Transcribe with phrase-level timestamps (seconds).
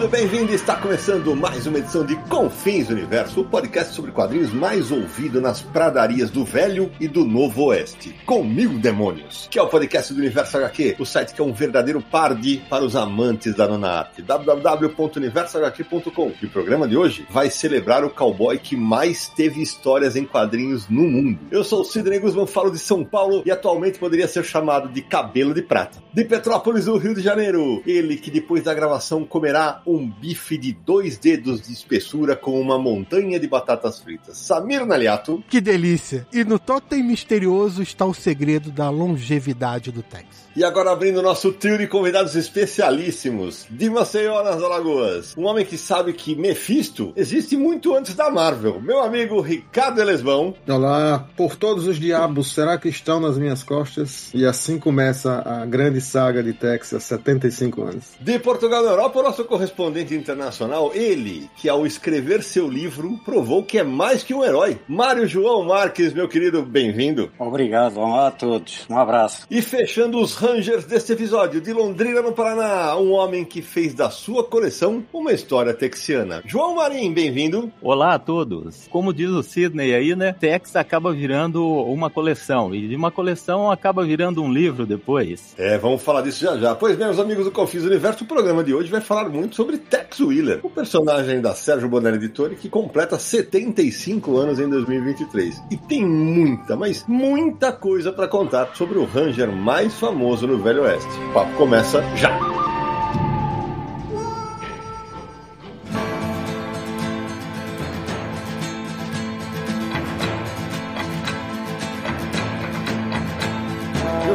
[0.00, 0.54] Bem-vindo, bem-vindo!
[0.54, 5.60] Está começando mais uma edição de Confins Universo, o podcast sobre quadrinhos mais ouvido nas
[5.60, 8.18] pradarias do Velho e do Novo Oeste.
[8.24, 11.52] Com mil demônios, que é o podcast do Universo HQ, o site que é um
[11.52, 14.22] verdadeiro parde para os amantes da nona arte.
[14.22, 16.32] www.universohq.com.
[16.40, 20.88] E o programa de hoje vai celebrar o cowboy que mais teve histórias em quadrinhos
[20.88, 21.40] no mundo.
[21.50, 25.02] Eu sou o Sidney Guzman, falo de São Paulo e atualmente poderia ser chamado de
[25.02, 26.02] Cabelo de Prata.
[26.10, 30.72] De Petrópolis, no Rio de Janeiro, ele que depois da gravação comerá um bife de
[30.72, 34.36] dois dedos de espessura com uma montanha de batatas fritas.
[34.36, 35.42] Samir Naliato.
[35.48, 36.26] Que delícia!
[36.32, 40.49] E no totem misterioso está o segredo da longevidade do Tex.
[40.56, 43.66] E agora abrindo nosso trio de convidados especialíssimos.
[43.70, 45.32] De Maceió, nas Alagoas.
[45.36, 48.80] Um homem que sabe que Mephisto existe muito antes da Marvel.
[48.80, 50.52] Meu amigo Ricardo Elesbão.
[50.68, 54.34] Olá, por todos os diabos, será que estão nas minhas costas?
[54.34, 58.04] E assim começa a grande saga de Tex há 75 anos.
[58.20, 63.62] De Portugal na Europa, o nosso correspondente internacional, ele, que ao escrever seu livro, provou
[63.62, 64.80] que é mais que um herói.
[64.88, 67.30] Mário João Marques, meu querido, bem-vindo.
[67.38, 68.84] Obrigado, olá a todos.
[68.90, 69.46] Um abraço.
[69.48, 74.08] E fechando os Rangers deste episódio, de Londrina, no Paraná, um homem que fez da
[74.08, 76.42] sua coleção uma história texiana.
[76.46, 77.70] João Marim, bem-vindo.
[77.82, 78.88] Olá a todos.
[78.88, 80.32] Como diz o Sidney aí, né?
[80.32, 82.74] Tex acaba virando uma coleção.
[82.74, 85.54] E de uma coleção acaba virando um livro depois.
[85.58, 86.74] É, vamos falar disso já já.
[86.74, 90.20] Pois, meus amigos do Confis Universo, o programa de hoje vai falar muito sobre Tex
[90.20, 95.62] Wheeler, o personagem da Sérgio Bonelli Editore que completa 75 anos em 2023.
[95.70, 100.82] E tem muita, mas muita coisa para contar sobre o Ranger mais famoso no Velho
[100.82, 101.08] Oeste.
[101.30, 102.69] O papo começa já!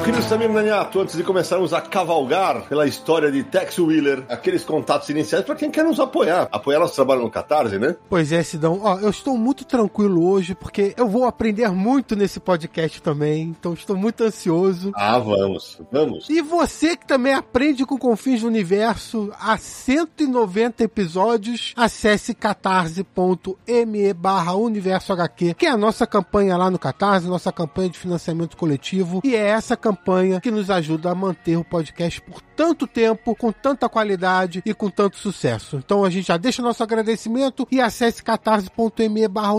[0.05, 4.63] Meu querido Samir Naniato, antes de começarmos a cavalgar pela história de Tex Wheeler, aqueles
[4.63, 6.47] contatos iniciais para quem quer nos apoiar.
[6.51, 7.95] Apoiar nosso trabalho no Catarse, né?
[8.07, 8.81] Pois é, Sidão.
[8.83, 13.55] Ó, eu estou muito tranquilo hoje porque eu vou aprender muito nesse podcast também.
[13.59, 14.91] Então estou muito ansioso.
[14.93, 16.29] Ah, vamos, vamos.
[16.29, 24.53] E você que também aprende com Confins do Universo há 190 episódios, acesse catarse.me barra
[24.53, 29.21] universo HQ, que é a nossa campanha lá no Catarse, nossa campanha de financiamento coletivo.
[29.23, 29.94] E é essa campanha
[30.41, 34.89] que nos ajuda a manter o podcast por tanto tempo, com tanta qualidade e com
[34.89, 35.77] tanto sucesso.
[35.77, 39.55] Então a gente já deixa nosso agradecimento e acesse catarse.me barra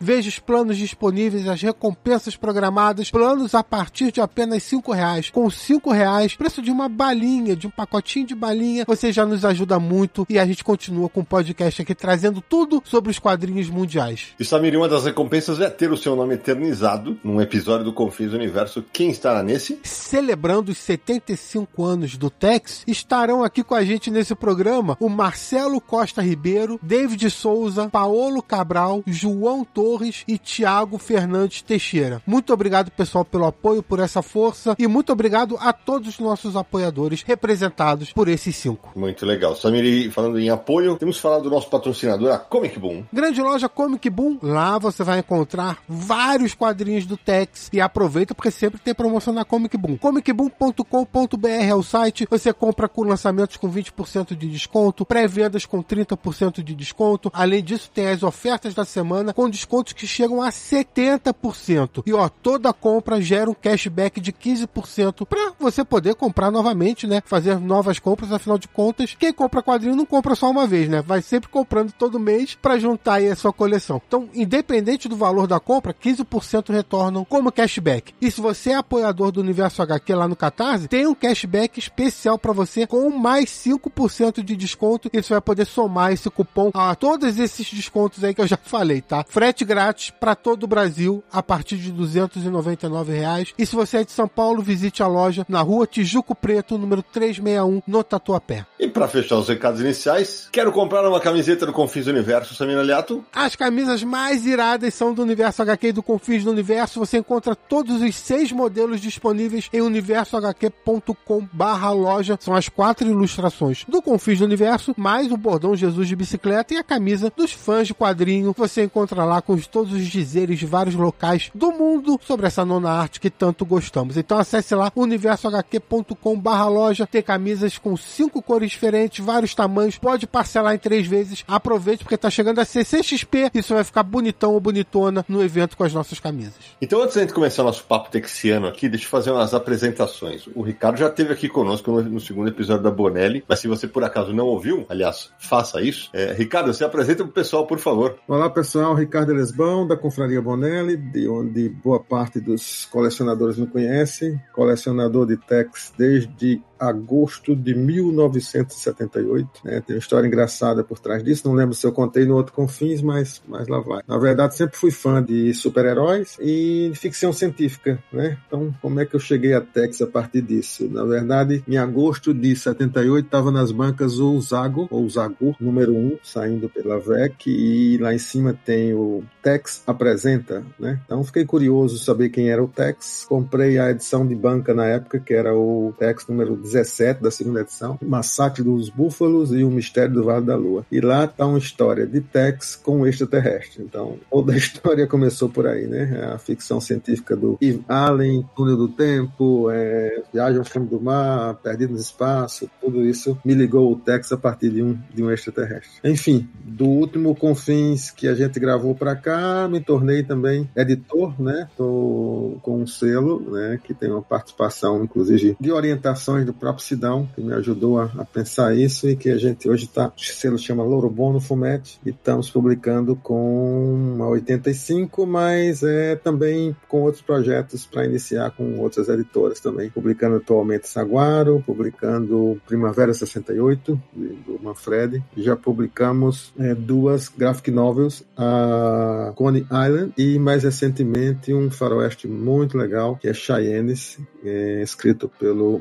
[0.00, 5.30] veja os planos disponíveis, as recompensas programadas, planos a partir de apenas cinco reais.
[5.30, 9.44] Com cinco reais, preço de uma balinha, de um pacotinho de balinha, você já nos
[9.44, 13.70] ajuda muito e a gente continua com o podcast aqui trazendo tudo sobre os quadrinhos
[13.70, 14.34] mundiais.
[14.38, 18.32] E Samir, uma das recompensas é ter o seu nome eternizado num episódio do Confins
[18.32, 18.84] Universo.
[18.92, 19.55] Quem estará nesse?
[19.82, 25.80] Celebrando os 75 anos do Tex, estarão aqui com a gente nesse programa o Marcelo
[25.80, 32.22] Costa Ribeiro, David Souza, Paolo Cabral, João Torres e Tiago Fernandes Teixeira.
[32.26, 36.56] Muito obrigado, pessoal, pelo apoio, por essa força e muito obrigado a todos os nossos
[36.56, 38.92] apoiadores representados por esses cinco.
[38.94, 39.56] Muito legal.
[39.56, 43.04] Samir, falando em apoio, temos falado do nosso patrocinador, a Comic Boom.
[43.12, 48.50] Grande loja Comic Boom, lá você vai encontrar vários quadrinhos do Tex e aproveita porque
[48.50, 49.96] sempre tem promoção na Comic Boom.
[49.96, 56.62] comicboom.com.br é o site, você compra com lançamentos com 20% de desconto, pré-vendas com 30%
[56.62, 57.30] de desconto.
[57.32, 62.02] Além disso, tem as ofertas da semana com descontos que chegam a 70%.
[62.06, 67.22] E ó, toda compra gera um cashback de 15% para você poder comprar novamente, né?
[67.24, 71.02] Fazer novas compras, afinal de contas, quem compra quadrinho não compra só uma vez, né?
[71.02, 74.00] Vai sempre comprando todo mês para juntar aí a sua coleção.
[74.06, 78.14] Então, independente do valor da compra, 15% retornam como cashback.
[78.20, 82.38] E se você é apoiador do Universo HQ lá no Catarse, tem um cashback especial
[82.38, 86.94] para você com mais 5% de desconto e você vai poder somar esse cupom a
[86.94, 89.24] todos esses descontos aí que eu já falei, tá?
[89.28, 93.54] Frete grátis para todo o Brasil a partir de 299 reais.
[93.58, 97.02] E se você é de São Paulo, visite a loja na rua Tijuco Preto, número
[97.02, 98.66] 361, no Tatuapé.
[98.78, 102.78] E para fechar os recados iniciais, quero comprar uma camiseta do Confins do Universo, Samir
[102.78, 103.24] Aliato.
[103.34, 106.98] As camisas mais iradas são do Universo HQ e do Confins do Universo.
[106.98, 112.38] Você encontra todos os seis modelos disponíveis disponíveis em universohq.com barra loja.
[112.40, 116.76] São as quatro ilustrações do Confins do Universo, mais o bordão Jesus de bicicleta e
[116.76, 118.54] a camisa dos fãs de quadrinho.
[118.56, 122.90] Você encontra lá com todos os dizeres de vários locais do mundo sobre essa nona
[122.90, 124.16] arte que tanto gostamos.
[124.16, 130.26] Então acesse lá universohq.com barra loja, tem camisas com cinco cores diferentes, vários tamanhos, pode
[130.26, 131.44] parcelar em três vezes.
[131.48, 135.84] Aproveite porque tá chegando a CCXP, isso vai ficar bonitão ou bonitona no evento com
[135.84, 136.54] as nossas camisas.
[136.80, 140.46] Então, antes da gente começar nosso papo texiano aqui, deixa fazer umas apresentações.
[140.54, 143.86] O Ricardo já esteve aqui conosco no, no segundo episódio da Bonelli, mas se você
[143.86, 146.10] por acaso não ouviu, aliás, faça isso.
[146.12, 148.18] É, Ricardo, se apresenta pro pessoal, por favor.
[148.26, 148.94] Olá, pessoal.
[148.94, 154.40] Ricardo Lesbão, da Confraria Bonelli, de onde boa parte dos colecionadores me conhecem.
[154.52, 159.48] Colecionador de Tex desde agosto de 1978.
[159.64, 159.80] Né?
[159.80, 161.46] Tem uma história engraçada por trás disso.
[161.46, 164.02] Não lembro se eu contei no outro Confins, mas, mas lá vai.
[164.06, 168.02] Na verdade, sempre fui fã de super-heróis e de ficção científica.
[168.12, 168.38] Né?
[168.46, 170.88] Então, como é que eu cheguei a Tex a partir disso?
[170.90, 176.18] Na verdade, em agosto de 78, estava nas bancas o Zago, ou Zago, número 1,
[176.22, 180.64] saindo pela VEC, e lá em cima tem o Tex Apresenta.
[180.78, 181.00] Né?
[181.04, 183.24] Então, fiquei curioso saber quem era o Tex.
[183.28, 187.60] Comprei a edição de banca na época, que era o Tex número 17 da segunda
[187.60, 190.84] edição, Massacre dos Búfalos e o Mistério do Vale da Lua.
[190.90, 193.82] E lá tá uma história de Tex com um extraterrestre.
[193.82, 196.30] Então, toda a história começou por aí, né?
[196.34, 201.54] A ficção científica do Eve Allen, Túnel do Tempo, é, Viagem ao Fundo do Mar,
[201.56, 205.30] Perdido no Espaço, tudo isso me ligou o Tex a partir de um, de um
[205.30, 206.00] extraterrestre.
[206.04, 211.68] Enfim, do último Confins que a gente gravou para cá, me tornei também editor, né?
[211.76, 213.78] Tô com um selo, né?
[213.82, 218.24] Que tem uma participação, inclusive, de orientações do próprio Sidão, que me ajudou a, a
[218.24, 222.50] pensar isso e que a gente hoje está, o selo chama Lorobono Fumete, e estamos
[222.50, 229.60] publicando com a 85, mas é também com outros projetos para iniciar com outras editoras
[229.60, 238.24] também, publicando atualmente Saguaro, publicando Primavera 68, do Manfred, já publicamos é, duas graphic novels,
[238.36, 245.30] a Coney Island e mais recentemente um faroeste muito legal, que é Cheyennes, é, escrito
[245.38, 245.80] pelo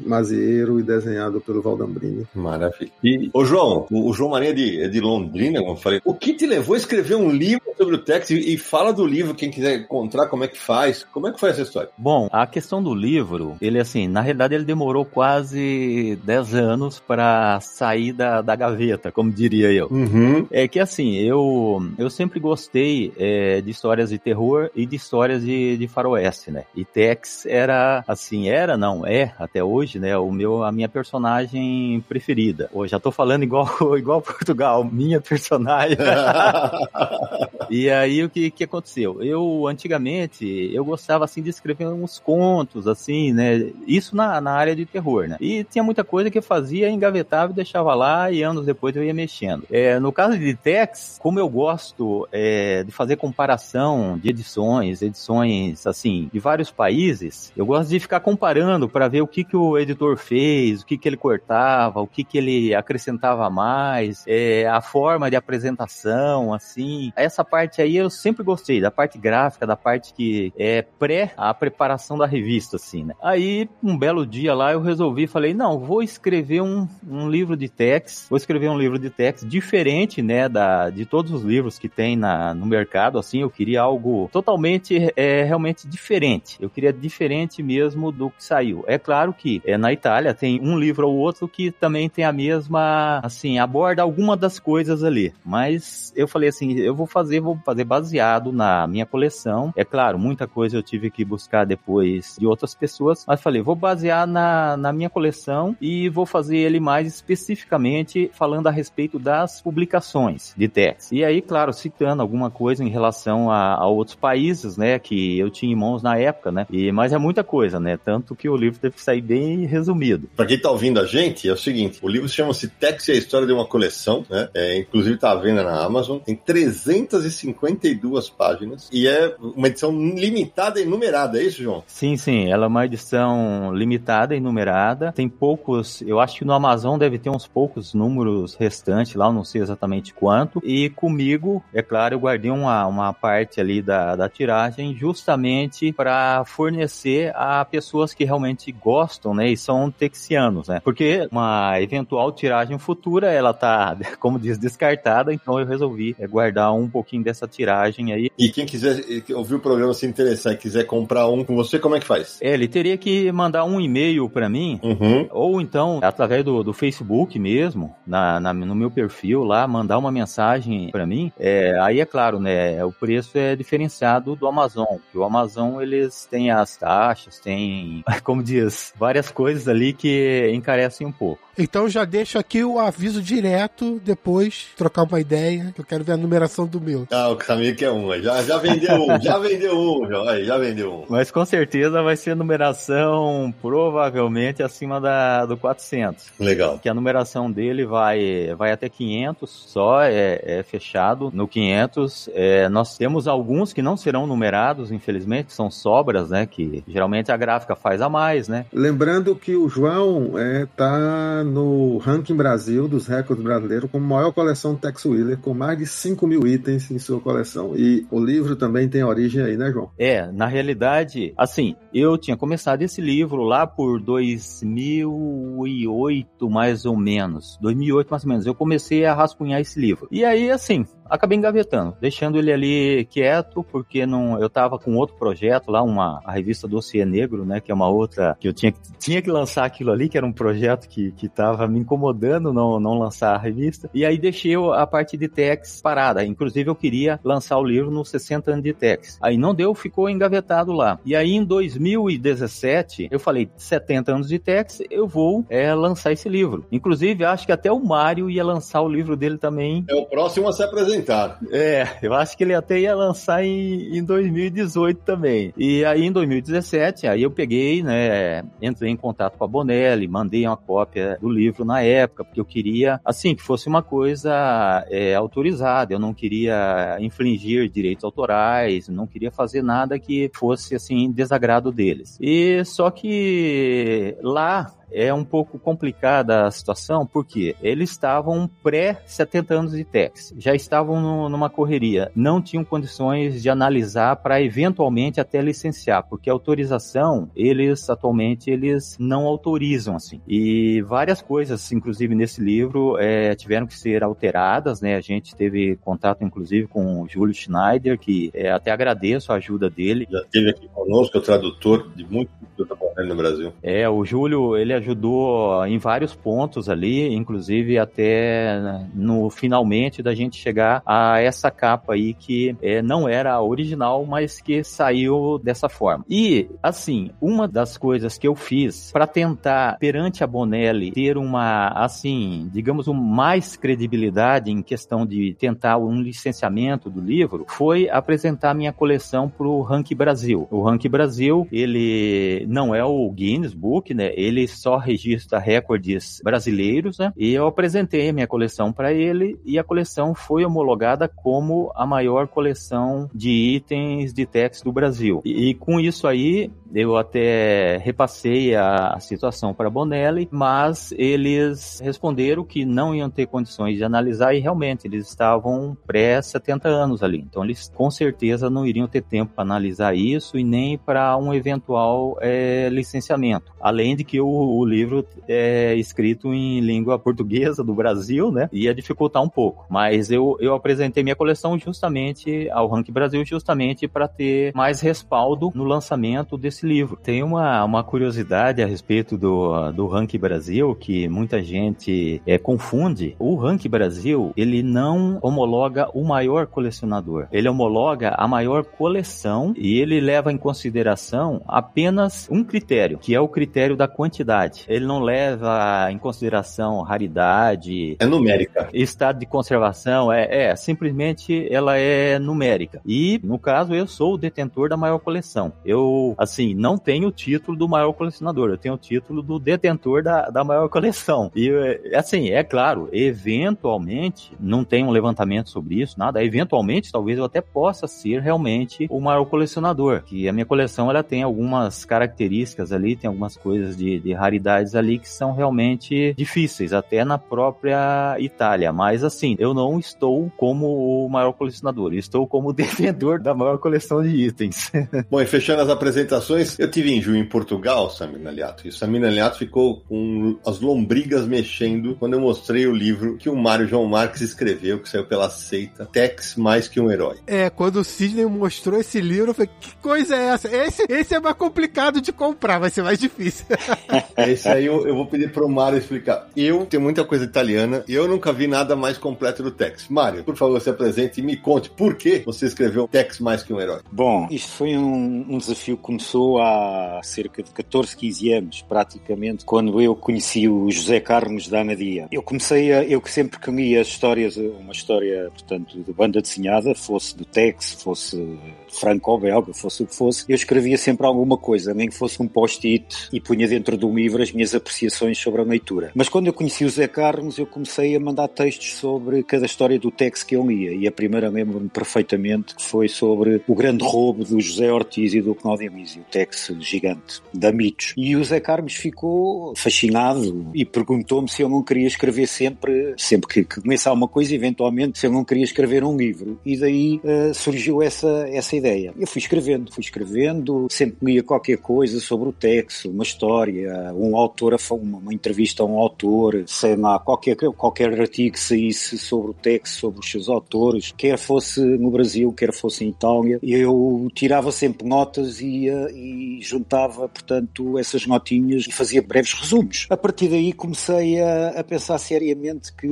[0.66, 2.26] Mazieiro e desenhado pelo Valdambrini.
[2.34, 2.92] Maravilha.
[3.04, 6.02] E, ô João, o, o João Maria é de, é de Londrina, como eu falei.
[6.04, 9.06] O que te levou a escrever um livro sobre o Tex e, e, fala do
[9.06, 11.04] livro, quem quiser encontrar, como é que faz?
[11.04, 11.90] Como é que foi essa história?
[11.98, 17.60] Bom, a questão do livro, ele assim, na realidade ele demorou quase 10 anos para
[17.62, 19.88] sair da, da gaveta, como diria eu.
[19.92, 20.48] Uhum.
[20.52, 25.44] É que assim, eu, eu sempre gostei é, de histórias de terror e de histórias
[25.44, 26.64] de, de faroeste, né?
[26.76, 32.04] E Tex era, assim, era, não, é, até hoje, né, o meu, a minha personagem
[32.08, 32.70] preferida.
[32.74, 33.68] Hoje já tô falando igual,
[33.98, 35.98] igual Portugal, minha personagem.
[37.70, 39.22] E aí o que, que aconteceu?
[39.24, 43.72] Eu antigamente eu gostava assim de escrever uns contos, assim, né?
[43.88, 45.38] Isso na, na área de terror, né?
[45.40, 49.04] E tinha muita coisa que eu fazia, engavetava e deixava lá, e anos depois eu
[49.04, 49.64] ia mexendo.
[49.72, 55.86] É, no caso de Tex, como eu gosto é, de fazer comparação de edições, edições
[55.88, 59.78] assim, de vários países, eu gosto de ficar comparando para ver o que, que o
[59.78, 60.36] editor fez,
[60.82, 65.36] o que, que ele cortava, o que, que ele acrescentava mais, é, a forma de
[65.36, 67.12] apresentação, assim.
[67.16, 71.54] Essa parte aí eu sempre gostei, da parte gráfica, da parte que é pré a
[71.54, 73.14] preparação da revista, assim, né?
[73.22, 77.70] Aí, um belo dia lá, eu resolvi, falei, não, vou escrever um, um livro de
[77.70, 81.90] text, vou escrever um livro de text diferente, né, da, de todos os livros que
[81.90, 86.58] tem na, no mercado, assim, eu queria algo totalmente, é, realmente diferente.
[86.60, 88.84] Eu queria diferente mesmo do que saiu.
[88.88, 92.32] É claro que é, na Itália tem um livro ou outro que também tem a
[92.32, 97.58] mesma, assim, aborda alguma das coisas ali, mas eu falei assim, eu vou fazer vou
[97.66, 99.74] fazer baseado na minha coleção.
[99.76, 103.76] É claro, muita coisa eu tive que buscar depois de outras pessoas, mas falei, vou
[103.76, 109.62] basear na, na minha coleção e vou fazer ele mais especificamente falando a respeito das
[109.62, 111.12] publicações de text.
[111.12, 115.50] E aí, claro, citando alguma coisa em relação a, a outros países, né, que eu
[115.50, 118.56] tinha em mãos na época, né, e, mas é muita coisa, né, tanto que o
[118.56, 120.25] livro teve que sair bem resumido.
[120.36, 123.16] Para quem tá ouvindo a gente, é o seguinte, o livro chama-se Tex e a
[123.16, 128.30] História de uma Coleção, né, é, inclusive tá à venda na Amazon, tem 300 52
[128.30, 131.84] páginas e é uma edição limitada e numerada, é isso, João?
[131.88, 135.12] Sim, sim, ela é uma edição limitada e numerada.
[135.12, 139.34] Tem poucos, eu acho que no Amazon deve ter uns poucos números restantes lá, eu
[139.34, 140.62] não sei exatamente quanto.
[140.64, 146.44] E comigo, é claro, eu guardei uma, uma parte ali da, da tiragem justamente para
[146.46, 150.80] fornecer a pessoas que realmente gostam, né, e são texianos, né?
[150.84, 156.90] Porque uma eventual tiragem futura, ela tá, como diz, descartada, então eu resolvi guardar um
[156.90, 158.30] pouquinho dessa tiragem aí.
[158.38, 161.96] E quem quiser ouvir o programa se interessar e quiser comprar um com você, como
[161.96, 162.40] é que faz?
[162.42, 165.28] É, ele teria que mandar um e-mail para mim, uhum.
[165.32, 170.12] ou então através do, do Facebook mesmo, na, na, no meu perfil lá, mandar uma
[170.12, 171.32] mensagem para mim.
[171.40, 172.84] É, aí é claro, né?
[172.84, 178.44] O preço é diferenciado do Amazon, que o Amazon eles têm as taxas, tem, como
[178.44, 181.45] diz, várias coisas ali que encarecem um pouco.
[181.58, 186.14] Então já deixo aqui o aviso direto depois, trocar uma ideia, que eu quero ver
[186.14, 187.08] a numeração do meu.
[187.12, 190.58] Ah, o Camilo que é um, já, já vendeu um, já vendeu um, já, já
[190.58, 191.06] vendeu um.
[191.10, 196.26] Mas com certeza vai ser numeração provavelmente acima da, do 400.
[196.40, 196.80] Legal.
[196.80, 201.32] Que a numeração dele vai, vai até 500 só, é, é fechado.
[201.34, 206.84] No 500, é, nós temos alguns que não serão numerados, infelizmente, são sobras, né, que
[206.88, 208.66] geralmente a gráfica faz a mais, né.
[208.74, 214.76] Lembrando que o João é, tá no ranking Brasil dos recordes brasileiros com maior coleção
[214.76, 217.74] Tex Wheeler, com mais de 5 mil itens em sua coleção.
[217.76, 219.92] E o livro também tem origem aí, né, João?
[219.98, 227.58] É, na realidade, assim, eu tinha começado esse livro lá por 2008, mais ou menos.
[227.62, 228.46] 2008, mais ou menos.
[228.46, 230.08] Eu comecei a rascunhar esse livro.
[230.12, 235.16] E aí, assim, acabei engavetando, deixando ele ali quieto, porque não, eu tava com outro
[235.16, 238.74] projeto lá, uma a revista Dossiê Negro, né, que é uma outra que eu tinha,
[239.00, 242.80] tinha que lançar aquilo ali, que era um projeto que, que tava me incomodando não,
[242.80, 243.90] não lançar a revista.
[243.94, 246.24] E aí deixei a parte de Tex parada.
[246.24, 249.18] Inclusive eu queria lançar o livro nos 60 anos de Tex.
[249.22, 251.00] Aí não deu, ficou engavetado lá.
[251.06, 256.30] E aí em 2017, eu falei, 70 anos de Tex, eu vou é, lançar esse
[256.30, 256.66] livro.
[256.72, 259.86] Inclusive, acho que até o Mário ia lançar o livro dele também.
[259.90, 261.40] É o próximo a se apresentar apresentar.
[261.52, 265.54] É, eu acho que ele até ia lançar em, em 2018 também.
[265.58, 270.46] E aí em 2017, aí eu peguei, né, entrei em contato com a Bonelli, mandei
[270.46, 275.16] uma cópia do livro na época, porque eu queria, assim, que fosse uma coisa é,
[275.16, 275.94] autorizada.
[275.94, 282.18] Eu não queria infringir direitos autorais, não queria fazer nada que fosse, assim, desagrado deles.
[282.22, 289.54] E só que lá é um pouco complicada a situação, porque eles estavam pré 70
[289.54, 295.20] anos de Tex, já estavam no, numa correria, não tinham condições de analisar para eventualmente
[295.20, 300.22] até licenciar, porque a autorização, eles atualmente eles não autorizam assim.
[300.28, 304.96] E várias coisas, inclusive nesse livro, é, tiveram que ser alteradas, né?
[304.96, 309.70] A gente teve contato inclusive com o Júlio Schneider, que é, até agradeço a ajuda
[309.70, 310.08] dele.
[310.10, 313.54] Já esteve aqui conosco, é o tradutor de muito cultura no Brasil.
[313.62, 320.38] É, o Júlio, ele ajudou em vários pontos ali, inclusive até no finalmente da gente
[320.38, 325.70] chegar a essa capa aí que é, não era a original, mas que saiu dessa
[325.70, 326.06] forma.
[326.10, 331.68] E assim, uma das coisas que eu fiz para tentar perante a Bonelli ter uma
[331.70, 338.54] assim, digamos, um mais credibilidade em questão de tentar um licenciamento do livro, foi apresentar
[338.54, 340.48] minha coleção para o Rank Brasil.
[340.52, 344.12] O Rank Brasil, ele não é o Guinness Book, né?
[344.16, 347.14] Ele só registra recordes brasileiros, né?
[347.16, 351.86] E eu apresentei a minha coleção para ele e a coleção foi homologada como a
[351.86, 355.22] maior coleção de itens de Tex do Brasil.
[355.24, 362.44] E, e com isso aí, eu até repassei a, situação para Bonelli, mas eles responderam
[362.44, 367.20] que não iam ter condições de analisar e realmente eles estavam pré 70 anos ali.
[367.20, 371.34] Então eles com certeza não iriam ter tempo para analisar isso e nem para um
[371.34, 373.54] eventual é, licenciamento.
[373.62, 378.50] Além de que o, o, livro é escrito em língua portuguesa do Brasil, né?
[378.52, 379.66] Ia dificultar um pouco.
[379.70, 385.52] Mas eu, eu apresentei minha coleção justamente ao Rank Brasil justamente para ter mais respaldo
[385.56, 386.98] no lançamento desse desse livro.
[387.02, 393.16] Tem uma, uma curiosidade a respeito do, do Rank Brasil que muita gente é, confunde.
[393.20, 397.28] O Rank Brasil, ele não homologa o maior colecionador.
[397.32, 403.20] Ele homologa a maior coleção e ele leva em consideração apenas um critério, que é
[403.20, 404.66] o critério da quantidade.
[404.68, 407.96] Ele não leva em consideração raridade.
[408.00, 408.70] É numérica.
[408.74, 412.82] Estado de conservação, é, é simplesmente ela é numérica.
[412.86, 415.52] E, no caso, eu sou o detentor da maior coleção.
[415.66, 419.40] Eu, assim, assim, não tenho o título do maior colecionador, eu tenho o título do
[419.40, 421.32] detentor da, da maior coleção.
[421.36, 421.50] E,
[421.96, 427.42] assim, é claro, eventualmente, não tem um levantamento sobre isso, nada, eventualmente, talvez eu até
[427.42, 432.96] possa ser realmente o maior colecionador, que a minha coleção, ela tem algumas características ali,
[432.96, 438.72] tem algumas coisas de, de raridades ali que são realmente difíceis, até na própria Itália,
[438.72, 444.04] mas assim, eu não estou como o maior colecionador, estou como detentor da maior coleção
[444.04, 444.72] de itens.
[445.10, 448.74] Bom, e fechando as apresentações, Eu tive em junho em Portugal, Samir Naliato, e o
[448.74, 453.68] Samir Naliato ficou com as lombrigas mexendo quando eu mostrei o livro que o Mário
[453.68, 457.18] João Marques escreveu, que saiu pela seita, Tex Mais Que Um Herói.
[457.28, 460.56] É, quando o Sidney mostrou esse livro, eu falei, que coisa é essa?
[460.56, 463.46] Esse, esse é mais complicado de comprar, vai ser mais difícil.
[464.18, 466.28] esse aí eu, eu vou pedir pro Mário explicar.
[466.36, 469.88] Eu tenho muita coisa italiana e eu nunca vi nada mais completo do Tex.
[469.90, 473.54] Mário, por favor, se apresente e me conte por que você escreveu Tex Mais Que
[473.54, 473.82] Um Herói.
[473.92, 479.46] Bom, isto foi um, um desafio que começou há cerca de 14, 15 anos, praticamente,
[479.46, 482.08] quando eu conheci o José Carlos da Anadia.
[482.12, 487.16] Eu comecei a, eu que sempre que histórias, uma história, portanto, de banda desenhada, fosse
[487.16, 488.38] do Tex, fosse
[488.70, 493.10] franco-belga, fosse o que fosse, eu escrevia sempre alguma coisa, nem que fosse um post-it
[493.12, 495.92] e punha dentro de um livro as minhas apreciações sobre a leitura.
[495.96, 499.80] Mas quando eu conheci o Zé Carlos, eu comecei a mandar textos sobre cada história
[499.80, 500.74] do Tex que eu lia.
[500.74, 505.22] E a primeira lembro-me perfeitamente que foi sobre o grande roubo do José Ortiz e
[505.22, 507.94] do Cláudio Anísio, o Tex gigante, da Mitos.
[507.98, 513.46] E o Zé Carlos ficou fascinado e perguntou-me se eu não queria escrever sempre, sempre
[513.46, 516.40] que, começar uma coisa, eventualmente, se eu não queria escrever um livro.
[516.46, 518.94] E daí uh, surgiu essa, essa ideia.
[518.98, 524.16] Eu fui escrevendo, fui escrevendo, sempre lia qualquer coisa sobre o Tex, uma história, um
[524.16, 529.32] autor, uma, uma entrevista a um autor, sei lá, qualquer, qualquer artigo que saísse sobre
[529.32, 534.10] o Tex, sobre os seus autores, quer fosse no Brasil, quer fosse em Itália, eu
[534.14, 535.68] tirava sempre notas e,
[536.06, 539.88] e juntava, portanto, essas notinhas e fazia breves resumos.
[539.90, 542.88] A partir daí comecei a, a pensar seriamente que,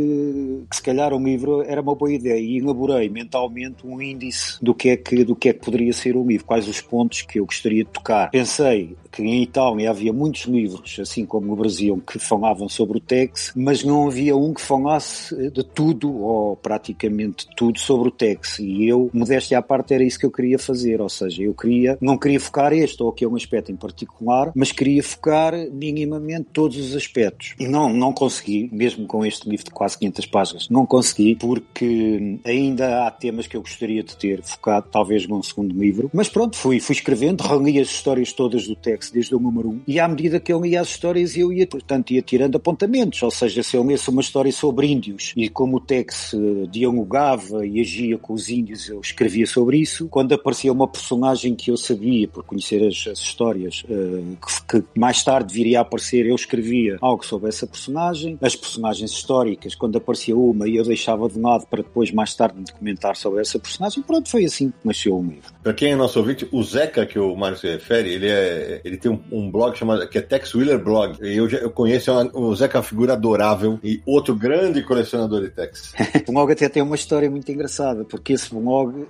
[0.70, 4.74] que, se calhar um livro era uma boa ideia e elaborei mentalmente um índice do
[4.74, 7.40] que é que, do que, é que poderia ser o livro, quais os pontos que
[7.40, 8.32] eu gostaria de tocar.
[8.32, 13.02] Pensei que em Itália havia muitos livros, assim como no Brasil, que falavam sobre o
[13.02, 18.58] Tex, mas não havia um que falasse de tudo, ou praticamente tudo, sobre o Tex.
[18.58, 21.96] E eu, modéstia à parte, era isso que eu queria fazer, ou seja, eu queria,
[22.02, 26.96] não queria focar este ou aquele aspecto em particular, mas queria focar minimamente todos os
[26.96, 27.54] aspectos.
[27.60, 32.40] E não, não consegui, mesmo com este livro de quase 500 páginas, não consegui, porque
[32.44, 36.10] ainda há temas que eu gostaria de ter focado, talvez num segundo livro.
[36.12, 39.72] Mas pronto, fui, fui escrevendo, reli as histórias todas do Tex desde o número 1,
[39.72, 43.22] um, e à medida que eu lia as histórias, eu ia, portanto, ia tirando apontamentos,
[43.24, 47.66] ou seja, se eu lesse uma história sobre índios e como o Tex uh, dialogava
[47.66, 50.08] e agia com os índios, eu escrevia sobre isso.
[50.08, 54.38] Quando aparecia uma personagem que eu sabia, por conhecer as, as histórias, uh,
[54.70, 58.38] que, que, mais tarde viria a aparecer, eu escrevia algo sobre essa personagem.
[58.42, 62.66] As personagens históricas, quando aparecia uma, eu deixava de lado para depois, mais tarde, me
[62.66, 64.04] documentar sobre essa personagem.
[64.04, 65.54] Pronto, foi assim que nasceu o livro.
[65.62, 68.93] Para quem é nosso ouvinte, o Zeca, que o Mário se refere, ele, é, ele
[68.98, 71.18] tem um, um blog chamado que é Tex Wheeler Blog.
[71.22, 75.42] Eu, já, eu conheço é uma, o Zeca é figura adorável e outro grande colecionador
[75.42, 75.94] de Tex.
[76.28, 79.08] blog até tem uma história muito engraçada, porque esse blog uh,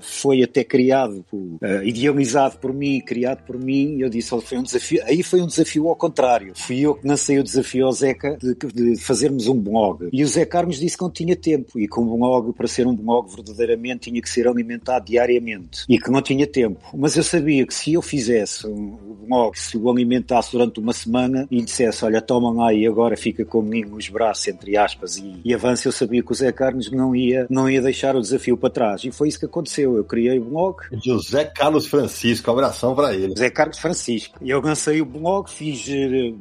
[0.00, 4.58] foi até criado, por, uh, idealizado por mim, criado por mim, e eu disse, foi
[4.58, 6.52] um desafio, aí foi um desafio ao contrário.
[6.54, 10.08] Fui eu que lancei o desafio ao Zeca de, de fazermos um blog.
[10.12, 12.86] E o Zé Carlos disse que não tinha tempo e que um blog, para ser
[12.86, 16.80] um blog verdadeiramente, tinha que ser alimentado diariamente e que não tinha tempo.
[16.94, 21.46] Mas eu sabia que se eu fizesse um, blog, se o alimentasse durante uma semana
[21.50, 25.52] e dissesse, olha, toma lá e agora fica comigo os braços, entre aspas, e, e
[25.52, 28.70] avança, eu sabia que o Zé Carlos não ia, não ia deixar o desafio para
[28.70, 29.04] trás.
[29.04, 29.96] E foi isso que aconteceu.
[29.96, 30.76] Eu criei o blog.
[31.04, 33.28] José Carlos Francisco, abração para ele.
[33.28, 34.38] José Carlos Francisco.
[34.40, 36.36] Eu lancei o blog, fiz uh,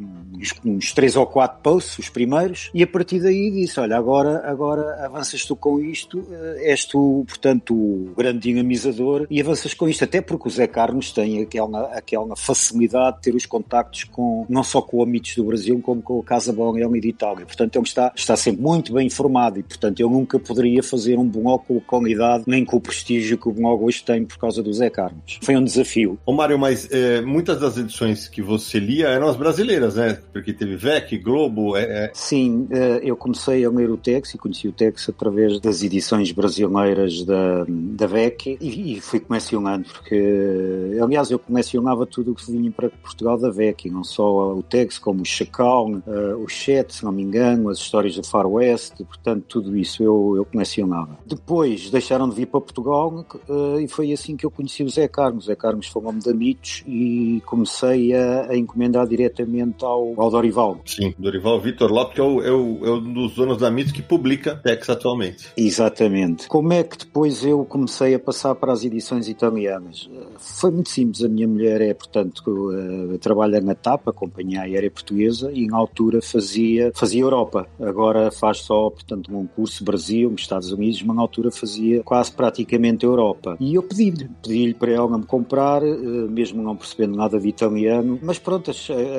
[0.66, 5.06] uns três ou quatro posts, os primeiros, e a partir daí disse, olha, agora, agora
[5.06, 10.04] avanças tu com isto, uh, és tu, portanto, o grande dinamizador e avanças com isto,
[10.04, 14.64] até porque o Zé Carlos tem aquela, aquela facilidade de ter os contactos com, não
[14.64, 17.46] só com o Amitos do Brasil, como com a Casa Bolonha de Itália.
[17.46, 21.28] Portanto, ele está, está sempre muito bem informado e, portanto, eu nunca poderia fazer um
[21.28, 24.62] blog com a qualidade nem com o prestígio que o blog hoje tem por causa
[24.62, 25.40] do Zé Carlos.
[25.42, 26.18] Foi um desafio.
[26.26, 30.20] Ô Mário, mas é, muitas das edições que você lia eram as brasileiras, né?
[30.32, 31.76] Porque teve VEC, Globo.
[31.76, 32.12] É, é...
[32.14, 32.68] Sim,
[33.02, 37.66] eu comecei a ler o Tex e conheci o Tex através das edições brasileiras da,
[37.68, 42.90] da VEC e, e fui colecionando, porque, aliás, eu colecionava tudo o que vinha para
[42.90, 47.12] Portugal da VEC, não só o Tex, como o Chacal, uh, o Chet, se não
[47.12, 51.18] me engano, as histórias do Far West, portanto, tudo isso eu, eu colecionava.
[51.26, 55.08] Depois deixaram de vir para Portugal uh, e foi assim que eu conheci o Zé
[55.08, 55.46] Carlos.
[55.46, 60.80] O Zé Carlos falou-me de Amitos e comecei a, a encomendar diretamente ao, ao Dorival.
[60.86, 63.92] Sim, Dorival Vitor Lopes, que é, o, é, o, é um dos donos da Amitos
[63.92, 65.48] que publica Tex atualmente.
[65.56, 66.48] Exatamente.
[66.48, 70.10] Como é que depois eu comecei a passar para as edições italianas?
[70.38, 71.24] Foi muito simples.
[71.24, 75.78] A minha mulher é, portanto, uh, trabalha na TAP, a Companhia Aérea Portuguesa, e na
[75.78, 77.68] altura fazia, fazia Europa.
[77.80, 83.06] Agora faz só, portanto, um curso Brasil, Estados Unidos, mas na altura fazia quase praticamente
[83.06, 83.58] Europa.
[83.60, 88.20] E eu pedi-lhe, pedi-lhe para ela me comprar, uh, mesmo não percebendo nada de italiano,
[88.22, 88.72] mas pronto,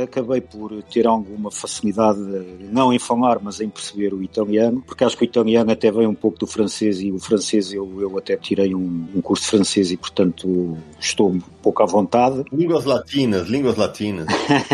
[0.02, 2.20] acabei por ter alguma facilidade,
[2.70, 6.06] não em falar, mas em perceber o italiano, porque acho que o italiano até vem
[6.06, 9.50] um pouco do francês e o francês eu, eu até tirei um, um curso de
[9.50, 12.44] francês e, portanto, estou um pouco à vontade.
[12.52, 14.26] Línguas latinas, línguas latinas.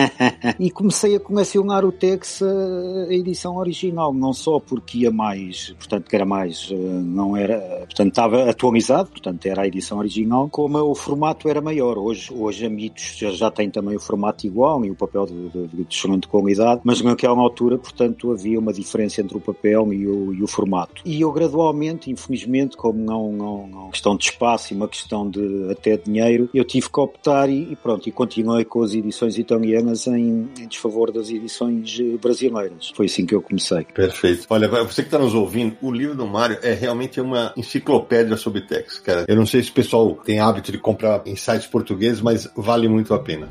[0.59, 6.09] e comecei a colecionar o Tex a edição original, não só porque ia mais, portanto,
[6.09, 10.79] que era mais, eh, não era, portanto, estava atualizado, portanto, era a edição original, como
[10.79, 11.99] o formato era maior.
[11.99, 15.49] Hoje, hoje a Mitos já, já tem também o formato igual e o papel de,
[15.49, 20.07] de, de excelente qualidade, mas naquela altura, portanto, havia uma diferença entre o papel e
[20.07, 21.03] o, e o formato.
[21.05, 25.71] E eu gradualmente, infelizmente, como não, não, não questão de espaço e uma questão de
[25.71, 30.07] até dinheiro, eu tive que optar e, e pronto, e continuei com as edições italianas
[30.09, 32.93] em, em desfavor das edições eh, brasileiras.
[32.95, 33.85] Foi assim que eu comecei.
[33.85, 34.47] Perfeito.
[34.51, 38.63] Olha, você que está nos ouvindo, o livro do Mário é realmente uma enciclopédia sobre
[38.63, 39.25] Tex, cara.
[39.29, 42.89] Eu não sei se o pessoal tem hábito de comprar em sites portugueses, mas vale
[42.89, 43.49] muito a pena.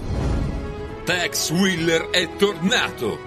[1.06, 3.18] Tex Wheeler é tornato.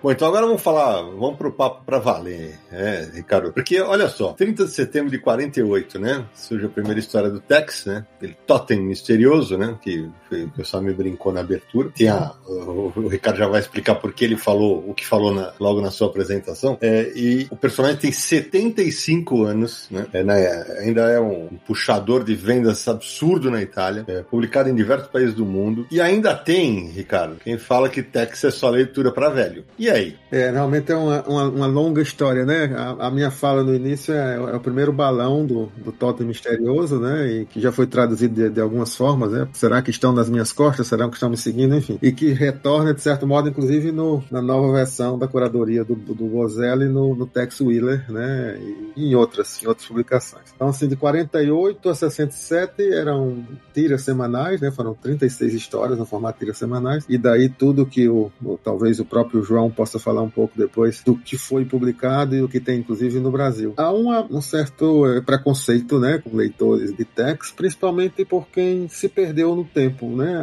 [0.00, 3.52] Bom, então agora vamos falar, vamos pro papo para valer, né, Ricardo?
[3.52, 6.24] Porque, olha só, 30 de setembro de 48, né?
[6.34, 8.06] Surge a primeira história do Tex, né?
[8.16, 9.76] Aquele totem misterioso, né?
[9.82, 11.90] Que foi, o pessoal me brincou na abertura.
[11.94, 15.34] Tem a, o, o, Ricardo já vai explicar por que ele falou o que falou
[15.34, 16.78] na, logo na sua apresentação.
[16.80, 20.06] É, e o personagem tem 75 anos, né?
[20.12, 25.08] É, né ainda é um, puxador de vendas absurdo na Itália, é, publicado em diversos
[25.08, 25.88] países do mundo.
[25.90, 29.64] E ainda tem, Ricardo, quem fala que Tex é só leitura para velho.
[29.76, 30.16] E e aí?
[30.30, 32.74] É, realmente é uma, uma, uma longa história, né?
[32.76, 36.98] A, a, minha fala no início é, é, o primeiro balão do, do Totem Misterioso,
[36.98, 37.26] né?
[37.28, 39.48] E que já foi traduzido de, de, algumas formas, né?
[39.52, 40.86] Será que estão nas minhas costas?
[40.86, 41.74] Será que estão me seguindo?
[41.74, 41.98] Enfim.
[42.02, 46.26] E que retorna, de certo modo, inclusive no, na nova versão da curadoria do, do
[46.26, 48.58] Bozelli no, no Tex Wheeler, né?
[48.96, 50.44] E em outras, em outras publicações.
[50.54, 54.70] Então, assim, de 48 a 67 eram tiras semanais, né?
[54.70, 57.04] Foram 36 histórias no formato tiras semanais.
[57.08, 61.04] E daí tudo que o, o talvez o próprio João possa falar um pouco depois
[61.04, 63.74] do que foi publicado e o que tem, inclusive, no Brasil.
[63.76, 69.08] Há uma, um certo é, preconceito, né, com leitores de text, principalmente por quem se
[69.08, 70.36] perdeu no tempo, né?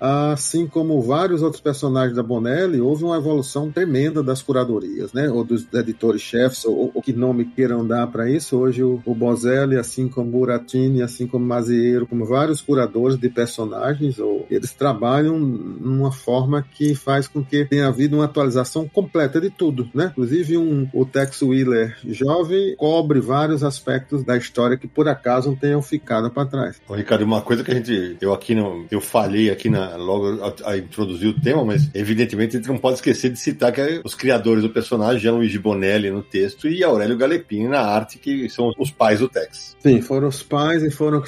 [0.00, 5.28] Há, assim como vários outros personagens da Bonelli, houve uma evolução tremenda das curadorias, né,
[5.28, 8.56] ou dos editores-chefes, ou, ou, que nome queiram dar para isso.
[8.56, 14.18] Hoje o, o Bozelli, assim como Buratini, assim como Mazieiro, como vários curadores de personagens,
[14.18, 19.50] ou, eles trabalham numa forma que faz com que tenha havido uma atualização completa de
[19.50, 20.08] tudo, né?
[20.12, 25.56] Inclusive um, o Tex Wheeler jovem cobre vários aspectos da história que por acaso não
[25.56, 26.80] tenham ficado para trás.
[26.88, 30.42] Ô, Ricardo, uma coisa que a gente, eu aqui não, eu falhei aqui na, logo
[30.42, 34.00] a, a, introduzir o tema, mas evidentemente a gente não pode esquecer de citar que
[34.04, 38.72] os criadores do personagem, Jean-Luigi Bonelli no texto e Aurélio Galepini na arte, que são
[38.78, 39.76] os pais do Tex.
[39.80, 41.22] Sim, foram os pais e foram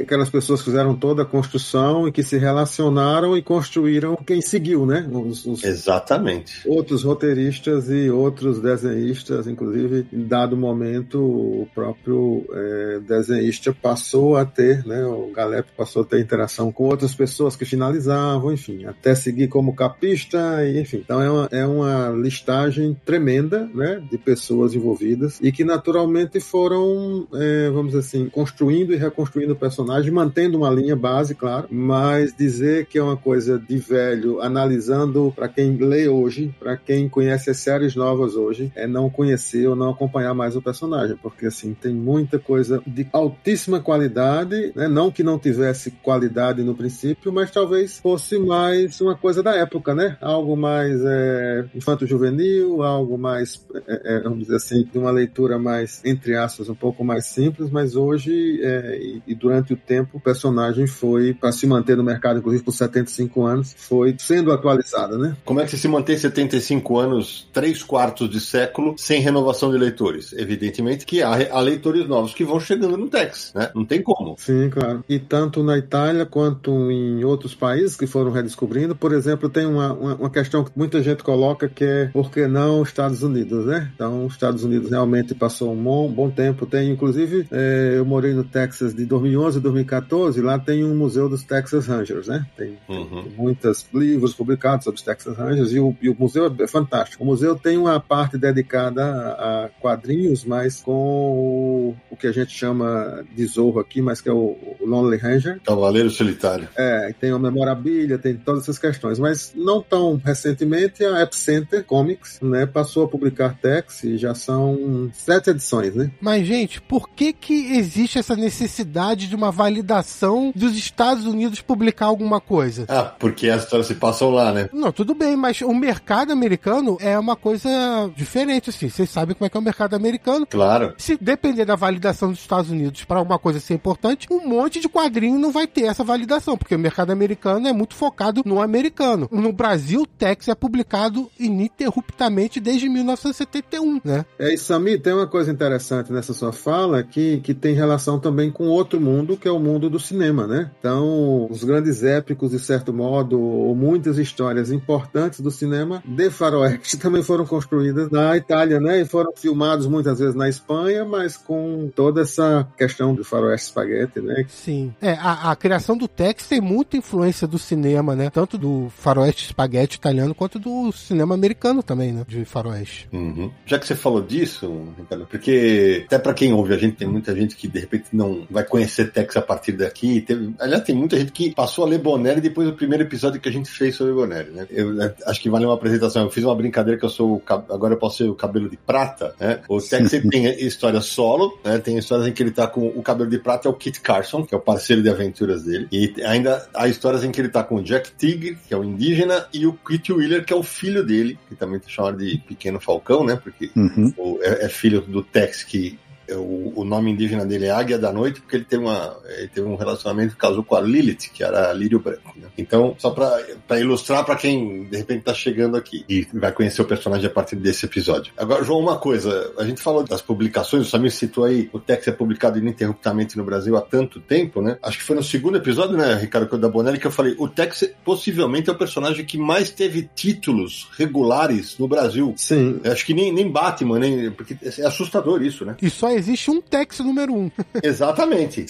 [0.00, 4.86] aquelas pessoas que fizeram toda a construção e que se relacionaram e construíram quem seguiu,
[4.86, 5.08] né?
[5.10, 5.64] Os, os...
[5.64, 14.36] Exatamente outros roteiristas e outros desenhistas, inclusive em dado momento o próprio é, desenhista passou
[14.36, 18.84] a ter, né, o Galep passou a ter interação com outras pessoas que finalizavam, enfim,
[18.84, 20.38] até seguir como capista,
[20.68, 20.98] enfim.
[21.04, 27.26] Então é uma, é uma listagem tremenda, né, de pessoas envolvidas e que naturalmente foram,
[27.34, 32.34] é, vamos dizer assim, construindo e reconstruindo o personagem, mantendo uma linha base, claro, mas
[32.34, 37.48] dizer que é uma coisa de velho, analisando para quem lê hoje, para quem conhece
[37.48, 41.72] as séries novas hoje, é não conhecer ou não acompanhar mais o personagem, porque assim,
[41.72, 44.86] tem muita coisa de altíssima qualidade, né?
[44.86, 49.94] Não que não tivesse qualidade no princípio, mas talvez fosse mais uma coisa da época,
[49.94, 50.18] né?
[50.20, 56.02] Algo mais é, infanto-juvenil, algo mais, é, é, vamos dizer assim, de uma leitura mais,
[56.04, 60.20] entre aspas, um pouco mais simples, mas hoje é, e, e, durante o tempo o
[60.20, 65.34] personagem foi, para se manter no mercado, inclusive por 75 anos, foi sendo atualizada, né?
[65.46, 69.78] Como é que se mantém 75 45 anos, três quartos de século, sem renovação de
[69.78, 70.32] leitores.
[70.32, 73.70] Evidentemente que há, há leitores novos que vão chegando no Tex, né?
[73.74, 74.34] Não tem como.
[74.38, 75.04] Sim, claro.
[75.08, 79.92] E tanto na Itália quanto em outros países que foram redescobrindo, por exemplo, tem uma,
[79.92, 83.66] uma, uma questão que muita gente coloca que é por que não os Estados Unidos,
[83.66, 83.90] né?
[83.94, 86.66] Então, os Estados Unidos realmente passou um bom, bom tempo.
[86.66, 91.28] Tem, inclusive, é, eu morei no Texas de 2011 a 2014, lá tem um museu
[91.28, 92.46] dos Texas Rangers, né?
[92.56, 93.22] Tem, uhum.
[93.22, 97.22] tem muitos livros publicados sobre os Texas Rangers e o, e o museu é fantástico.
[97.22, 103.24] O museu tem uma parte dedicada a quadrinhos, mas com o, que a gente chama
[103.34, 105.60] de Zorro aqui, mas que é o, o Lonely Ranger.
[105.64, 106.68] Cavaleiro Solitário.
[106.76, 109.18] É, tem a memorabilia, tem todas essas questões.
[109.18, 115.10] Mas não tão recentemente, a Epicenter Comics né, passou a publicar Tex e já são
[115.12, 116.10] sete edições, né?
[116.20, 122.06] Mas, gente, por que que existe essa necessidade de uma validação dos Estados Unidos publicar
[122.06, 122.84] alguma coisa?
[122.88, 124.68] Ah, porque as histórias se passam lá, né?
[124.72, 127.68] Não, tudo bem, mas o mercado americano é uma coisa
[128.16, 128.88] diferente, assim.
[128.88, 130.46] Vocês sabem como é que é o mercado americano.
[130.46, 130.94] Claro.
[130.96, 134.88] Se depender da validação dos Estados Unidos para uma coisa ser importante, um monte de
[134.88, 139.28] quadrinho não vai ter essa validação, porque o mercado americano é muito focado no americano.
[139.30, 144.24] No Brasil, o Tex é publicado ininterruptamente desde 1971, né?
[144.38, 148.50] É, e Sami, tem uma coisa interessante nessa sua fala que, que tem relação também
[148.50, 150.70] com outro mundo, que é o mundo do cinema, né?
[150.78, 157.22] Então, os grandes épicos, de certo modo, ou muitas histórias importantes do cinema faroeste também
[157.22, 159.00] foram construídas na Itália, né?
[159.00, 164.20] E foram filmados muitas vezes na Espanha, mas com toda essa questão do faroeste espaguete,
[164.20, 164.44] né?
[164.48, 164.94] Sim.
[165.00, 168.30] É, a, a criação do Tex tem muita influência do cinema, né?
[168.30, 172.24] Tanto do faroeste espaguete italiano quanto do cinema americano também, né?
[172.26, 173.08] De faroeste.
[173.12, 173.50] Uhum.
[173.66, 177.34] Já que você falou disso, Ricardo, porque até para quem ouve a gente, tem muita
[177.34, 180.20] gente que de repente não vai conhecer Tex a partir daqui.
[180.20, 183.48] Teve, aliás, tem muita gente que passou a ler Bonelli depois do primeiro episódio que
[183.48, 184.66] a gente fez sobre Bonelli, né?
[184.70, 186.07] Eu é, acho que vale uma apresentação.
[186.16, 189.34] Eu fiz uma brincadeira que eu sou agora eu posso ser o cabelo de prata,
[189.38, 189.60] né?
[189.68, 191.78] O Tex tem história solo, né?
[191.78, 194.44] Tem histórias em que ele tá com o cabelo de prata é o Kit Carson,
[194.44, 195.86] que é o parceiro de aventuras dele.
[195.92, 198.84] E ainda há histórias em que ele tá com o Jack Tigre, que é o
[198.84, 202.38] indígena, e o Kit Wheeler, que é o filho dele, que também tá chamado de
[202.38, 203.38] Pequeno Falcão, né?
[203.42, 204.12] Porque Uhum.
[204.16, 205.98] o- é, é filho do Tex que
[206.36, 209.66] o, o nome indígena dele é Águia da Noite, porque ele teve, uma, ele teve
[209.66, 212.34] um relacionamento que casou com a Lilith, que era lírio branco.
[212.36, 212.48] né?
[212.56, 216.84] Então, só para ilustrar para quem de repente está chegando aqui e vai conhecer o
[216.84, 218.32] personagem a partir desse episódio.
[218.36, 222.08] Agora, João, uma coisa, a gente falou das publicações, o Samir citou aí, o Tex
[222.08, 224.78] é publicado ininterruptamente no Brasil há tanto tempo, né?
[224.82, 227.88] Acho que foi no segundo episódio, né, Ricardo da Bonelli, que eu falei, o Tex
[228.04, 232.34] possivelmente é o personagem que mais teve títulos regulares no Brasil.
[232.36, 232.80] Sim.
[232.82, 234.30] Eu acho que nem, nem Batman, nem.
[234.30, 235.76] Porque é assustador isso, né?
[235.80, 237.50] E só existe um Tex número um.
[237.82, 238.66] Exatamente.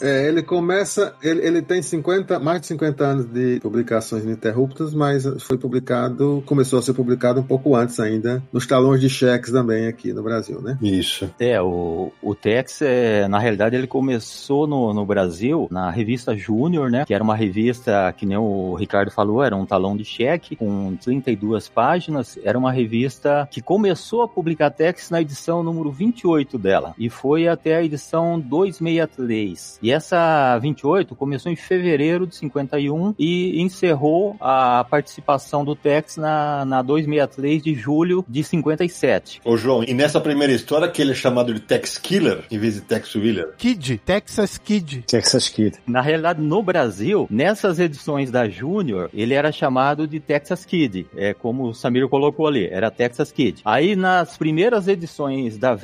[0.00, 5.24] É, ele começa, ele, ele tem 50, mais de 50 anos de publicações ininterruptas, mas
[5.42, 9.86] foi publicado, começou a ser publicado um pouco antes ainda, nos talões de cheques também
[9.86, 10.78] aqui no Brasil, né?
[10.82, 11.30] Isso.
[11.38, 16.90] É, o, o Tex, é, na realidade, ele começou no, no Brasil na revista Júnior,
[16.90, 17.04] né?
[17.04, 20.96] Que era uma revista, que nem o Ricardo falou, era um talão de cheque com
[20.96, 22.38] 32 páginas.
[22.42, 26.94] Era uma revista que começou a publicar Tex na edição número 28 dela.
[26.98, 29.78] E foi até a edição 263.
[29.82, 36.64] E essa 28 começou em fevereiro de 51 e encerrou a participação do Tex na,
[36.64, 39.40] na 263 de julho de 57.
[39.44, 42.74] Ô, João, e nessa primeira história que ele é chamado de Tex Killer em vez
[42.74, 43.54] de Tex Wheeler.
[43.56, 45.04] Kid, Texas Kid.
[45.06, 45.78] Texas Kid.
[45.86, 51.06] Na realidade, no Brasil, nessas edições da Júnior, ele era chamado de Texas Kid.
[51.16, 53.62] É como o Samir colocou ali, era Texas Kid.
[53.64, 55.74] Aí nas primeiras edições da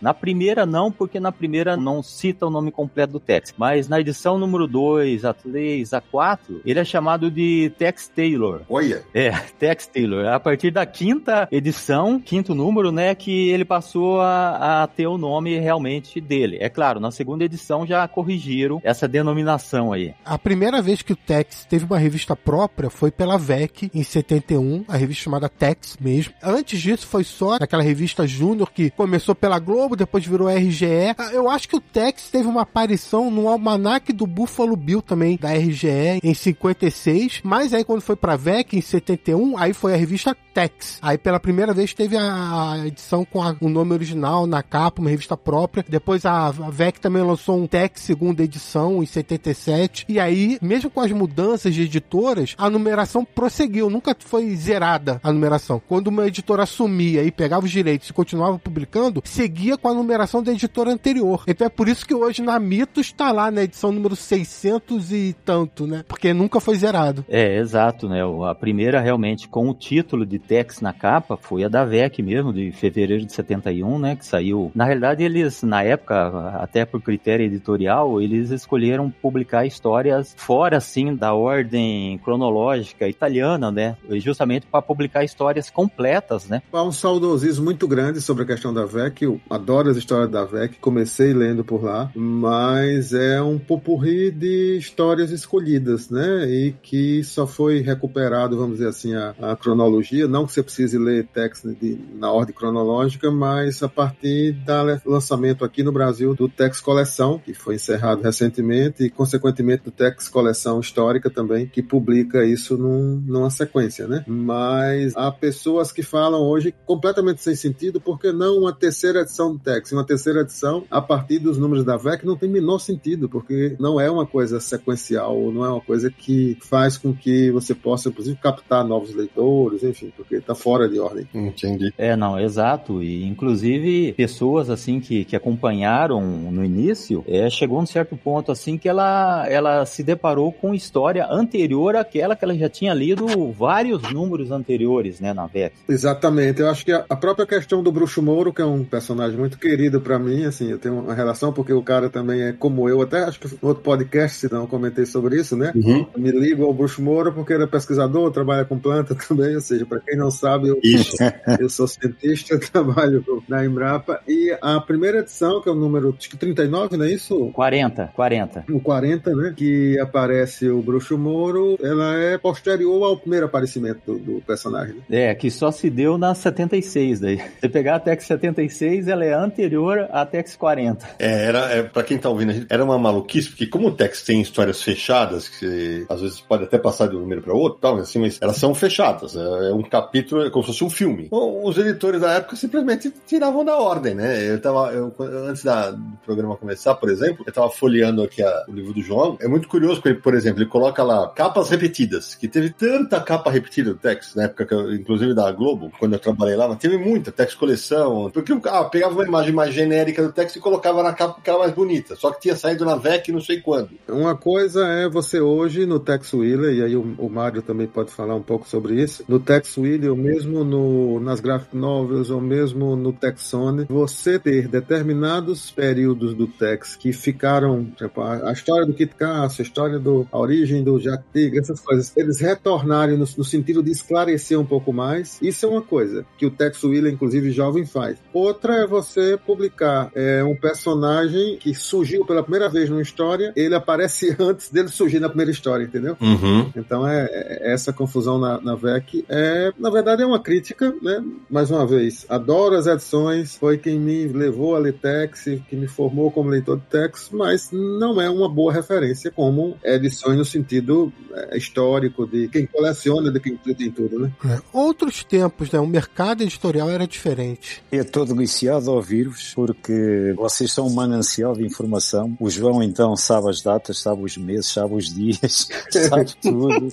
[0.00, 4.00] Na primeira não, porque na primeira não cita o nome completo do Tex, mas na
[4.00, 8.62] edição número 2, a 3, a 4, ele é chamado de Tex Taylor.
[8.68, 10.26] Olha, É, Tex Taylor.
[10.26, 15.18] A partir da quinta edição, quinto número, né, que ele passou a, a ter o
[15.18, 16.58] nome realmente dele.
[16.60, 20.14] É claro, na segunda edição já corrigiram essa denominação aí.
[20.24, 24.84] A primeira vez que o Tex teve uma revista própria foi pela VEC, em 71,
[24.88, 26.34] a revista chamada Tex mesmo.
[26.42, 31.14] Antes disso foi só aquela revista Júnior que começou pela Globo, depois virou RGE.
[31.18, 35.36] Ah, Eu acho que o Tex teve uma aparição no almanaque do Buffalo Bill também,
[35.40, 37.40] da RGE, em 56.
[37.44, 40.98] Mas aí quando foi pra VEC, em 71, aí foi a revista Tex.
[41.02, 45.10] Aí pela primeira vez teve a edição com a- o nome original na capa, uma
[45.10, 45.84] revista própria.
[45.88, 50.04] Depois a, a VEC também lançou um Tex segunda edição, em 77.
[50.08, 53.90] E aí, mesmo com as mudanças de editoras, a numeração prosseguiu.
[53.90, 55.82] Nunca foi zerada a numeração.
[55.88, 60.42] Quando uma editora assumia e pegava os direitos e continuava publicando, seguia com a numeração
[60.42, 61.42] da editora anterior.
[61.48, 65.34] Então é por isso que hoje na Mitos está lá na edição número 600 e
[65.44, 66.04] tanto, né?
[66.06, 67.24] Porque nunca foi zerado.
[67.28, 68.20] É, exato, né?
[68.48, 72.52] A primeira realmente com o título de Tex na capa foi a da VEC mesmo,
[72.52, 74.14] de fevereiro de 71, né?
[74.14, 74.70] Que saiu.
[74.72, 76.28] Na realidade, eles, na época,
[76.60, 83.96] até por critério editorial, eles escolheram publicar histórias fora, assim, da ordem cronológica italiana, né?
[84.10, 86.62] Justamente para publicar histórias completas, né?
[86.72, 89.23] Há um saudosismo muito grande sobre a questão da VEC.
[89.24, 94.76] Eu adoro as histórias da VEC, comecei lendo por lá, mas é um popurri de
[94.78, 96.48] histórias escolhidas, né?
[96.48, 100.28] E que só foi recuperado, vamos dizer assim, a, a cronologia.
[100.28, 105.64] Não que você precise ler Tex de, na ordem cronológica, mas a partir do lançamento
[105.64, 110.80] aqui no Brasil do Tex Coleção, que foi encerrado recentemente, e consequentemente do Tex Coleção
[110.80, 114.24] Histórica também, que publica isso num, numa sequência, né?
[114.26, 119.58] Mas há pessoas que falam hoje completamente sem sentido, porque não uma terceira edição do
[119.58, 119.92] Tex?
[119.92, 124.00] Uma terceira edição a partir dos números da VEC não tem menor sentido, porque não
[124.00, 128.36] é uma coisa sequencial, não é uma coisa que faz com que você possa, inclusive,
[128.40, 131.28] captar novos leitores, enfim, porque está fora de ordem.
[131.34, 131.92] Entendi.
[131.96, 133.02] É, não, exato.
[133.02, 138.76] E, inclusive, pessoas, assim, que, que acompanharam no início, é, chegou um certo ponto, assim,
[138.78, 144.02] que ela, ela se deparou com história anterior àquela que ela já tinha lido vários
[144.12, 145.74] números anteriores, né, na VEC.
[145.88, 146.60] Exatamente.
[146.60, 149.58] Eu acho que a, a própria questão do Bruxo Moro, que é um personagem muito
[149.58, 153.02] querido para mim, assim, eu tenho uma relação porque o cara também é como eu,
[153.02, 155.72] até acho que no outro podcast, se não eu comentei sobre isso, né?
[155.74, 156.06] Uhum.
[156.16, 159.84] Me ligo ao Bruxo Moro porque ele é pesquisador, trabalha com planta também, ou seja,
[159.84, 160.78] para quem não sabe, eu,
[161.60, 166.30] eu sou cientista, trabalho na Embrapa e a primeira edição, que é o número acho
[166.30, 167.50] que 39, não é isso?
[167.52, 168.64] 40, 40.
[168.70, 169.54] O 40, né?
[169.56, 174.96] Que aparece o Bruxo Moro, ela é posterior ao primeiro aparecimento do, do personagem.
[175.08, 175.30] Né?
[175.30, 177.40] É, que só se deu na 76 daí.
[177.60, 181.06] Você pegar a Tex 76, ela é anterior à Tex 40.
[181.18, 184.40] É, era, é, pra quem tá ouvindo, era uma maluquice, porque como o Tex tem
[184.40, 188.18] histórias fechadas, que às vezes pode até passar de um número para outro, tal, assim,
[188.18, 189.36] mas elas são fechadas.
[189.36, 191.28] É, é um capítulo, é como se fosse um filme.
[191.30, 194.50] Bom, os editores da época simplesmente tiravam da ordem, né?
[194.50, 195.14] Eu tava, eu,
[195.48, 199.02] antes da, do programa começar, por exemplo, eu tava folheando aqui a, o livro do
[199.02, 199.36] João.
[199.40, 203.50] É muito curioso, porque, por exemplo, ele coloca lá capas repetidas, que teve tanta capa
[203.50, 206.78] repetida do Tex, na época, que eu, inclusive da Globo, quando eu trabalhei lá, mas
[206.78, 211.02] teve muita Tex coleção, porque ah, pegava uma imagem mais genérica do Tex e colocava
[211.02, 213.90] na capa porque era mais bonita, só que tinha saído na VEC não sei quando.
[214.08, 218.10] Uma coisa é você hoje no Tex Wheeler, e aí o, o Mário também pode
[218.10, 222.40] falar um pouco sobre isso, no Tex Wheeler, ou mesmo no, nas graphic novels, ou
[222.40, 228.86] mesmo no Texone, você ter determinados períodos do Tex que ficaram, tipo, a, a história
[228.86, 233.16] do Kit Casso, a história do a origem do Jack Tigre, essas coisas, eles retornarem
[233.16, 236.82] no, no sentido de esclarecer um pouco mais, isso é uma coisa que o Tex
[236.82, 238.18] Wheeler, inclusive jovem, faz.
[238.32, 243.74] Outra é você publicar é, um personagem que surgiu pela primeira vez numa história, ele
[243.74, 246.16] aparece antes dele surgir na primeira história, entendeu?
[246.20, 246.70] Uhum.
[246.76, 251.22] Então é, é, essa confusão na, na VEC é, na verdade, é uma crítica, né?
[251.48, 255.86] Mais uma vez, adoro as edições, foi quem me levou a ler Tex, que me
[255.86, 261.12] formou como leitor de Tex, mas não é uma boa referência como edições no sentido
[261.32, 264.32] é, histórico de quem coleciona, de quem tem tudo, né?
[264.44, 264.60] É.
[264.72, 265.78] Outros tempos, né?
[265.80, 267.82] O mercado editorial era diferente.
[267.90, 268.24] Eu estou
[268.64, 272.36] deliciado a ouvir-vos porque vocês são um manancial de informação.
[272.40, 276.88] O João então sabe as datas, sabe os meses, sabe os dias, sabe tudo.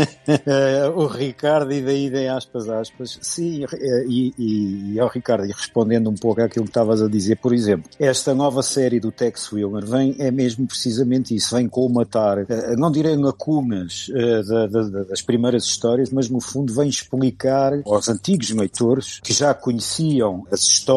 [0.96, 3.18] o Ricardo, e daí vem aspas, aspas.
[3.20, 3.64] Sim,
[4.08, 7.52] e, e, e ao Ricardo, e respondendo um pouco àquilo que estavas a dizer, por
[7.52, 12.76] exemplo, esta nova série do Tex Wilmer vem, é mesmo precisamente isso, vem colmatar, eh,
[12.76, 19.20] não direi lacunas uh, das primeiras histórias, mas no fundo vem explicar aos antigos leitores
[19.22, 20.91] que já conheciam as histórias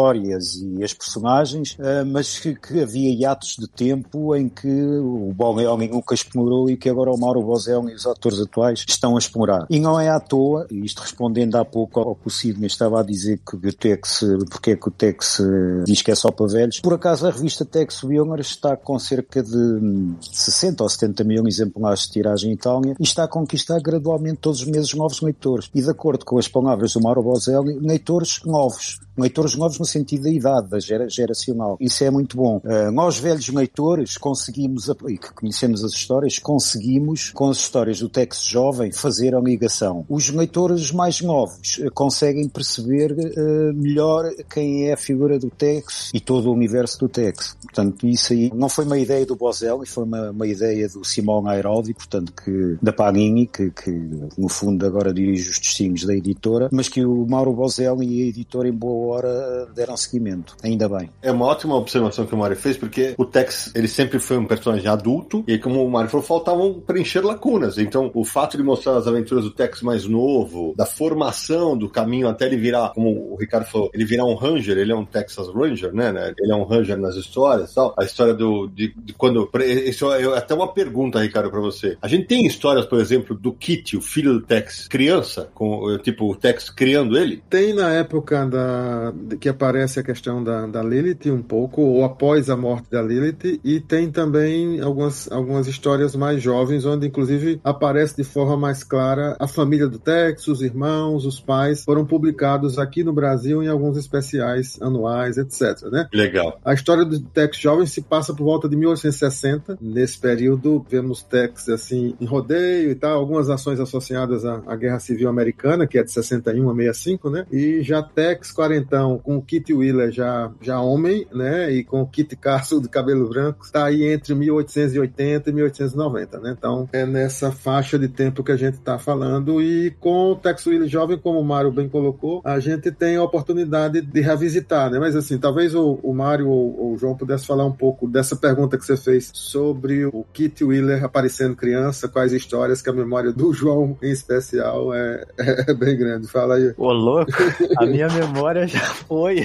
[0.62, 5.88] e as personagens, uh, mas que, que, havia hiatos de tempo em que o Bogelli
[5.88, 9.66] nunca explorou e que agora o Mauro Bozelli e os atores atuais estão a explorar.
[9.70, 13.00] E não é à toa, e isto respondendo há pouco ao que o Sidney estava
[13.00, 15.42] a dizer que o Tex, porque é que o Tex
[15.86, 19.42] diz que é só para velhos, por acaso a revista Tex Wilmer está com cerca
[19.42, 24.40] de 60 ou 70 mil exemplares de tiragem em Itália e está a conquistar gradualmente
[24.42, 25.70] todos os meses novos leitores.
[25.74, 30.24] E de acordo com as palavras do Mauro Bozelli, leitores novos leitores novos no sentido
[30.24, 31.78] da idade, da gera, geracional.
[31.80, 32.58] Isso é muito bom.
[32.58, 38.10] Uh, nós, velhos leitores, conseguimos, e que conhecemos as histórias, conseguimos, com as histórias do
[38.10, 40.04] Tex jovem, fazer a ligação.
[40.10, 46.10] Os leitores mais novos uh, conseguem perceber uh, melhor quem é a figura do Tex
[46.13, 47.56] e todo o universo do Tex.
[47.62, 51.48] Portanto, isso aí não foi uma ideia do Bozelli, foi uma, uma ideia do Simão
[51.48, 53.91] Airoldi, portanto, que, da Panini, que, que
[54.38, 58.28] no fundo agora dirige os destinos da editora, mas que o Mauro Bozelli e a
[58.28, 59.36] editora em boa hora
[59.76, 60.56] deram seguimento.
[60.64, 61.10] Ainda bem.
[61.22, 64.46] É uma ótima observação que o Mario fez, porque o Tex, ele sempre foi um
[64.46, 67.78] personagem adulto, e como o Mario falou, faltavam preencher lacunas.
[67.78, 72.28] Então, o fato de mostrar as aventuras do Tex mais novo, da formação do caminho
[72.28, 75.48] até ele virar, como o Ricardo falou, ele virar um Ranger, ele é um Texas
[75.54, 76.12] Ranger, né?
[76.12, 76.34] né?
[76.40, 77.94] Ele é um Ranger nas histórias tal.
[77.98, 79.50] A história do, de, de quando,
[79.86, 81.98] isso é até uma pergunta, Ricardo, para você.
[82.02, 86.32] A gente tem histórias, por exemplo, do Kitty, o filho do Tex, criança, com, tipo,
[86.32, 87.44] o Tex criando ele?
[87.50, 92.49] Tem na época da que aparece a questão da, da Lilith um pouco, ou após
[92.49, 98.18] a morte da Lilith, e tem também algumas, algumas histórias mais jovens, onde inclusive aparece
[98.18, 103.03] de forma mais clara a família do Tex, os irmãos, os pais, foram publicados aqui
[103.03, 105.89] no Brasil em alguns especiais anuais, etc.
[105.91, 106.07] Né?
[106.13, 106.59] Legal.
[106.63, 109.78] A história do Tex jovem se passa por volta de 1860.
[109.82, 114.99] Nesse período, vemos Tex assim em rodeio e tal, algumas ações associadas à, à Guerra
[114.99, 117.45] Civil Americana, que é de 61 a 65, né?
[117.51, 121.72] E já Tex quarentão com o Kit Wheeler já, já homem, né?
[121.72, 126.56] E com o Kit Castle de cabelo branco, está aí entre 1880 e 1890, né?
[126.58, 130.66] Então é nessa faixa de tempo que a gente está falando e com o Tex
[130.66, 134.99] Wheeler jovem, como o Mário bem colocou, a gente tem a oportunidade de revisitar, né?
[134.99, 138.36] Mas assim, talvez o, o Mário ou, ou o João pudesse falar um pouco dessa
[138.36, 143.32] pergunta que você fez sobre o Kit Wheeler aparecendo criança, quais histórias que a memória
[143.32, 145.24] do João em especial é,
[145.68, 146.28] é bem grande.
[146.28, 146.74] Fala aí.
[146.78, 147.32] Ô, louco,
[147.78, 149.45] a minha memória já foi.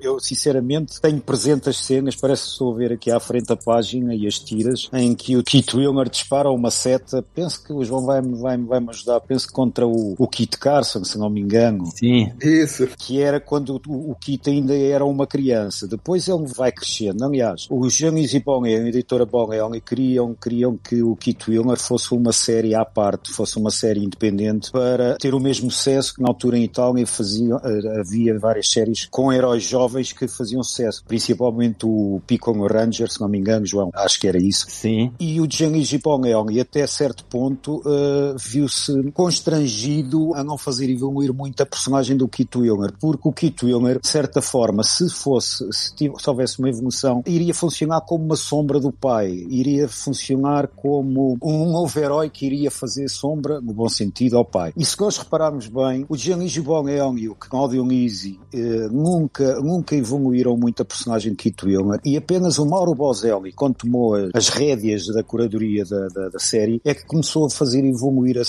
[0.00, 3.56] Eu, sinceramente, tenho presente as cenas, parece que estou a ver aqui à frente a
[3.56, 7.84] página e as tiras, em que o Kit Wilmer dispara uma seta, penso que o
[7.84, 11.40] João vai-me vai, vai ajudar, penso que contra o, o Kit Carson, se não me
[11.40, 11.86] engano.
[11.96, 12.32] Sim.
[12.42, 12.86] Isso.
[12.98, 15.86] Que era quando o, o Kit ainda era uma criança.
[15.86, 17.24] Depois ele vai crescendo.
[17.24, 22.12] Aliás, os Janis e Bong, a editora Bong queriam, queriam que o Kit Wilmer fosse
[22.14, 26.28] uma série à parte, fosse uma série independente, para ter o mesmo sucesso que na
[26.28, 29.79] altura em Itália faziam, eh, havia várias séries com heróis jovens
[30.12, 34.38] que faziam sucesso, principalmente o Picon Ranger, se não me engano, João, acho que era
[34.38, 34.66] isso.
[34.68, 35.12] Sim.
[35.18, 41.32] E o Zhang Yipong e até certo ponto uh, viu-se constrangido a não fazer evoluir
[41.32, 45.66] muito a personagem do Kit Wilmer, porque o Kit Wilmer, de certa forma, se fosse,
[45.72, 50.68] se, tivesse, se houvesse uma evolução, iria funcionar como uma sombra do pai, iria funcionar
[50.68, 54.72] como um novo herói que iria fazer sombra, no bom sentido, ao pai.
[54.76, 59.94] E se nós repararmos bem, o Zhang Yipong e o Claudio Easy uh, nunca, nunca
[59.94, 64.48] evoluíram muito a personagem de Kit Wilmer e apenas o Mauro Bozelli, quando tomou as
[64.48, 68.42] rédeas da curadoria da, da, da, série, é que começou a fazer evoluir a,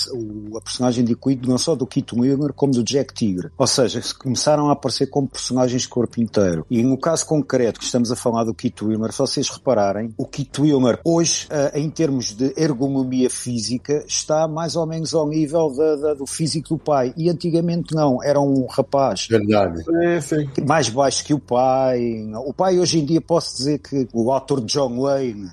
[0.56, 3.50] a personagem de Kit, não só do Kit Wilmer, como do Jack Tigre.
[3.56, 6.66] Ou seja, começaram a aparecer como personagens de corpo inteiro.
[6.70, 10.26] E no caso concreto que estamos a falar do Kit Wilmer, se vocês repararem, o
[10.26, 15.72] Kit Wilmer hoje, uh, em termos de ergonomia física, está mais ou menos ao nível
[15.72, 17.14] da, da, do físico do pai.
[17.16, 19.28] E antigamente não, era um rapaz.
[19.28, 19.82] Verdade.
[20.04, 20.48] É, sim.
[21.12, 22.24] Baixo que o pai.
[22.46, 25.50] O pai hoje em dia posso dizer que o ator John Wayne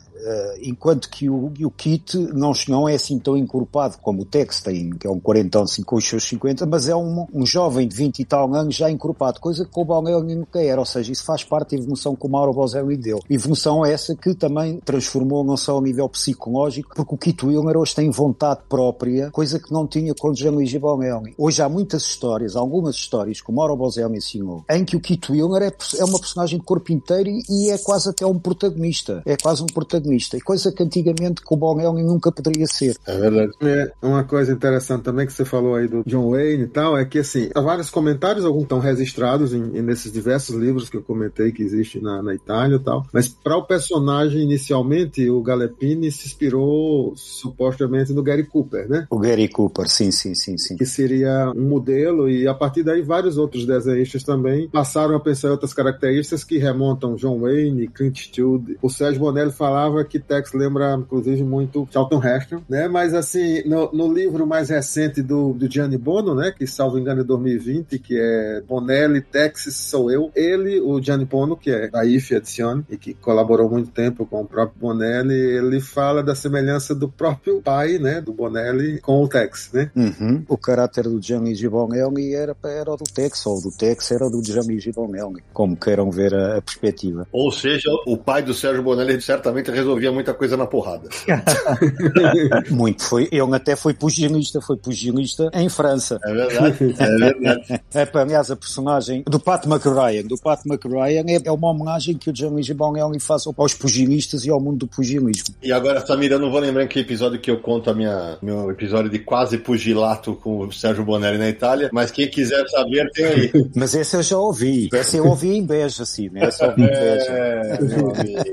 [0.61, 4.89] enquanto que o, o Kit não, não é assim tão encorpado como o Tex tem,
[4.91, 7.95] que é um quarentão assim, com os seus 50, mas é um, um jovem de
[7.95, 11.23] 20 e tal anos já encorpado, coisa que o Balneoni nunca era, ou seja, isso
[11.23, 13.19] faz parte da evolução que o Mauro Bozelli deu.
[13.29, 17.95] Evolução essa que também transformou não só a nível psicológico, porque o Kit Wilmer hoje
[17.95, 21.33] tem vontade própria, coisa que não tinha com o Gianluigi Balneoni.
[21.37, 25.31] Hoje há muitas histórias, algumas histórias que o Mauro Bozelli ensinou, em que o Kit
[25.31, 29.21] Wilmer é, é uma personagem de corpo inteiro e é quase até um protagonista.
[29.25, 32.95] É quase um protagonista e coisa que antigamente com o Bonelli nunca poderia ser.
[33.05, 33.51] É verdade.
[33.61, 37.05] É, uma coisa interessante também que você falou aí do John Wayne e tal, é
[37.05, 41.01] que assim, há vários comentários, alguns estão registrados em, em nesses diversos livros que eu
[41.01, 46.11] comentei que existe na, na Itália e tal, mas para o personagem inicialmente, o Galepini
[46.11, 49.07] se inspirou supostamente no Gary Cooper, né?
[49.09, 50.75] O Gary Cooper, sim, sim, sim, sim.
[50.75, 55.49] Que seria um modelo e a partir daí vários outros desenhistas também passaram a pensar
[55.49, 58.77] em outras características que remontam John Wayne, Clint Eastwood.
[58.81, 62.87] O Sérgio Bonelli falava que Tex lembra, inclusive, muito Charlton Heston, né?
[62.87, 66.53] Mas, assim, no, no, livro mais recente do, do Gianni Bono, né?
[66.55, 70.31] Que, salvo engano, é 2020, que é Bonelli, Texas, Sou Eu.
[70.35, 74.41] Ele, o Gianni Bono, que é da IFE Edizione, e que colaborou muito tempo com
[74.41, 78.21] o próprio Bonelli, ele fala da semelhança do próprio pai, né?
[78.21, 79.91] Do Bonelli com o Tex, né?
[79.95, 80.43] Uhum.
[80.47, 84.79] O caráter do Gianni Bonelli era, era do Tex, ou do Tex era do Gianni
[84.93, 87.27] Bonelli, como queiram ver a, a perspectiva.
[87.31, 91.09] Ou seja, o pai do Sérgio Bonelli certamente resolveu resolvia muita coisa na porrada.
[92.69, 93.03] Muito.
[93.03, 96.19] Foi, ele até foi pugilista, foi pugilista em França.
[96.23, 96.95] É verdade.
[96.99, 97.81] É verdade.
[97.93, 102.29] é, aliás, a personagem do Pat McRyan, do Pat McRyan é, é uma homenagem que
[102.29, 105.55] o Gianluigi Bonelli faz aos pugilistas e ao mundo do pugilismo.
[105.61, 108.37] E agora, Samira, eu não vou lembrar em que episódio que eu conto a minha,
[108.41, 113.09] meu episódio de quase pugilato com o Sérgio Bonelli na Itália, mas quem quiser saber
[113.11, 113.51] tem aí.
[113.75, 114.89] Mas essa eu já ouvi.
[114.93, 116.45] Essa eu ouvi em Beja, assim, né?
[116.45, 117.31] Essa eu ouvi em Beja.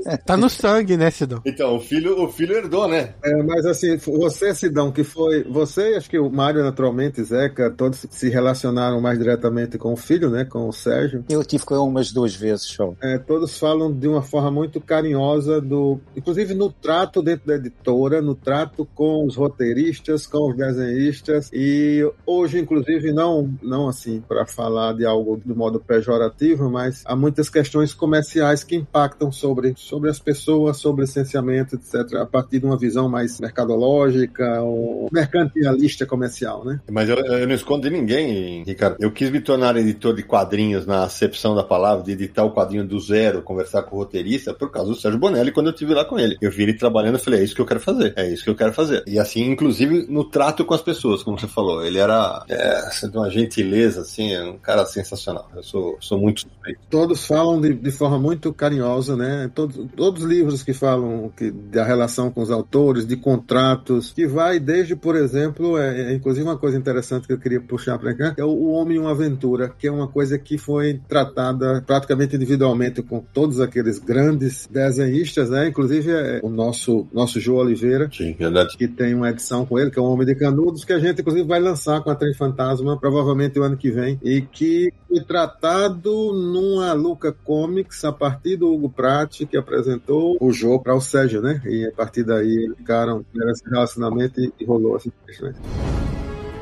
[0.05, 1.11] É, tá no sangue, né?
[1.11, 1.41] Se Sidão?
[1.45, 3.13] Então, o filho, o filho herdou, né?
[3.23, 5.43] É, mas assim, você, Sidão, que foi.
[5.43, 10.29] Você, acho que o Mário, naturalmente, Zeca, todos se relacionaram mais diretamente com o filho,
[10.29, 10.45] né?
[10.45, 11.25] Com o Sérgio.
[11.29, 12.93] Eu tive com ele umas duas vezes só.
[13.01, 15.99] É, todos falam de uma forma muito carinhosa do.
[16.15, 21.49] Inclusive no trato dentro da editora, no trato com os roteiristas, com os desenhistas.
[21.51, 27.15] E hoje, inclusive, não, não assim, para falar de algo do modo pejorativo, mas há
[27.15, 32.65] muitas questões comerciais que impactam sobre, sobre as pessoas, sobre licenciamento, etc., a partir de
[32.65, 36.79] uma visão mais mercadológica ou mercantilista comercial, né?
[36.89, 38.97] Mas eu, eu não escondo de ninguém, Ricardo.
[38.99, 42.85] Eu quis me tornar editor de quadrinhos na acepção da palavra, de editar o quadrinho
[42.85, 46.05] do zero, conversar com o roteirista, por causa do Sérgio Bonelli, quando eu estive lá
[46.05, 46.37] com ele.
[46.41, 48.49] Eu vi ele trabalhando e falei, é isso que eu quero fazer, é isso que
[48.49, 49.03] eu quero fazer.
[49.07, 51.83] E assim, inclusive no trato com as pessoas, como você falou.
[51.83, 55.49] Ele era é, de uma gentileza, assim, é um cara sensacional.
[55.55, 56.79] Eu sou, sou muito suspeito.
[56.89, 59.49] Todos falam de, de forma muito carinhosa, né?
[59.53, 64.27] Todos, todos os livros que falam que, da relação com os autores, de contratos, que
[64.27, 68.13] vai desde, por exemplo, é, é inclusive uma coisa interessante que eu queria puxar para
[68.13, 71.83] cá, é o, o Homem e uma Aventura, que é uma coisa que foi tratada
[71.85, 75.67] praticamente individualmente com todos aqueles grandes desenhistas, né?
[75.67, 78.35] Inclusive é, o nosso, nosso João Oliveira, Sim,
[78.77, 81.21] que tem uma edição com ele, que é o Homem de Canudos, que a gente
[81.21, 85.21] inclusive vai lançar com a Trem Fantasma, provavelmente o ano que vem, e que foi
[85.23, 91.01] tratado numa Luca Comics a partir do Hugo Pratt, que apresentou o jogo para o
[91.01, 91.61] Sérgio, né?
[91.65, 95.11] E a partir daí ficaram nesse relacionamento e, e rolou assim.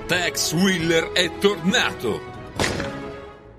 [0.08, 2.22] Tex Wheeler è tornato.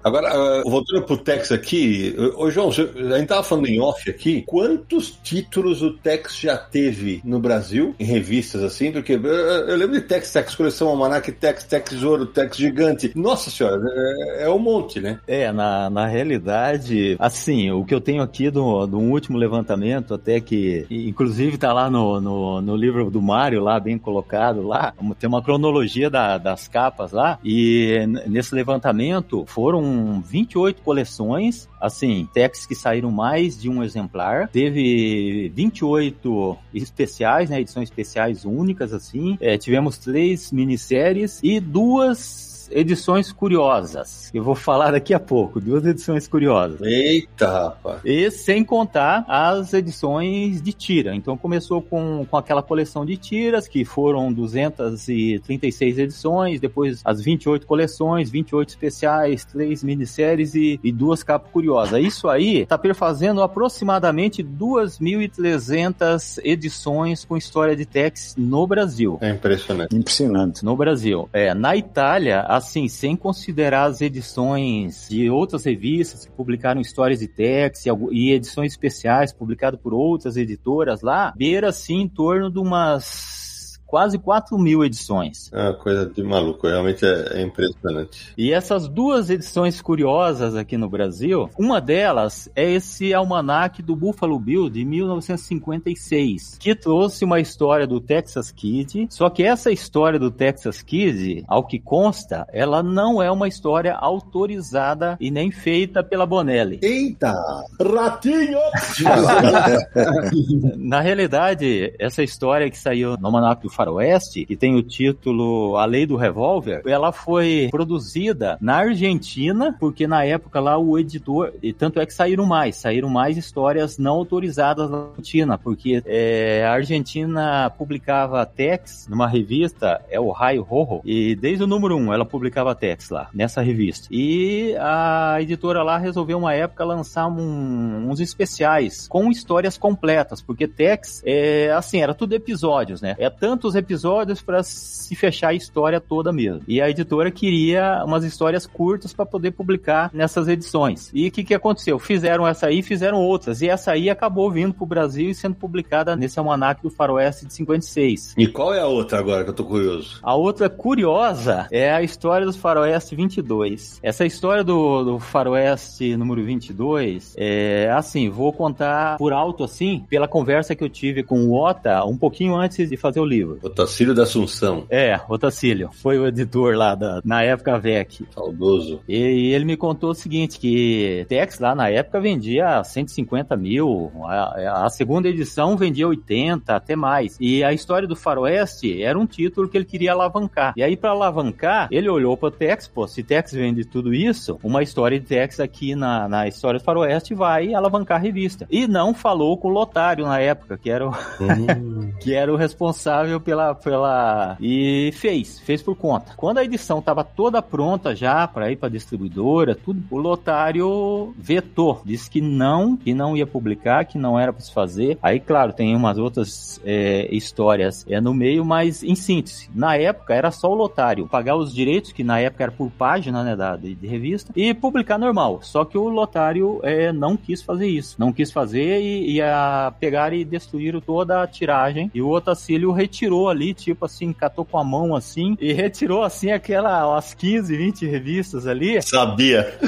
[0.06, 4.44] Agora, uh, voltando pro Tex aqui, ô João, a gente tava falando em off aqui,
[4.46, 8.92] quantos títulos o Tex já teve no Brasil, em revistas assim?
[8.92, 13.10] Porque eu, eu lembro de Tex, Tex Coleção Almanac, Tex, Tex Ouro, Tex Gigante.
[13.16, 15.18] Nossa senhora, é, é um monte, né?
[15.26, 20.38] É, na, na realidade, assim, o que eu tenho aqui do, do último levantamento, até
[20.38, 25.26] que, inclusive tá lá no, no, no livro do Mário, lá, bem colocado lá, tem
[25.28, 32.74] uma cronologia da, das capas lá, e nesse levantamento foram 28 coleções, assim, techs que
[32.74, 34.48] saíram mais de um exemplar.
[34.48, 39.36] Teve 28 especiais, né, edições especiais únicas, assim.
[39.40, 44.30] É, tivemos três minisséries e duas edições curiosas.
[44.32, 46.80] Eu vou falar daqui a pouco, duas edições curiosas.
[46.82, 48.00] Eita, rapaz.
[48.04, 51.14] E sem contar as edições de tira.
[51.14, 57.66] Então começou com, com aquela coleção de tiras, que foram 236 edições, depois as 28
[57.66, 62.02] coleções, 28 especiais, três minisséries e, e duas capas curiosas.
[62.04, 69.18] Isso aí está perfazendo aproximadamente 2.300 edições com história de Tex no Brasil.
[69.20, 69.94] É impressionante.
[69.94, 70.64] Impressionante.
[70.64, 71.28] No Brasil.
[71.32, 77.28] É, na Itália, assim, sem considerar as edições de outras revistas que publicaram histórias de
[77.28, 83.45] Tex e edições especiais publicadas por outras editoras lá, beira assim em torno de umas
[83.86, 85.50] quase 4 mil edições.
[85.52, 88.32] É uma coisa de maluco, realmente é, é, impressionante.
[88.36, 94.38] E essas duas edições curiosas aqui no Brasil, uma delas é esse almanac do Buffalo
[94.38, 100.30] Bill de 1956, que trouxe uma história do Texas Kid, só que essa história do
[100.30, 106.26] Texas Kid, ao que consta, ela não é uma história autorizada e nem feita pela
[106.26, 106.80] Bonelli.
[106.82, 107.34] Eita!
[107.80, 108.58] Ratinho!
[110.76, 115.84] Na realidade, essa história que saiu no almanac do Faroeste, que tem o título A
[115.84, 121.72] Lei do Revólver, ela foi produzida na Argentina, porque na época lá o editor, e
[121.72, 126.72] tanto é que saíram mais, saíram mais histórias não autorizadas na Argentina, porque é, a
[126.72, 132.14] Argentina publicava Tex numa revista, é o Raio Rojo, e desde o número 1 um,
[132.14, 134.08] ela publicava Tex lá, nessa revista.
[134.10, 140.66] E a editora lá resolveu uma época lançar um, uns especiais com histórias completas, porque
[140.66, 143.14] Tex, é, assim, era tudo episódios, né?
[143.18, 146.62] É tanto tantos episódios para se fechar a história toda mesmo.
[146.68, 151.10] E a editora queria umas histórias curtas para poder publicar nessas edições.
[151.12, 151.98] E o que, que aconteceu?
[151.98, 153.62] Fizeram essa aí, fizeram outras.
[153.62, 157.46] E essa aí acabou vindo para o Brasil e sendo publicada nesse almanac do Faroeste
[157.46, 158.34] de 56.
[158.36, 160.20] E qual é a outra agora que eu tô curioso?
[160.22, 163.98] A outra curiosa é a história dos Faroeste 22.
[164.02, 170.28] Essa história do, do Faroeste número 22 é assim, vou contar por alto assim, pela
[170.28, 173.55] conversa que eu tive com o Ota um pouquinho antes de fazer o livro.
[173.62, 174.06] Otacílio.
[174.06, 174.86] Otacílio da Assunção.
[174.90, 175.90] É, Otacílio.
[175.92, 178.26] Foi o editor lá da, na época VEC.
[178.30, 179.00] Saudoso.
[179.08, 184.12] E, e ele me contou o seguinte, que Tex lá na época vendia 150 mil,
[184.24, 187.36] a, a segunda edição vendia 80, até mais.
[187.40, 190.74] E a história do Faroeste era um título que ele queria alavancar.
[190.76, 194.82] E aí, para alavancar, ele olhou para Tex, pô, se Tex vende tudo isso, uma
[194.82, 198.66] história de Tex aqui na, na história do Faroeste vai alavancar a revista.
[198.70, 202.12] E não falou com o Lotário na época, que era o, hum.
[202.20, 204.56] que era o responsável pela, pela.
[204.60, 206.32] E fez, fez por conta.
[206.36, 212.02] Quando a edição estava toda pronta já para ir para distribuidora, tudo, o Lotário vetou,
[212.04, 215.16] disse que não, que não ia publicar, que não era para se fazer.
[215.22, 220.34] Aí, claro, tem umas outras é, histórias é, no meio, mas em síntese, na época
[220.34, 223.76] era só o Lotário pagar os direitos, que na época era por página né, da,
[223.76, 225.60] de, de revista, e publicar normal.
[225.62, 228.16] Só que o Lotário é, não quis fazer isso.
[228.18, 232.10] Não quis fazer e ia pegar e destruir toda a tiragem.
[232.12, 236.50] E o Otacílio retirou ali, tipo assim, catou com a mão assim, e retirou assim
[236.50, 239.00] aquela, as 15, 20 revistas ali.
[239.02, 239.78] Sabia.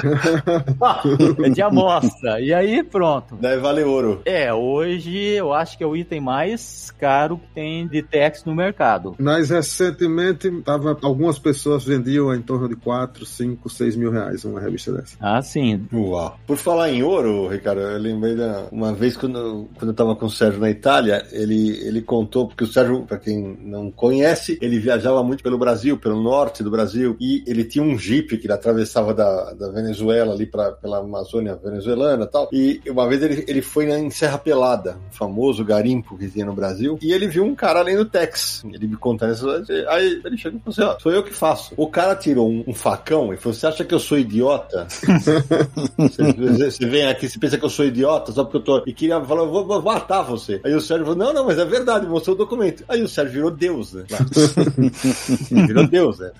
[1.53, 2.39] de amostra.
[2.39, 3.35] E aí, pronto.
[3.35, 4.21] Deve valer ouro.
[4.25, 8.55] É, hoje eu acho que é o item mais caro que tem de Tex no
[8.55, 9.15] mercado.
[9.19, 14.59] Mas recentemente, tava, algumas pessoas vendiam em torno de 4, 5, 6 mil reais uma
[14.59, 15.17] revista dessa.
[15.19, 15.87] Ah, sim.
[15.91, 16.37] Uau.
[16.45, 20.25] Por falar em ouro, Ricardo, eu lembrei da uma vez quando, quando eu tava com
[20.25, 24.79] o Sérgio na Itália, ele, ele contou, porque o Sérgio, para quem não conhece, ele
[24.79, 28.53] viajava muito pelo Brasil, pelo norte do Brasil, e ele tinha um jipe que ele
[28.53, 32.49] atravessava da, da Venezuela ali pra, pela Amazônia venezuelana e tal.
[32.51, 36.53] E uma vez ele, ele foi na Serra Pelada, o famoso garimpo que tinha no
[36.53, 38.63] Brasil, e ele viu um cara além do Tex.
[38.71, 39.47] Ele me contando isso.
[39.89, 41.73] Aí ele chegou e falou assim: ó, sou eu que faço.
[41.77, 44.87] O cara tirou um, um facão e falou: Você acha que eu sou idiota?
[45.97, 48.83] você, você, vem aqui, você pensa que eu sou idiota só porque eu tô.
[48.85, 50.59] E queria falar: vou, vou matar você.
[50.63, 52.83] Aí o Sérgio falou: Não, não, mas é verdade, mostrou o documento.
[52.87, 54.05] Aí o Sérgio virou Deus, né?
[55.67, 56.31] virou Deus, né?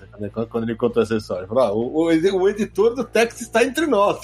[0.48, 1.46] Quando ele contou essa história.
[1.46, 4.18] Falou, ah, o, o, editor do Tex está entre nós.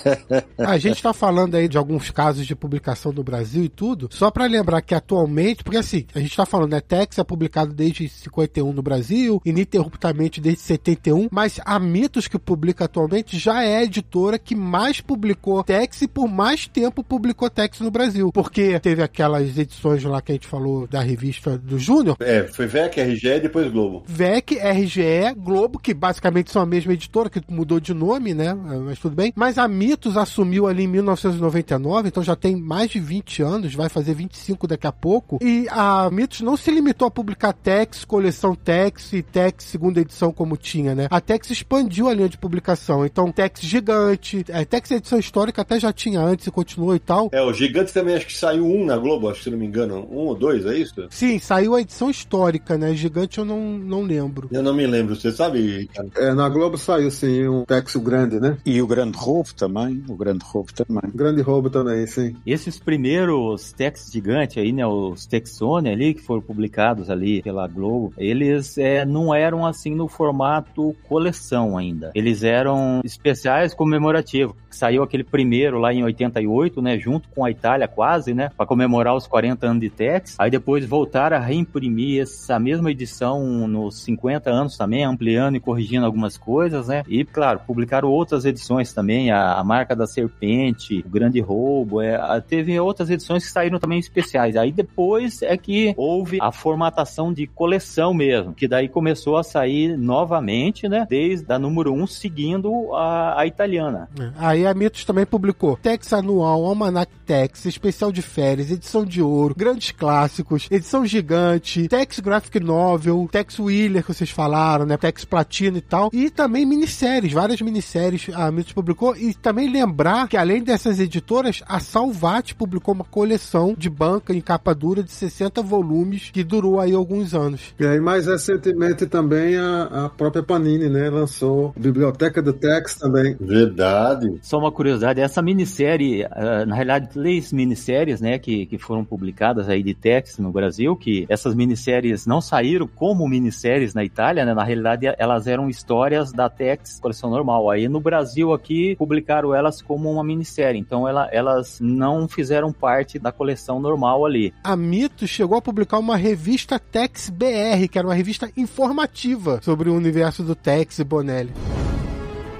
[0.58, 4.30] a gente está falando aí de alguns casos de publicação no Brasil e tudo, só
[4.30, 8.08] para lembrar que atualmente, porque assim, a gente está falando, né, Tex é publicado desde
[8.08, 13.84] 51 no Brasil, ininterruptamente desde 71, mas a Mitos que publica atualmente já é a
[13.84, 19.02] editora que mais publicou Tex e por mais tempo publicou Tex no Brasil, porque teve
[19.02, 22.16] aquelas edições lá que a gente falou da revista do Júnior.
[22.20, 24.02] É, foi VEC, RGE e depois Globo.
[24.06, 28.98] VEC, RGE, Globo, que basicamente são a mesma editora, que mudou de nome, né, mas
[28.98, 29.32] tudo bem.
[29.36, 33.88] Mas a Mitos assumiu ali em 1999, então já tem mais de 20 anos, vai
[33.88, 38.54] fazer 25 daqui a pouco, e a Mitos não se limitou a publicar Tex, coleção
[38.54, 41.06] Tex e Tex segunda edição como tinha, né?
[41.10, 45.78] A Tex expandiu a linha de publicação, então Tex gigante, é, Tex edição histórica até
[45.78, 47.28] já tinha antes e continuou e tal.
[47.32, 49.66] É, o gigante também acho que saiu um na Globo, acho que se não me
[49.66, 51.06] engano, um ou dois, é isso?
[51.10, 52.94] Sim, saiu a edição histórica, né?
[52.94, 54.48] Gigante eu não, não lembro.
[54.50, 55.88] Eu não me lembro, você sabe?
[56.16, 58.58] É, na Globo saiu sim um Tex grande, né?
[58.64, 61.10] E o Grande Roubo também, o Grande Roubo também.
[61.12, 62.36] O Grande Roubo também, sim.
[62.46, 68.12] Esses primeiros Tex gigantes aí, né, os Texone ali, que foram publicados ali pela Globo,
[68.18, 72.10] eles é, não eram assim no formato coleção ainda.
[72.14, 74.54] Eles eram especiais comemorativos.
[74.70, 79.14] Saiu aquele primeiro lá em 88, né, junto com a Itália quase, né, para comemorar
[79.16, 80.36] os 40 anos de Tex.
[80.38, 86.06] Aí depois voltaram a reimprimir essa mesma edição nos 50 anos também, ampliando e corrigindo
[86.06, 87.02] algumas coisas, né?
[87.08, 92.40] E claro, publicaram outras edições também, a, a marca da serpente, o grande roubo, é,
[92.40, 94.56] teve outras edições que saíram também especiais.
[94.56, 99.96] Aí depois é que houve a formatação de coleção mesmo, que daí começou a sair
[99.96, 101.06] novamente, né?
[101.08, 104.08] Desde a número 1, um, seguindo a, a italiana.
[104.18, 104.30] É.
[104.38, 109.54] Aí a Mitos também publicou Tex Anual, Almanac Tex, especial de férias, edição de ouro,
[109.56, 111.39] grandes clássicos, edição gigante,
[111.88, 114.96] Tex Graphic Novel, Tex Wheeler, que vocês falaram, né?
[114.96, 116.10] Tex Platina e tal.
[116.12, 119.16] E também minisséries, várias minisséries a Mitos publicou.
[119.16, 124.40] E também lembrar que além dessas editoras, a Salvat publicou uma coleção de banca em
[124.40, 127.74] capa dura de 60 volumes que durou aí alguns anos.
[127.78, 131.10] E aí, mais recentemente também a, a própria Panini, né?
[131.10, 133.36] Lançou Biblioteca do Tex também.
[133.40, 134.38] Verdade.
[134.42, 139.68] Só uma curiosidade, essa minissérie, uh, na realidade, três minisséries, né, que, que foram publicadas
[139.68, 144.52] aí de Tex no Brasil, que essas minisséries não saíram como minisséries na Itália, né?
[144.52, 147.70] Na realidade, elas eram histórias da Tex coleção normal.
[147.70, 150.80] Aí no Brasil aqui publicaram elas como uma minissérie.
[150.80, 154.52] Então ela, elas não fizeram parte da coleção normal ali.
[154.64, 159.88] A Mito chegou a publicar uma revista Tex BR, que era uma revista informativa sobre
[159.88, 161.52] o universo do Tex e Bonelli.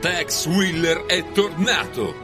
[0.01, 2.15] Tex Wheeler è tornato!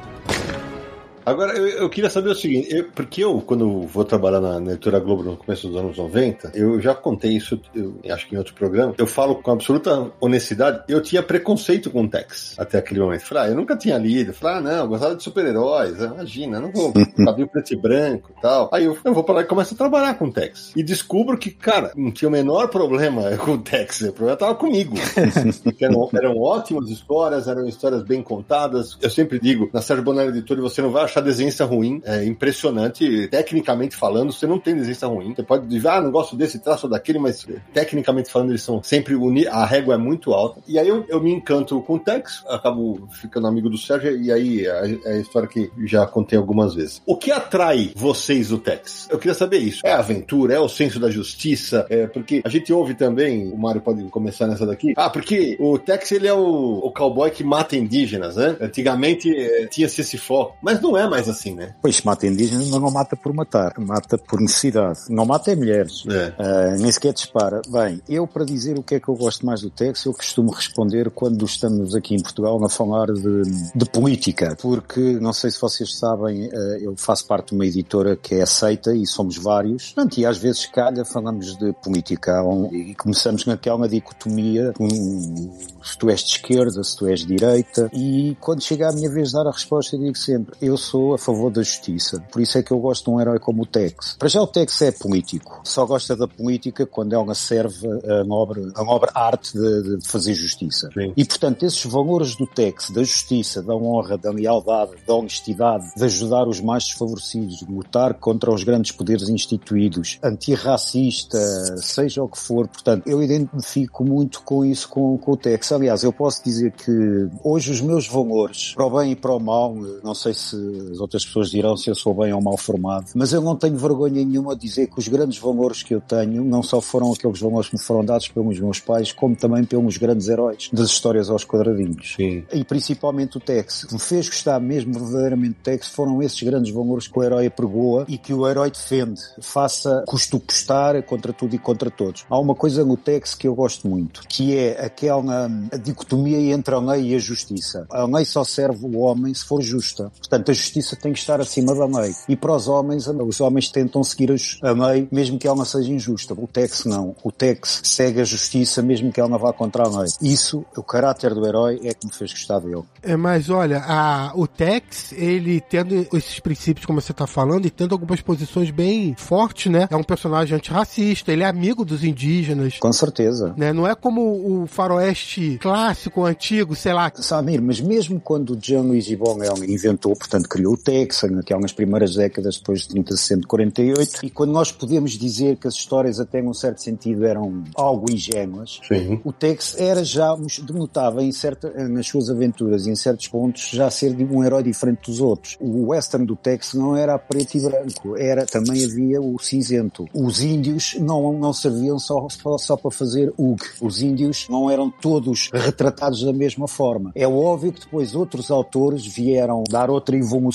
[1.27, 4.73] Agora, eu, eu queria saber o seguinte, eu, porque eu, quando vou trabalhar na, na
[4.73, 8.39] Editora Globo no começo dos anos 90, eu já contei isso, eu, acho que em
[8.39, 13.01] outro programa, eu falo com absoluta honestidade, eu tinha preconceito com o Tex até aquele
[13.01, 13.25] momento.
[13.25, 14.33] Falei, ah, eu nunca tinha lido.
[14.33, 16.93] Falei, ah, não, eu gostava de super-heróis, imagina, não vou
[17.25, 18.71] cabelo preto e branco e tal.
[18.73, 20.75] Aí eu, eu vou para lá e começo a trabalhar com o Tex.
[20.77, 24.55] E descubro que, cara, não tinha o menor problema com o Tex, o problema tava
[24.55, 24.95] comigo.
[25.81, 28.97] eram, eram ótimas histórias, eram histórias bem contadas.
[29.03, 33.29] Eu sempre digo, na Sérgio Bonelli Editora, você não vai achar desenhista ruim, é impressionante,
[33.29, 35.35] tecnicamente falando, você não tem desenhista ruim.
[35.35, 38.83] Você pode dizer, ah, não gosto desse traço ou daquele, mas tecnicamente falando, eles são
[38.83, 40.61] sempre uni a régua é muito alta.
[40.67, 44.33] E aí eu, eu me encanto com o Tex, acabo ficando amigo do Sérgio, e
[44.33, 47.03] aí é a história que já contei algumas vezes.
[47.07, 49.09] O que atrai vocês do Tex?
[49.11, 49.81] Eu queria saber isso.
[49.85, 53.57] É a aventura, é o senso da justiça, é porque a gente ouve também, o
[53.57, 57.45] Mário pode começar nessa daqui, ah, porque o Tex ele é o, o cowboy que
[57.45, 58.57] mata indígenas, né?
[58.61, 61.75] Antigamente é, tinha-se esse foco, mas não é mais assim, né?
[61.81, 65.01] Pois mata indígenas, mas não mata por matar, mata por necessidade.
[65.09, 66.75] Não mata é mulheres, é.
[66.77, 67.63] Uh, nem sequer dispara.
[67.69, 70.51] Bem, eu para dizer o que é que eu gosto mais do Tex, eu costumo
[70.53, 73.43] responder quando estamos aqui em Portugal a falar de,
[73.75, 78.17] de política, porque não sei se vocês sabem, uh, eu faço parte de uma editora
[78.17, 82.43] que é aceita e somos vários, Portanto, e às vezes calha falamos de política
[82.73, 85.51] e começamos naquela dicotomia, um,
[85.83, 89.11] se tu és de esquerda, se tu és de direita, e quando chega a minha
[89.11, 92.41] vez de dar a resposta eu digo sempre, eu sou a favor da justiça, por
[92.41, 94.17] isso é que eu gosto de um herói como o Tex.
[94.19, 98.71] Para já o Tex é político, só gosta da política quando ela serve a nobre,
[98.75, 100.91] a nobre arte de, de fazer justiça.
[100.93, 101.13] Sim.
[101.17, 106.05] E portanto esses valores do Tex, da justiça, da honra, da lealdade, da honestidade, de
[106.05, 111.39] ajudar os mais desfavorecidos, de lutar contra os grandes poderes instituídos, antirracista,
[111.79, 116.03] seja o que for, portanto eu identifico muito com isso com, com o Tex aliás,
[116.03, 119.75] eu posso dizer que hoje os meus valores, para o bem e para o mal,
[120.03, 120.57] não sei se
[120.93, 123.77] as outras pessoas dirão se eu sou bem ou mal formado, mas eu não tenho
[123.77, 127.41] vergonha nenhuma de dizer que os grandes valores que eu tenho não só foram aqueles
[127.41, 131.31] valores que me foram dados pelos meus pais, como também pelos grandes heróis das histórias
[131.31, 132.15] aos quadradinhos.
[132.17, 132.45] Sim.
[132.53, 133.85] E principalmente o Tex.
[133.85, 137.23] O que me fez gostar mesmo verdadeiramente do Tex foram esses grandes valores que o
[137.23, 139.21] herói apregoa e que o herói defende.
[139.41, 142.25] Faça custo custar contra tudo e contra todos.
[142.29, 146.75] Há uma coisa no Tex que eu gosto muito, que é aquela a dicotomia entre
[146.75, 147.87] a lei e a justiça.
[147.91, 150.11] A lei só serve o homem se for justa.
[150.19, 152.15] Portanto, a justiça tem que estar acima da lei.
[152.29, 156.35] E para os homens, os homens tentam seguir a lei, mesmo que ela seja injusta.
[156.35, 157.15] O Tex não.
[157.23, 160.11] O Tex segue a justiça, mesmo que ela não vá contra a lei.
[160.21, 162.83] Isso, o caráter do herói, é que me fez gostar dele.
[163.03, 167.71] É, mas olha, a, o Tex, ele tendo esses princípios, como você está falando, e
[167.71, 169.89] tendo algumas posições bem fortes, né?
[169.91, 172.79] É um personagem antirracista, ele é amigo dos indígenas.
[172.79, 173.55] Com certeza.
[173.57, 173.73] Né?
[173.73, 177.13] Não é como o faroeste clássico, antigo, sei lá.
[177.15, 182.15] Samir, mas mesmo quando o John Luigi Bongel inventou, portanto criou o Texan, naquelas primeiras
[182.15, 186.55] décadas depois de 3048, e quando nós podemos dizer que as histórias até em um
[186.55, 189.21] certo sentido eram algo ingênuas, Sim.
[189.23, 193.91] o Tex era já, denotava em certa, nas suas aventuras e em certos pontos já
[193.91, 195.59] ser um herói diferente dos outros.
[195.61, 200.07] O western do Tex não era preto e branco, era, também havia o cinzento.
[200.15, 202.27] Os índios não, não serviam só,
[202.59, 203.63] só para fazer UG.
[203.83, 207.13] Os índios não eram todos retratados da mesma forma.
[207.15, 210.46] É óbvio que depois outros autores vieram dar outra evolução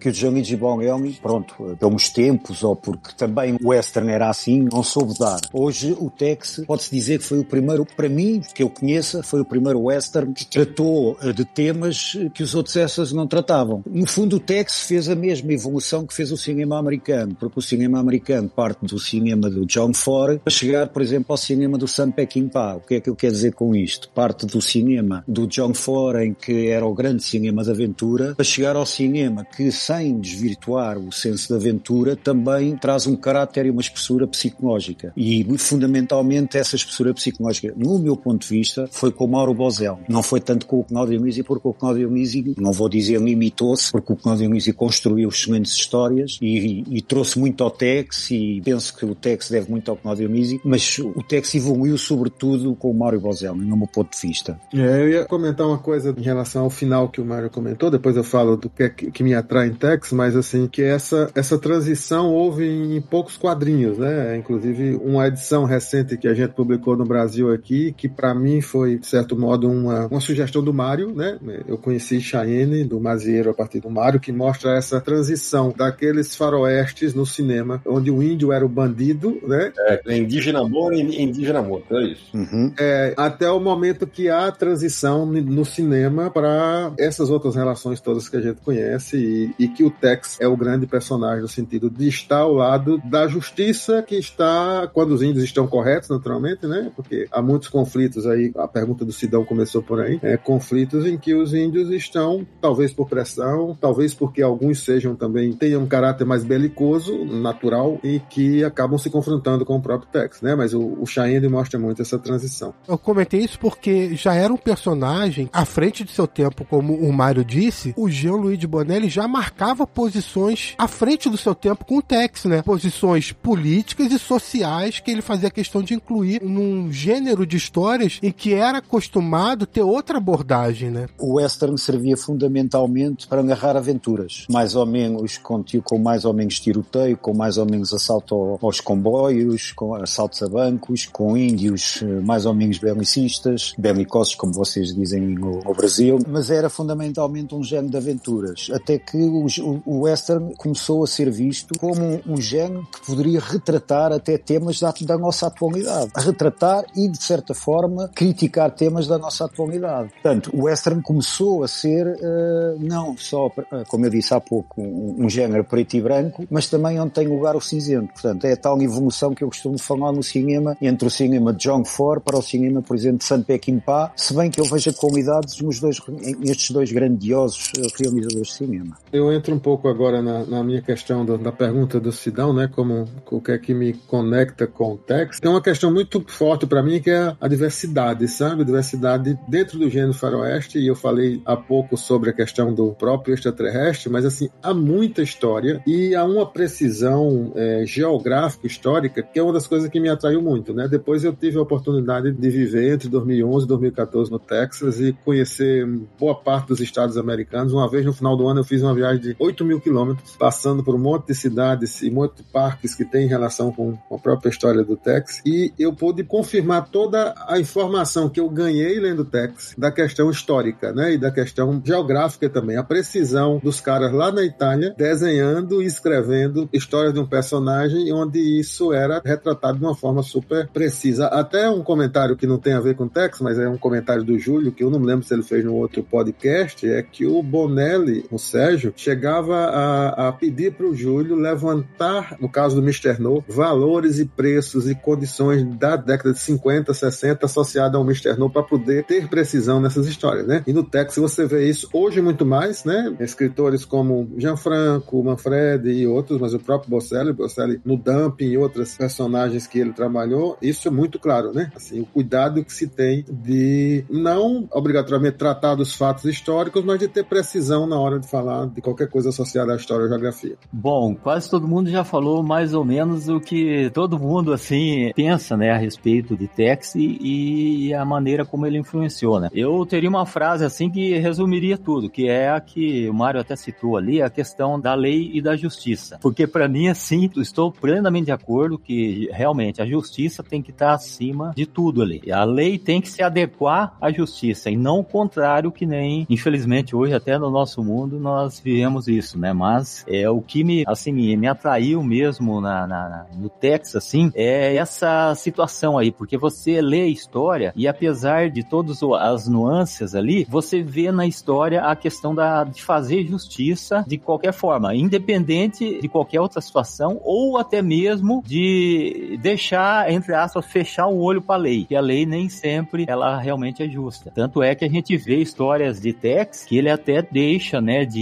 [0.00, 4.82] que o Gianluigi Bonelli, pronto, pelos tempos ou porque também o western era assim, não
[4.82, 5.40] soube dar.
[5.52, 9.40] Hoje o Tex pode-se dizer que foi o primeiro, para mim, que eu conheça, foi
[9.40, 13.82] o primeiro western que tratou eh, de temas que os outros essas não tratavam.
[13.86, 17.62] No fundo o Tex fez a mesma evolução que fez o cinema americano, porque o
[17.62, 21.88] cinema americano parte do cinema do John Ford para chegar, por exemplo, ao cinema do
[21.88, 22.76] Sam Peckinpah.
[22.76, 24.10] O que é que eu quero dizer com isto?
[24.14, 28.44] Parte do cinema do John Ford, em que era o grande cinema de aventura, para
[28.44, 33.70] chegar ao cinema que, sem desvirtuar o senso de aventura, também traz um caráter e
[33.70, 35.12] uma espessura psicológica.
[35.16, 39.98] E, fundamentalmente, essa espessura psicológica, no meu ponto de vista, foi com o Mauro Bozel.
[40.08, 43.90] Não foi tanto com o Claudio Misi, porque o Claudio Misi, não vou dizer limitou-se,
[43.90, 48.60] porque o Claudio Misi construiu excelentes histórias e, e, e, trouxe muito ao Tex, e
[48.64, 52.90] penso que o Tex deve muito ao Claudio Misi, mas o Tex evoluiu sobretudo com
[52.90, 54.60] o Mário Bozel, no meu ponto de vista.
[54.74, 58.16] É, eu ia comentar uma coisa em relação ao final que o Mário comentou, depois
[58.16, 58.88] eu falo do que, é
[59.22, 63.98] que me atrai em Tex, mas assim, que essa, essa transição houve em poucos quadrinhos,
[63.98, 64.36] né?
[64.36, 68.98] Inclusive uma edição recente que a gente publicou no Brasil aqui, que para mim foi,
[68.98, 71.38] de certo modo, uma, uma sugestão do Mário, né?
[71.66, 77.14] Eu conheci Cheyenne, do Mazieiro, a partir do Mário, que mostra essa transição daqueles faroestes
[77.14, 79.72] no cinema, onde o índio era o bandido, né?
[79.78, 82.36] É, indígena bom e indígena morto, é isso.
[82.36, 82.72] Uhum.
[82.78, 88.28] É, até o momento momento que há transição no cinema para essas outras relações todas
[88.28, 92.08] que a gente conhece e, que o Tex é o grande personagem no sentido de
[92.08, 96.90] estar ao lado da justiça que está quando os índios estão corretos, naturalmente, né?
[96.94, 101.16] Porque há muitos conflitos aí, a pergunta do Sidão começou por aí, é, conflitos em
[101.16, 106.24] que os índios estão, talvez por pressão, talvez porque alguns sejam também, tenham um caráter
[106.24, 110.54] mais belicoso, natural, e que acabam se confrontando com o próprio Tex, né?
[110.54, 112.74] Mas o, o Cheyenne mostra muito essa transição.
[112.86, 117.12] Eu comentei isso porque já era um personagem à frente de seu tempo, como o
[117.12, 122.02] Mário disse, o Jean-Louis Bonelli já marcava posições à frente do seu tempo com o
[122.02, 122.62] Tex, né?
[122.62, 128.30] Posições políticas e sociais que ele fazia questão de incluir num gênero de histórias em
[128.30, 131.08] que era acostumado ter outra abordagem, né?
[131.18, 136.60] O western servia fundamentalmente para agarrar aventuras, mais ou menos com, com mais ou menos
[136.60, 142.20] tiroteio, com mais ou menos assalto aos comboios, com assaltos a bancos, com índios eh,
[142.20, 147.62] mais ou menos belicistas, belicosos como vocês dizem no, no Brasil, mas era fundamentalmente um
[147.62, 149.46] género de aventuras, até que o,
[149.86, 154.80] o western começou a ser visto como um, um género que poderia retratar até temas
[154.80, 160.10] da, da nossa atualidade, retratar e de certa forma criticar temas da nossa atualidade.
[160.10, 163.52] Portanto, o western começou a ser uh, não só, uh,
[163.88, 167.28] como eu disse há pouco, um, um género preto e branco, mas também onde tem
[167.28, 168.12] lugar o cinzento.
[168.12, 171.60] Portanto, é a tal evolução que eu costumo falar no cinema, entre o cinema de
[171.60, 174.92] John Ford para o cinema, por exemplo, de San Peckinpah, se bem que eu vejo
[174.94, 176.00] qualidades nos dois,
[176.38, 178.71] nestes dois grandiosos eh, realizadores de cinema.
[179.12, 182.68] Eu entro um pouco agora na, na minha questão do, da pergunta do Sidão, né,
[182.70, 185.40] como o que é que me conecta com o texto.
[185.40, 188.64] Tem uma questão muito forte para mim que é a diversidade, sabe?
[188.64, 193.34] Diversidade dentro do gênero faroeste, e eu falei há pouco sobre a questão do próprio
[193.34, 199.42] extraterrestre, mas assim, há muita história e há uma precisão é, geográfica, histórica, que é
[199.42, 200.88] uma das coisas que me atraiu muito, né?
[200.88, 205.86] Depois eu tive a oportunidade de viver entre 2011 e 2014 no Texas e conhecer
[206.18, 207.72] boa parte dos estados americanos.
[207.72, 210.82] Uma vez no final do ano eu fiz uma viagem de 8 mil quilômetros, passando
[210.82, 214.18] por um monte de cidades e um monte de parques que tem relação com a
[214.18, 215.42] própria história do Texas.
[215.44, 220.30] E eu pude confirmar toda a informação que eu ganhei lendo o Texas da questão
[220.30, 221.14] histórica, né?
[221.14, 222.76] E da questão geográfica também.
[222.76, 228.38] A precisão dos caras lá na Itália desenhando e escrevendo histórias de um personagem onde
[228.38, 231.26] isso era retratado de uma forma super precisa.
[231.26, 234.22] Até um comentário que não tem a ver com o Texas, mas é um comentário
[234.22, 237.26] do Júlio, que eu não me lembro se ele fez no outro podcast, é que
[237.26, 242.82] o Bonelli, o Sérgio, chegava a, a pedir para o Júlio levantar, no caso do
[242.82, 243.18] Mr.
[243.18, 248.38] No, valores e preços e condições da década de 50, 60 associada ao Mr.
[248.38, 250.62] No para poder ter precisão nessas histórias, né?
[250.66, 253.16] E no Texas você vê isso hoje muito mais, né?
[253.20, 258.94] Escritores como Gianfranco, Manfred e outros, mas o próprio Bosselli, Bosselli no Dumping e outras
[258.94, 261.72] personagens que ele trabalhou, isso é muito claro, né?
[261.74, 267.08] Assim, o cuidado que se tem de não obrigatoriamente tratar dos fatos históricos, mas de
[267.08, 268.41] ter precisão na hora de falar
[268.74, 270.56] de qualquer coisa associada à história ou geografia.
[270.72, 275.56] Bom, quase todo mundo já falou mais ou menos o que todo mundo assim pensa,
[275.56, 279.48] né, a respeito de Tex e, e a maneira como ele influenciou, né?
[279.52, 283.56] Eu teria uma frase assim que resumiria tudo, que é a que o Mário até
[283.56, 286.18] citou ali, a questão da lei e da justiça.
[286.20, 290.92] Porque para mim assim, estou plenamente de acordo que realmente a justiça tem que estar
[290.92, 292.30] acima de tudo ali.
[292.30, 296.94] A lei tem que se adequar à justiça e não o contrário que nem, infelizmente
[296.94, 298.31] hoje até no nosso mundo nós
[298.62, 299.52] vivemos isso, né?
[299.52, 304.30] Mas é o que me assim me, me atraiu mesmo na, na, no Texas assim
[304.34, 310.14] é essa situação aí, porque você lê a história e apesar de todas as nuances
[310.14, 316.00] ali, você vê na história a questão da, de fazer justiça de qualquer forma, independente
[316.00, 321.56] de qualquer outra situação ou até mesmo de deixar, entre aspas, fechar o olho para
[321.56, 324.30] a lei, que a lei nem sempre ela realmente é justa.
[324.34, 328.21] Tanto é que a gente vê histórias de Tex que ele até deixa, né, de,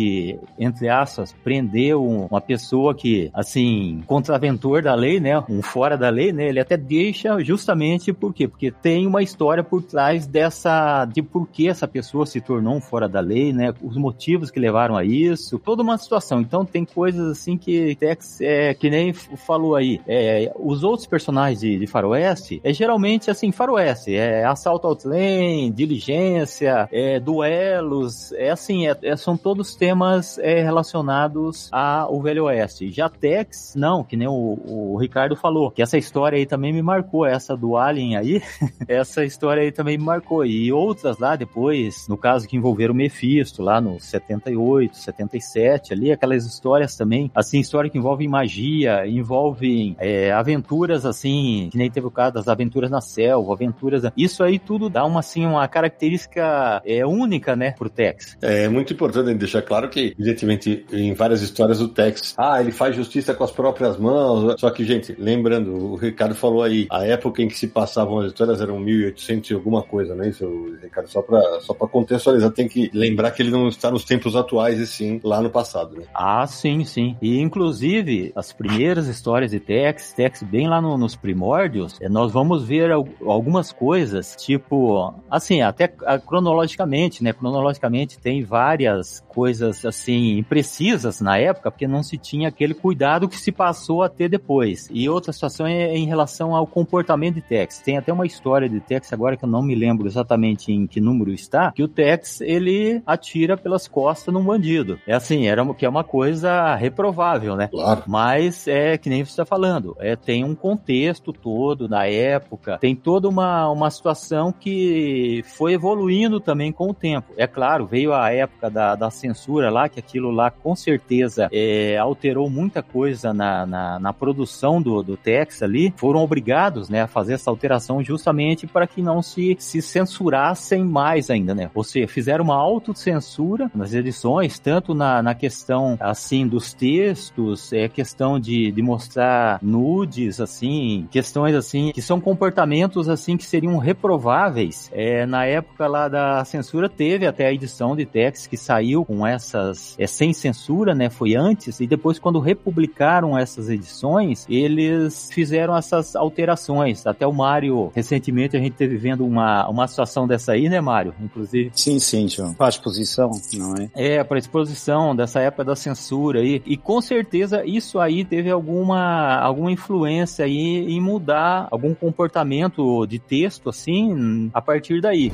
[0.58, 6.08] entre aspas, prender um, uma pessoa que, assim, contraventor da lei, né, um fora da
[6.08, 8.46] lei, né, ele até deixa justamente por quê?
[8.46, 12.80] Porque tem uma história por trás dessa, de por que essa pessoa se tornou um
[12.80, 16.40] fora da lei, né, os motivos que levaram a isso, toda uma situação.
[16.40, 21.60] Então tem coisas assim que Tex, é, que nem falou aí, é, os outros personagens
[21.60, 28.50] de, de Faroeste, é geralmente assim, Faroeste, é assalto ao trem, diligência, é, duelos, é
[28.50, 29.89] assim, é, é, são todos temas
[30.38, 32.90] é, relacionados ao Velho Oeste.
[32.90, 36.82] Já Tex, não, que nem o, o, Ricardo falou, que essa história aí também me
[36.82, 38.42] marcou, essa do Alien aí,
[38.88, 40.44] essa história aí também me marcou.
[40.44, 46.12] E outras lá depois, no caso que envolveram o Mephisto, lá no 78, 77, ali,
[46.12, 52.06] aquelas histórias também, assim, história que envolve magia, envolvem é, aventuras assim, que nem teve
[52.06, 54.02] o caso das aventuras na selva, aventuras.
[54.16, 58.36] Isso aí tudo dá uma, assim, uma característica é, única, né, pro Tex.
[58.40, 62.96] É muito importante deixar claro que, evidentemente, em várias histórias o Tex, ah, ele faz
[62.96, 64.56] justiça com as próprias mãos.
[64.58, 68.32] Só que, gente, lembrando, o Ricardo falou aí, a época em que se passavam as
[68.32, 70.28] histórias eram 1800 e alguma coisa, né?
[70.28, 70.44] Isso,
[70.82, 74.34] Ricardo, só pra, só pra contextualizar, tem que lembrar que ele não está nos tempos
[74.34, 76.02] atuais e sim lá no passado, né?
[76.12, 77.16] Ah, sim, sim.
[77.22, 82.32] E, inclusive, as primeiras histórias de Tex, Tex bem lá no, nos primórdios, é, nós
[82.32, 85.86] vamos ver algumas coisas, tipo, assim, até
[86.26, 87.32] cronologicamente, né?
[87.32, 93.38] Cronologicamente tem várias coisas, assim, imprecisas na época, porque não se tinha aquele cuidado que
[93.38, 94.88] se passou a ter depois.
[94.92, 97.78] E outra situação é em relação ao comportamento de Tex.
[97.78, 101.00] Tem até uma história de Tex agora que eu não me lembro exatamente em que
[101.00, 104.98] número está, que o Tex, ele atira pelas costas num bandido.
[105.06, 107.68] É assim, era que é uma coisa reprovável, né?
[107.68, 108.02] Claro.
[108.06, 112.94] Mas é que nem você está falando, é, tem um contexto todo da época, tem
[112.94, 117.32] toda uma, uma situação que foi evoluindo também com o tempo.
[117.36, 121.96] É claro, veio a época da, da censura lá, que aquilo lá com certeza é,
[121.96, 127.06] alterou muita coisa na, na, na, produção do, do Tex ali, foram obrigados né, a
[127.06, 131.70] fazer essa alteração justamente para que não se, se censurassem mais ainda, né?
[131.74, 137.88] Ou seja, fizeram uma autocensura nas edições, tanto na, na questão assim dos textos, é
[137.88, 144.90] questão de, de mostrar nudes, assim, questões assim, que são comportamentos assim que seriam reprováveis.
[144.92, 149.26] É, na época lá da censura teve até a edição de Tex que saiu com
[149.40, 151.10] essas, é, sem censura, né?
[151.10, 157.06] Foi antes, e depois quando republicaram essas edições, eles fizeram essas alterações.
[157.06, 161.14] Até o Mário, recentemente a gente teve vendo uma, uma situação dessa aí, né, Mário?
[161.20, 161.70] Inclusive.
[161.74, 162.54] Sim, sim, João.
[162.54, 163.90] Para a exposição, não é?
[163.94, 166.62] É, para exposição dessa época da censura aí.
[166.66, 173.18] E com certeza isso aí teve alguma, alguma influência aí em mudar algum comportamento de
[173.18, 175.32] texto, assim, a partir daí.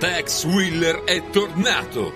[0.00, 2.12] Tex Wheeler é tornado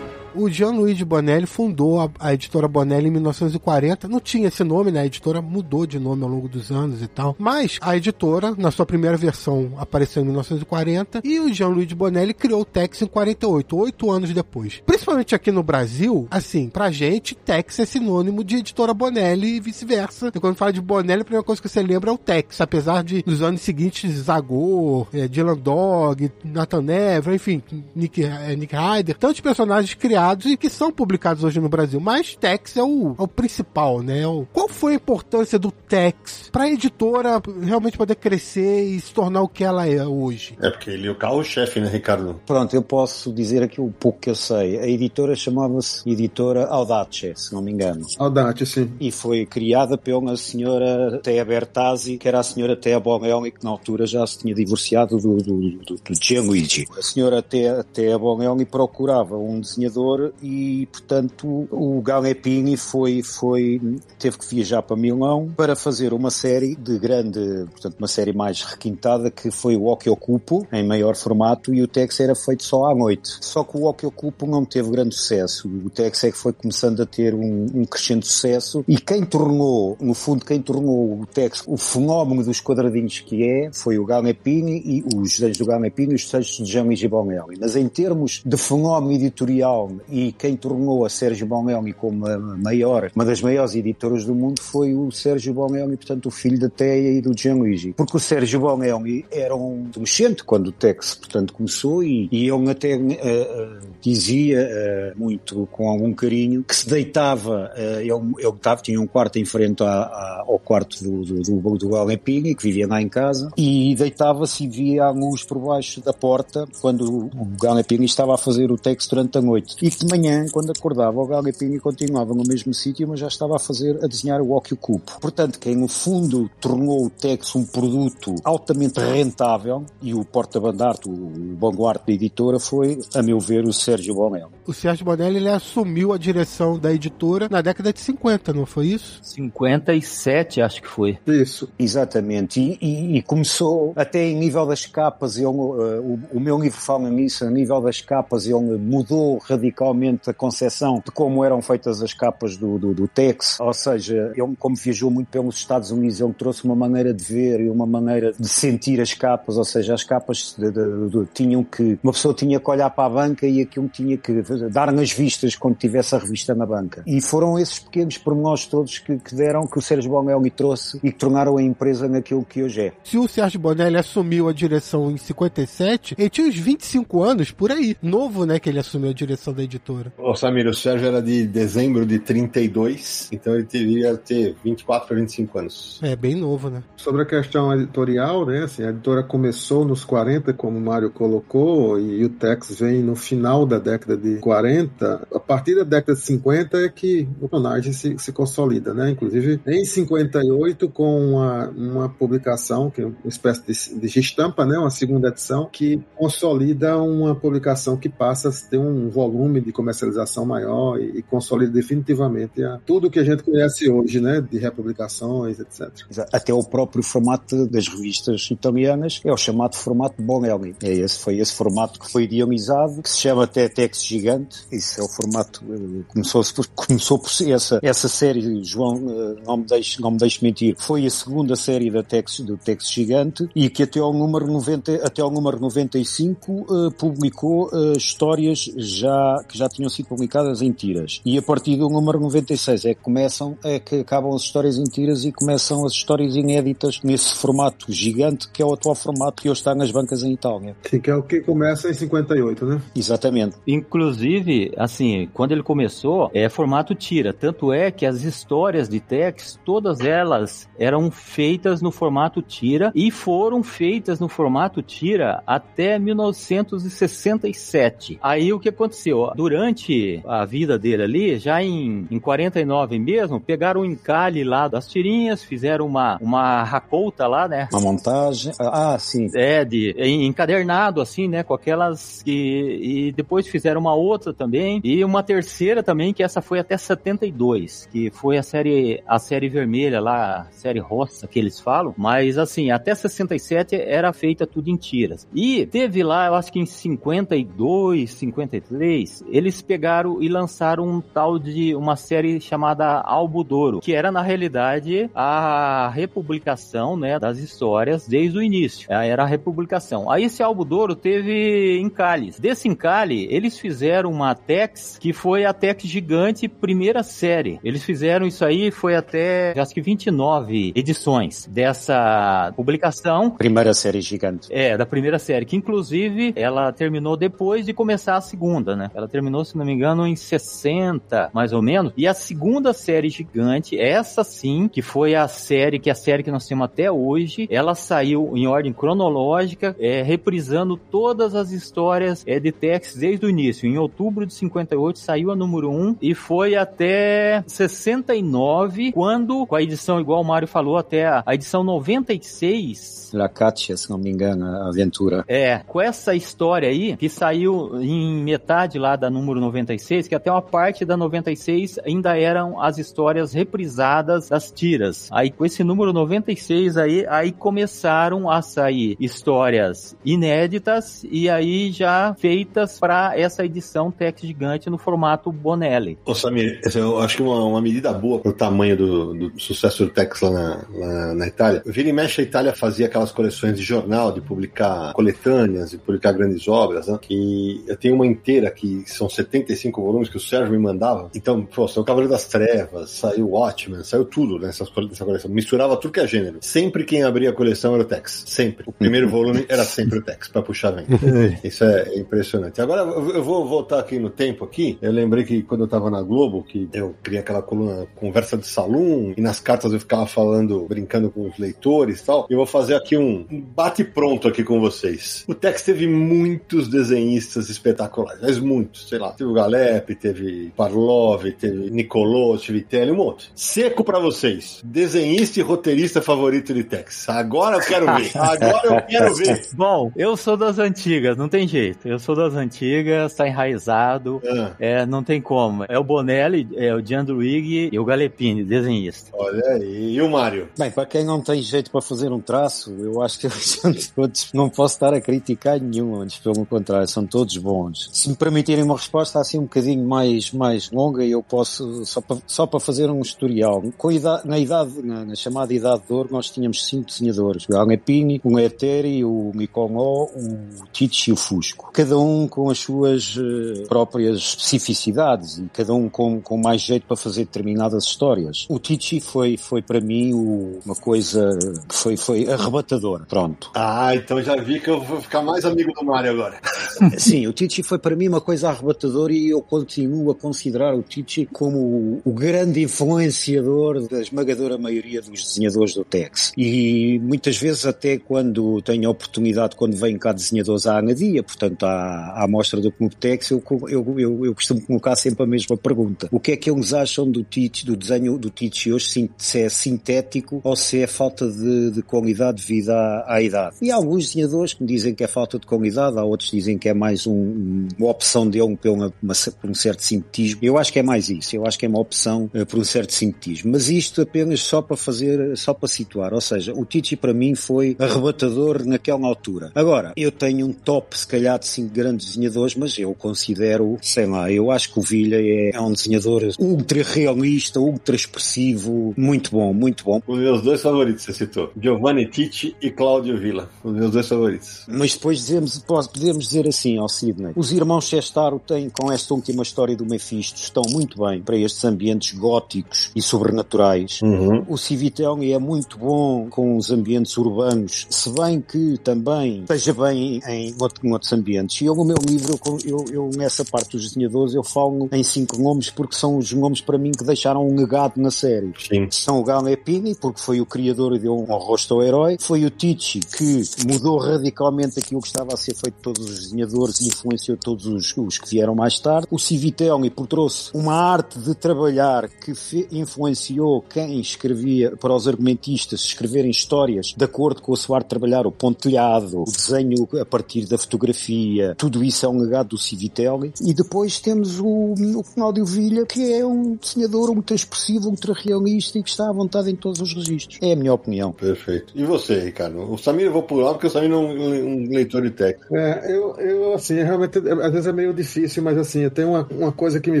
[0.34, 4.08] o Gianluigi Bonelli fundou a, a, editora Bonelli em 1940.
[4.08, 5.00] Não tinha esse nome, né?
[5.00, 7.34] A editora mudou de nome ao longo dos anos e tal.
[7.38, 12.62] Mas a editora, na sua primeira versão, apareceu em 1940 e o Gianluigi Bonelli criou
[12.62, 14.82] o Tex em 48, oito anos depois.
[14.86, 20.30] Principalmente aqui no Brasil, assim, pra gente, Tex é sinônimo de editora Bonelli e vice-versa.
[20.34, 23.02] E quando fala de Bonelli, a primeira coisa que você lembra é o Tex, apesar
[23.02, 27.62] de nos anos seguintes Zagor, é, Dylan Dog, Nathan Never, enfim,
[27.94, 32.00] Nick, é, Nick Ryder, tantos personagens criados criados e que são publicados hoje no Brasil.
[32.00, 34.20] Mas Tex é o, é o principal, né?
[34.20, 39.00] É o, qual foi a importância do Tex para a editora realmente poder crescer e
[39.00, 40.56] se tornar o que ela é hoje?
[40.60, 42.40] É porque ele é o carro-chefe, né, Ricardo?
[42.46, 44.78] Pronto, eu posso dizer aqui um pouco que eu sei.
[44.78, 48.06] A editora chamava-se Editora Audace, se não me engano.
[48.18, 48.92] Audace, sim.
[49.00, 53.70] E foi criada pela senhora Thea Bertazzi, que era a senhora Thea Bonelli, que na
[53.70, 56.86] altura já se tinha divorciado do, do, do, do Gianluigi.
[56.96, 60.09] A senhora Thea, Thea Bonelli procurava um desenhador
[60.42, 63.80] e, portanto, o Galepini foi, foi,
[64.18, 68.62] teve que viajar para Milão para fazer uma série de grande, portanto, uma série mais
[68.62, 72.86] requintada que foi o Occhio Ocupo, em maior formato, e o Tex era feito só
[72.86, 73.38] à noite.
[73.40, 75.68] Só que o Occhio Ocupo não teve grande sucesso.
[75.68, 79.96] O Tex é que foi começando a ter um, um crescente sucesso e quem tornou,
[80.00, 84.82] no fundo, quem tornou o Tex o fenómeno dos quadradinhos que é, foi o Galepini
[84.84, 87.56] e os desenhos do Galepini e os textos de Jean-Luigi Bonelli.
[87.60, 93.10] Mas em termos de fenómeno editorial e quem tornou a Sérgio Bonelli como a maior,
[93.14, 97.18] uma das maiores editoras do mundo foi o Sérgio Bonelli, portanto o filho da Teia
[97.18, 97.92] e do Gianluigi.
[97.92, 102.70] Porque o Sérgio Bonelli era um adolescente quando o Tex, portanto, começou e, e ele
[102.70, 104.68] até uh, uh, dizia
[105.16, 109.44] uh, muito com algum carinho que se deitava, ele, ele tava, tinha um quarto em
[109.44, 113.94] frente a, a, ao quarto do, do, do, do que vivia lá em casa, e
[113.94, 118.70] deitava-se e via a luz por baixo da porta quando o Alepini estava a fazer
[118.70, 119.76] o Tex durante a noite.
[119.82, 123.58] E de manhã, quando acordava, o Galipini continuava no mesmo sítio, mas já estava a
[123.58, 125.18] fazer, a desenhar o Occhio Cupo.
[125.20, 131.56] Portanto, quem no fundo tornou o Tex um produto altamente rentável e o porta-bandarte, o
[131.58, 134.50] vanguarda da editora foi, a meu ver, o Sérgio Bonelli.
[134.66, 138.88] O Sérgio Bonelli, ele assumiu a direção da editora na década de 50, não foi
[138.88, 139.20] isso?
[139.22, 141.18] 57, acho que foi.
[141.26, 141.68] Isso.
[141.78, 142.60] Exatamente.
[142.60, 146.78] E, e, e começou até em nível das capas, ele, uh, o, o meu livro
[146.78, 149.79] fala nisso, a nível das capas, ele mudou radicalmente
[150.26, 154.56] a concepção de como eram feitas as capas do, do, do Tex, ou seja, ele
[154.58, 158.32] como viajou muito pelos Estados Unidos, ele trouxe uma maneira de ver e uma maneira
[158.38, 162.60] de sentir as capas, ou seja, as capas de, de, tinham que, uma pessoa tinha
[162.60, 166.18] que olhar para a banca e aquilo tinha que dar nas vistas quando tivesse a
[166.18, 167.02] revista na banca.
[167.06, 171.12] E foram esses pequenos pormenores todos que, que deram, que o Sérgio Bonelli trouxe e
[171.12, 172.92] que tornaram a empresa naquilo que hoje é.
[173.04, 177.70] Se o Sérgio Bonelli assumiu a direção em 57, ele tinha uns 25 anos por
[177.70, 177.96] aí.
[178.02, 180.12] Novo, né, que ele assumiu a direção da editora.
[180.18, 185.16] Ô, Samir, o Sérgio era de dezembro de 32, então ele teria ter 24 para
[185.16, 186.00] 25 anos.
[186.02, 186.82] É, bem novo, né?
[186.96, 191.98] Sobre a questão editorial, né, assim, a editora começou nos 40, como o Mário colocou,
[191.98, 195.28] e o Tex vem no final da década de 40.
[195.32, 199.10] A partir da década de 50 é que o personagem se, se consolida, né?
[199.10, 204.78] Inclusive, em 58, com uma, uma publicação, que é uma espécie de, de estampa, né?
[204.78, 210.44] Uma segunda edição, que consolida uma publicação que passa a ter um volume de comercialização
[210.44, 214.40] maior e, e consolida definitivamente a, tudo que a gente conhece hoje, né?
[214.40, 215.90] De republicações, etc.
[216.32, 220.74] Até o próprio formato das revistas italianas é o chamado formato Bonelli.
[220.82, 224.66] É esse, foi esse formato que foi idealizado, que se chama até Tex Gigante.
[224.70, 226.42] Isso é o formato, eh, começou,
[226.74, 231.06] começou por essa, essa série, João, eh, não me, deixe, não me deixe mentir, foi
[231.06, 235.22] a segunda série da Tex, do Tex Gigante e que até ao número 90, até
[235.22, 241.20] ao número 95 uh, publicou histórias já, que já tinham sido publicadas em tiras.
[241.24, 244.84] E a partir do número 96 é que começam, é que acabam as histórias em
[244.84, 249.48] tiras e começam as histórias inéditas nesse formato gigante que é o atual formato que
[249.48, 250.76] hoje está nas bancas em Itália.
[250.82, 252.82] Sim, que é o que começa em 58, né?
[252.94, 253.56] Exatamente.
[253.66, 257.32] Inclusive, assim, quando ele começou, é formato tira.
[257.32, 263.10] Tanto é que as histórias de Tex, todas elas eram feitas no formato tira e
[263.10, 268.18] foram feitas no formato tira até 1967.
[268.22, 269.29] Aí o que aconteceu?
[269.34, 274.88] Durante a vida dele ali, já em, em 49 mesmo, pegaram o encalhe lá das
[274.88, 277.68] tirinhas, fizeram uma, uma racouta lá, né?
[277.72, 278.52] Uma montagem.
[278.58, 279.28] Ah, sim.
[279.34, 281.42] É, de encadernado, assim, né?
[281.42, 282.78] Com aquelas que.
[282.82, 284.80] E depois fizeram uma outra também.
[284.84, 289.48] E uma terceira também, que essa foi até 72, que foi a série, a série
[289.48, 291.94] vermelha lá, a série roça que eles falam.
[291.96, 295.26] Mas assim, até 67 era feita tudo em tiras.
[295.34, 301.38] E teve lá, eu acho que em 52, 53, eles pegaram e lançaram um tal
[301.38, 308.38] de uma série chamada Albudouro, que era na realidade a republicação, né, das histórias desde
[308.38, 308.90] o início.
[308.90, 310.10] Era a republicação.
[310.10, 312.38] Aí esse Albudouro teve encalhes.
[312.38, 317.60] Desse encalhe, eles fizeram uma Tex que foi a Tex gigante primeira série.
[317.62, 323.30] Eles fizeram isso aí, foi até acho que 29 edições dessa publicação.
[323.30, 324.48] Primeira série gigante.
[324.50, 328.90] É, da primeira série, que inclusive ela terminou depois de começar a segunda, né?
[328.94, 331.92] Ela terminou, se não me engano, em 60, mais ou menos.
[331.96, 336.22] E a segunda série gigante, essa sim, que foi a série, que é a série
[336.22, 342.24] que nós temos até hoje, ela saiu em ordem cronológica, é, reprisando todas as histórias
[342.26, 343.68] é, de Tex desde o início.
[343.68, 349.62] Em outubro de 58 saiu a número 1 e foi até 69, quando, com a
[349.62, 353.10] edição, igual o Mário falou, até a, a edição 96.
[353.12, 355.24] La Katia, se não me engano, a aventura.
[355.26, 360.30] É, com essa história aí, que saiu em metade lá da número 96, que até
[360.30, 365.08] uma parte da 96 ainda eram as histórias reprisadas das tiras.
[365.10, 372.14] Aí com esse número 96 aí, aí começaram a sair histórias inéditas e aí já
[372.18, 375.98] feitas para essa edição Tex Gigante no formato Bonelli.
[376.04, 379.90] Ô Samir, eu acho que uma, uma medida boa pro tamanho do, do sucesso do
[379.90, 381.62] Tex lá na, lá na Itália.
[381.64, 386.12] Vira e mexe a Itália fazia aquelas coleções de jornal, de publicar coletâneas, de publicar
[386.12, 386.98] grandes obras, né?
[387.00, 391.10] Que eu tenho uma inteira que são 75 volumes que o Sérgio me mandava.
[391.14, 395.30] Então, pô, saiu o Cavaleiro das Trevas, saiu Watchmen, saiu tudo nessa, nessa coleção.
[395.30, 396.38] Misturava tudo que é gênero.
[396.40, 398.24] Sempre quem abria a coleção era o Tex.
[398.26, 398.64] Sempre.
[398.66, 400.90] O primeiro volume era sempre o Tex, pra puxar vento.
[401.44, 402.60] Isso é impressionante.
[402.60, 404.78] Agora, eu vou voltar aqui no tempo aqui.
[404.80, 408.46] Eu lembrei que quando eu tava na Globo, que eu criei aquela coluna Conversa de
[408.46, 412.26] Salão, e nas cartas eu ficava falando, brincando com os leitores e tal.
[412.30, 415.24] Eu vou fazer aqui um bate-pronto aqui com vocês.
[415.28, 418.79] O Tex teve muitos desenhistas espetaculares, mas muitos.
[418.88, 423.30] Sei lá, teve o Galep, teve Parlov, teve Nicolò, Tivitelli, um monte.
[423.34, 424.60] Seco pra vocês.
[424.64, 427.08] Desenhista e roteirista favorito de Tex.
[427.08, 428.10] Agora eu quero ver.
[428.16, 429.48] Agora eu quero ver.
[429.54, 431.86] Bom, eu sou das antigas, não tem jeito.
[431.88, 434.52] Eu sou das antigas, tá enraizado, Ah.
[434.58, 435.64] é, não tem como.
[435.68, 439.10] É o Bonelli, é o Gianluigi e o Galepini, desenhista.
[439.14, 439.94] Olha aí.
[439.96, 440.48] E o Mário?
[440.58, 443.28] Bem, para quem não tem jeito para fazer um traço, eu acho que
[443.94, 447.88] todos, não posso estar a criticar nenhum, antes pelo contrário, são todos bons.
[447.92, 452.16] Se me permitirem uma resposta assim um bocadinho mais, mais longa, eu posso, só para,
[452.26, 453.62] só para fazer um historial.
[453.76, 457.46] Com idade, na idade, na, na chamada idade de ouro, nós tínhamos cinco desenhadores.
[457.48, 461.70] O Alepini, o Eteri, o Mikongo, o Tich e o Fusco.
[461.72, 466.86] Cada um com as suas eh, próprias especificidades e cada um com, com mais jeito
[466.86, 468.46] para fazer determinadas histórias.
[468.48, 471.36] O Tichy foi, foi para mim o, uma coisa
[471.68, 473.04] que foi, foi arrebatadora.
[473.08, 473.50] Pronto.
[473.54, 476.40] Ah, então já vi que eu vou ficar mais amigo do Mário agora.
[476.98, 480.82] Sim, o Tichy foi para mim uma coisa arrebatadora e eu continuo a considerar o
[480.82, 486.32] Tichy como o, grande influenciador da esmagadora maioria dos desenhadores do Tex.
[486.36, 491.64] E muitas vezes até quando tenho a oportunidade, quando vêm cá desenhadores à Anadia, portanto
[491.64, 495.56] à, à mostra do Clube Tex, eu, eu, eu, eu costumo colocar sempre a mesma
[495.56, 496.08] pergunta.
[496.10, 499.48] O que é que eles acham do Tichy, do desenho do Tichy hoje, se é
[499.48, 503.56] sintético ou se é falta de, de qualidade devido à, à idade?
[503.62, 506.36] E há alguns desenhadores que me dizem que é falta de qualidade, há outros que
[506.36, 510.40] dizem que é mais um, uma opção dele por, uma, uma, por um certo sintetismo.
[510.42, 512.64] Eu acho que é mais isso, eu acho que é uma opção uh, por um
[512.64, 513.50] certo sintetismo.
[513.52, 516.14] Mas isto apenas só para fazer, só para situar.
[516.14, 519.50] Ou seja, o Tichy para mim foi arrebatador naquela altura.
[519.54, 524.06] Agora, eu tenho um top, se calhar, de cinco grandes desenhadores, mas eu considero, sei
[524.06, 529.30] lá, eu acho que o Vilha é, é um desenhador ultra realista, ultra expressivo, muito
[529.30, 530.02] bom, muito bom.
[530.06, 531.50] Os meus dois favoritos, você citou.
[531.60, 533.48] Giovanni Tichy e Cláudio Villa.
[533.64, 534.64] Os meus dois favoritos.
[534.68, 535.58] Mas depois dizemos,
[535.92, 537.32] podemos dizer assim ao Sidney.
[537.36, 541.64] Os irmãos Chestaro têm, com esta última história do Mephisto, estão muito bem para estes
[541.64, 544.00] ambientes góticos e sobrenaturais.
[544.02, 544.44] Uhum.
[544.48, 550.20] O Civitelli é muito bom com os ambientes urbanos, se bem que também esteja bem
[550.26, 551.60] em, outro, em outros ambientes.
[551.60, 555.40] E eu, no meu livro, eu, eu, nessa parte dos desenhadores, eu falo em cinco
[555.40, 558.52] nomes porque são os nomes para mim que deixaram um legado na série.
[558.58, 558.88] Sim.
[558.90, 562.16] São o Galen Epini, porque foi o criador e deu um rosto ao herói.
[562.20, 566.80] Foi o Tichy, que mudou radicalmente aquilo que estava a ser feito todos os desenhadores
[566.80, 569.06] e influenciou todos os, os que vieram mais tarde.
[569.10, 572.32] O Civitelli, por trouxe uma arte de trabalhar que
[572.72, 577.90] influenciou quem escrevia, para os argumentistas, escreverem histórias de acordo com a sua arte de
[577.90, 582.58] trabalhar, o pontilhado, o desenho a partir da fotografia, tudo isso é um legado do
[582.58, 583.32] Civitelli.
[583.40, 588.78] E depois temos o, o Cláudio Vilha, que é um desenhador muito expressivo, ultra realista
[588.78, 590.38] e que está à vontade em todos os registros.
[590.42, 591.12] É a minha opinião.
[591.12, 591.72] Perfeito.
[591.74, 592.72] E você, Ricardo?
[592.72, 595.56] O Samir eu vou pular porque o Samir não é um leitor de técnico.
[595.56, 599.26] É, eu, eu, assim, realmente, às vezes é meio difícil, mas assim, eu tenho uma,
[599.30, 600.00] uma coisa que me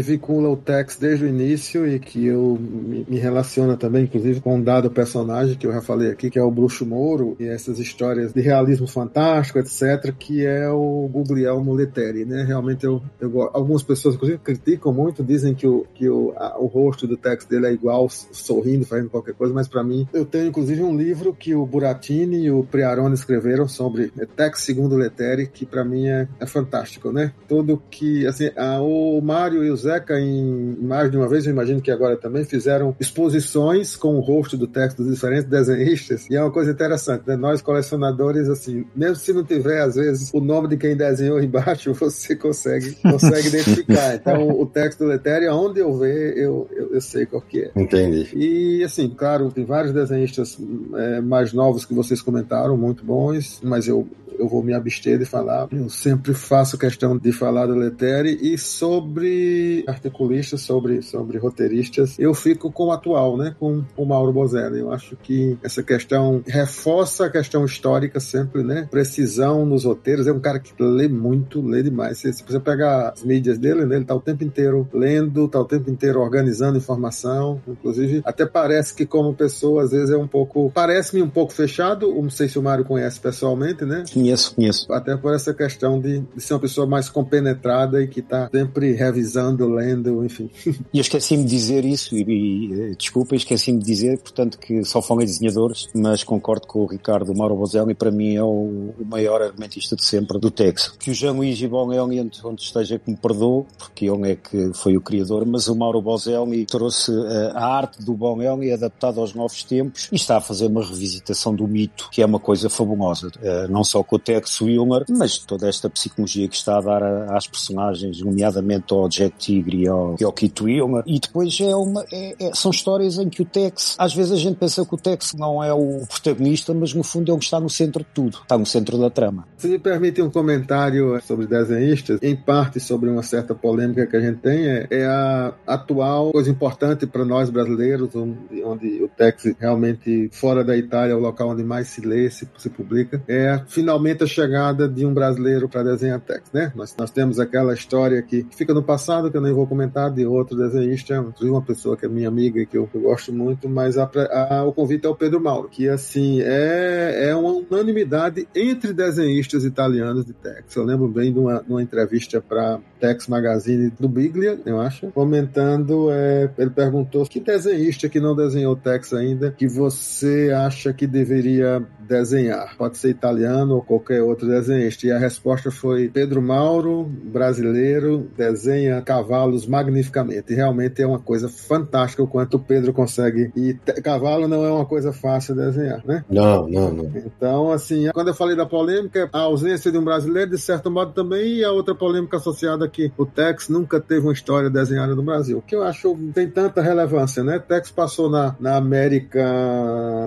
[0.00, 4.56] vincula o text desde o início e que eu me, me relaciona também, inclusive, com
[4.56, 7.78] um dado personagem que eu já falei aqui, que é o Bruxo Moro, e essas
[7.78, 12.44] histórias de realismo fantástico, etc., que é o Guglielmo Letteri, né?
[12.44, 16.66] Realmente, eu, eu, algumas pessoas, inclusive, criticam muito, dizem que o, que o, a, o
[16.66, 20.46] rosto do text dele é igual, sorrindo, fazendo qualquer coisa, mas para mim, eu tenho,
[20.46, 25.66] inclusive, um livro que o Buratini e o Priarone escreveram sobre text segundo Letteri, que
[25.66, 27.32] para mim é, é, fantástico, né?
[27.48, 31.52] Tudo que, assim, a, o Mário e o Zeca, em mais de uma vez, eu
[31.52, 36.36] imagino que agora também, fizeram exposições com o rosto do texto dos diferentes desenhistas, e
[36.36, 37.36] é uma coisa interessante, né?
[37.36, 41.92] Nós, colecionadores, assim, mesmo se não tiver, às vezes, o nome de quem desenhou embaixo,
[41.94, 44.14] você consegue, consegue identificar.
[44.14, 47.70] Então, o texto do Letteri, onde eu ver, eu, eu, eu, sei qual que é.
[47.76, 48.28] Entendi.
[48.34, 50.58] E, assim, claro, tem vários desenhistas
[50.94, 54.06] é, mais novos que vocês comentaram, muito bons, mas eu,
[54.40, 55.68] eu vou me abster de falar.
[55.70, 62.32] Eu sempre faço questão de falar do Lettere e sobre articulistas, sobre, sobre roteiristas, eu
[62.32, 63.54] fico com o atual, né?
[63.58, 64.80] Com o Mauro Bozelli.
[64.80, 68.88] Eu acho que essa questão reforça a questão histórica sempre, né?
[68.90, 70.26] Precisão nos roteiros.
[70.26, 72.18] É um cara que lê muito, lê demais.
[72.18, 73.96] Se, se você pegar as mídias dele, né?
[73.96, 77.60] Ele tá o tempo inteiro lendo, tá o tempo inteiro organizando informação.
[77.68, 80.70] Inclusive, até parece que como pessoa, às vezes é um pouco...
[80.74, 82.14] Parece-me um pouco fechado.
[82.14, 84.04] Não sei se o Mário conhece pessoalmente, né?
[84.30, 84.92] Conheço, conheço.
[84.92, 88.92] Até por essa questão de, de ser uma pessoa mais compenetrada e que está sempre
[88.92, 90.50] revisando, lendo, enfim.
[90.92, 95.00] E eu esqueci-me de dizer isso, e, e desculpa, esqueci-me de dizer, portanto, que só
[95.00, 99.40] falei desenhadores, mas concordo com o Ricardo Mauro Bozelli, para mim é o, o, maior
[99.40, 100.94] argumentista de sempre do Texas.
[100.98, 105.00] Que o Jean-Louis Bonelli, onde esteja, que me perdoe, porque ele é que foi o
[105.00, 110.08] criador, mas o Mauro Bozelli trouxe uh, a arte do Bonelli adaptada aos novos tempos
[110.10, 113.28] e está a fazer uma revisitação do mito, que é uma coisa fabulosa.
[113.28, 117.02] Uh, não só com o Tex Wilmer, mas toda esta psicologia que está a dar
[117.32, 121.04] às personagens, nomeadamente ao Jack Tigre e ao, e ao Kit Wilmer.
[121.06, 124.36] E depois é uma, é, é, são histórias em que o Tex, às vezes a
[124.36, 127.70] gente pensa que o Tex não é o protagonista, mas no fundo ele está no
[127.70, 129.46] centro de tudo, está no centro da trama.
[129.56, 134.20] Se me permite um comentário sobre desenhistas, em parte sobre uma certa polêmica que a
[134.20, 139.54] gente tem, é, é a atual coisa importante para nós brasileiros, onde, onde, o Tex
[139.58, 143.60] realmente, fora da Itália, é o local onde mais se lê, se, se publica, é
[143.68, 146.72] finalmente a chegada de um brasileiro para desenhar Tex, né?
[146.74, 150.24] Nós, nós temos aquela história que fica no passado, que eu nem vou comentar, de
[150.24, 153.96] outro desenhista, inclusive uma pessoa que é minha amiga, que eu, eu gosto muito, mas
[153.98, 154.10] a,
[154.50, 159.64] a, o convite é o Pedro Mauro, que assim é, é uma unanimidade entre desenhistas
[159.64, 160.74] italianos de Tex.
[160.74, 165.08] Eu lembro bem de uma, de uma entrevista para Tex Magazine do Biglia, eu acho,
[165.12, 171.06] comentando, é, ele perguntou que desenhista que não desenhou Tex ainda, que você acha que
[171.06, 172.76] deveria desenhar.
[172.76, 175.04] Pode ser italiano ou qualquer outro desenhista.
[175.04, 180.52] E a resposta foi Pedro Mauro, brasileiro, desenha cavalos magnificamente.
[180.52, 183.50] E realmente é uma coisa fantástica o quanto o Pedro consegue.
[183.56, 186.24] E cavalo não é uma coisa fácil de desenhar, né?
[186.30, 187.10] Não, não, não.
[187.16, 191.12] Então, assim, quando eu falei da polêmica, a ausência de um brasileiro, de certo modo,
[191.12, 195.22] também, e a outra polêmica associada que o Tex nunca teve uma história desenhada no
[195.22, 197.58] Brasil, que eu acho tem tanta relevância, né?
[197.58, 199.42] Tex passou na, na América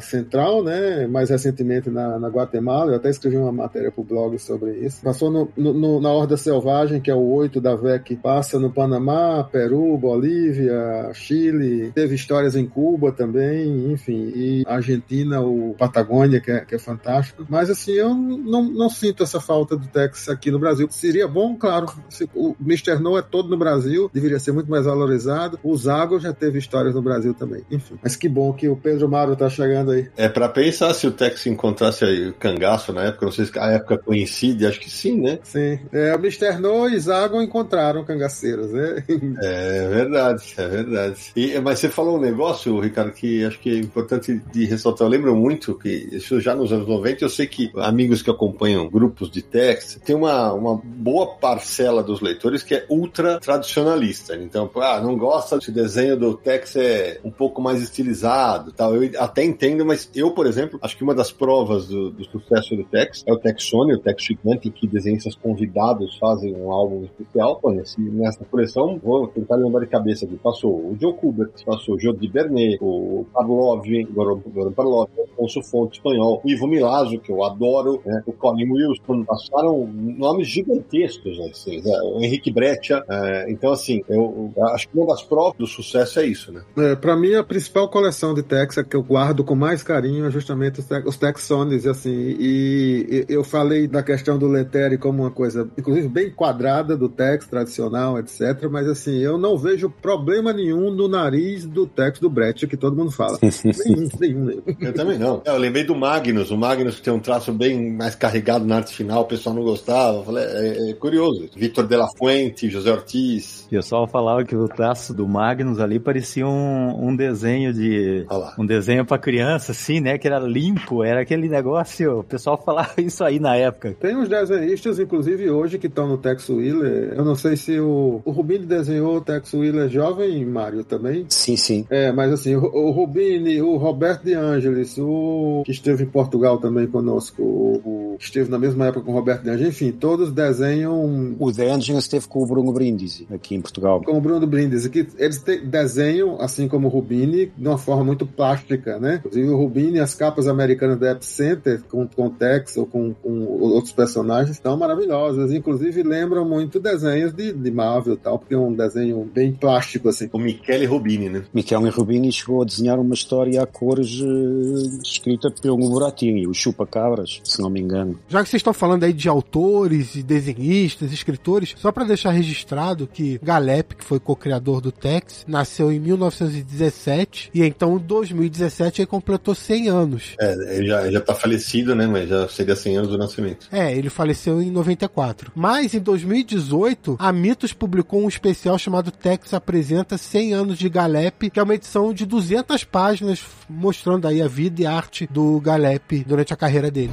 [0.01, 1.07] Central, né?
[1.07, 5.01] Mais recentemente na, na Guatemala, eu até escrevi uma matéria pro blog sobre isso.
[5.01, 9.43] Passou no, no, na Horda Selvagem, que é o 8 da VEC, passa no Panamá,
[9.43, 16.61] Peru, Bolívia, Chile, teve histórias em Cuba também, enfim, e Argentina, o Patagônia, que é,
[16.61, 17.45] que é fantástico.
[17.49, 20.87] Mas assim, eu não, não sinto essa falta do Tex aqui no Brasil.
[20.89, 21.87] Seria bom, claro,
[22.33, 22.99] o Mr.
[22.99, 25.59] No é todo no Brasil, deveria ser muito mais valorizado.
[25.63, 27.63] O Zago já teve histórias no Brasil também.
[27.69, 30.09] Enfim, mas que bom que o Pedro Mauro tá chegando aí.
[30.17, 33.59] É para pensar se o Tex encontrasse aí o cangaço na época, não sei se
[33.59, 35.39] a época coincide, acho que sim, né?
[35.43, 35.79] Sim.
[35.91, 36.59] É, o Mr.
[36.59, 39.03] No e Zago encontraram cangaceiros, né?
[39.41, 41.31] É verdade, é verdade.
[41.35, 45.07] E, mas você falou um negócio, Ricardo, que acho que é importante de ressaltar.
[45.07, 48.89] Eu lembro muito que isso já nos anos 90, eu sei que amigos que acompanham
[48.89, 54.35] grupos de text, tem uma, uma boa parcela dos leitores que é ultra tradicionalista.
[54.35, 58.95] Então, ah, não gosta desse desenho do Tex é um pouco mais estilizado, tal.
[58.95, 62.75] Eu até entendo, mas eu, por exemplo, acho que uma das provas do, do sucesso
[62.75, 67.03] do Tex é o Tex Sony, o Tex gigante, que desenhistas convidados fazem um álbum
[67.03, 67.59] especial.
[67.59, 70.35] Pô, nesse, nessa coleção, vou tentar lembrar de cabeça aqui.
[70.37, 75.97] Passou o Joe Kubert, passou o Jody Bernet, o Parlov, Goran Parlov, o Alfonso Fonte
[75.97, 78.21] espanhol, o Ivo Milazzo, que eu adoro, né?
[78.25, 81.99] o Colin Wilson, passaram nomes gigantescos, assim, né?
[82.03, 83.03] o Henrique Breccia.
[83.09, 86.63] É, então, assim, eu, eu, acho que uma das provas do sucesso é isso, né?
[86.77, 90.31] É, para mim, a principal coleção de Tex que eu guardo com mais carinho é
[90.31, 95.31] justamente os, os Texones, assim, e, e, eu falei da questão do Lettere como uma
[95.31, 100.91] coisa, inclusive, bem quadrada do Tex tradicional, etc., mas, assim, eu não vejo problema nenhum
[100.91, 103.37] no nariz do Tex do Breccia, que todo mundo fala.
[103.85, 104.63] nenhum, nenhum, nenhum.
[104.79, 105.41] Eu também não.
[105.45, 108.95] É, eu lembrei do Magnus, o Magnus tem um traço bem mais carregado na arte
[108.95, 110.17] final, o pessoal não gostava.
[110.17, 111.49] Eu falei, é, é curioso.
[111.55, 113.65] Vitor de la Fuente, José Ortiz.
[113.67, 118.25] O pessoal falava que o traço do Magnus ali parecia um, um desenho de.
[118.57, 120.17] Um desenho pra criança, assim, né?
[120.17, 122.19] Que era limpo, era aquele negócio.
[122.19, 123.95] O pessoal falava isso aí na época.
[123.99, 127.13] Tem uns desenhistas, inclusive hoje, que estão no Tex Wheeler.
[127.15, 131.25] Eu não sei se o, o Rubini desenhou o Tex Wheeler jovem, Mário, também.
[131.29, 131.85] Sim, sim.
[131.89, 136.57] É, mas assim, o, o Rubini, o Roberto de Angelis, o que esteve em Portugal
[136.57, 140.31] também conosco, o, o esteve na mesma época com o Roberto de Angelis, enfim, todos
[140.31, 141.35] desenham.
[141.39, 144.01] O De Angelis esteve com o Bruno Brindisi aqui em Portugal.
[144.03, 148.03] Com o Bruno Brindisi, que eles te, desenham, assim como o Rubini, de uma forma
[148.03, 149.15] muito plástica, né?
[149.17, 153.93] Inclusive o Rubini, as capas americanas da Epicenter, com, com Tex ou com, com outros
[153.93, 155.51] personagens, estão maravilhosas.
[155.51, 160.09] Inclusive lembram muito desenhos de, de Marvel e tal, porque é um desenho bem plástico,
[160.09, 160.29] assim.
[160.31, 161.43] O Michele Rubini, né?
[161.53, 166.85] Michele Rubini chegou a desenhar uma história a cores uh, escrita pelo Buratini, o Chupa
[166.85, 168.12] Cabras, se não me engano.
[168.27, 173.39] Já que vocês estão falando aí de autores, desenhistas, escritores, só para deixar registrado que
[173.41, 179.55] Galep, que foi co-criador do Tex, nasceu em 1917 e então em 2017 ele completou
[179.55, 180.35] 100 anos.
[180.39, 182.07] É, ele já, já tá falecido, né?
[182.07, 183.67] Mas já seria 100 anos do nascimento.
[183.71, 185.51] É, ele faleceu em 94.
[185.55, 191.49] Mas em 2018, a Mitos publicou um especial chamado Tex Apresenta 100 anos de Galep,
[191.49, 196.23] que é uma edição de 200 páginas mostrando aí a vida e arte do Galep
[196.25, 197.11] durante a carreira dele.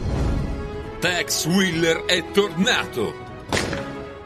[1.01, 3.15] Tex Wheeler è tornato!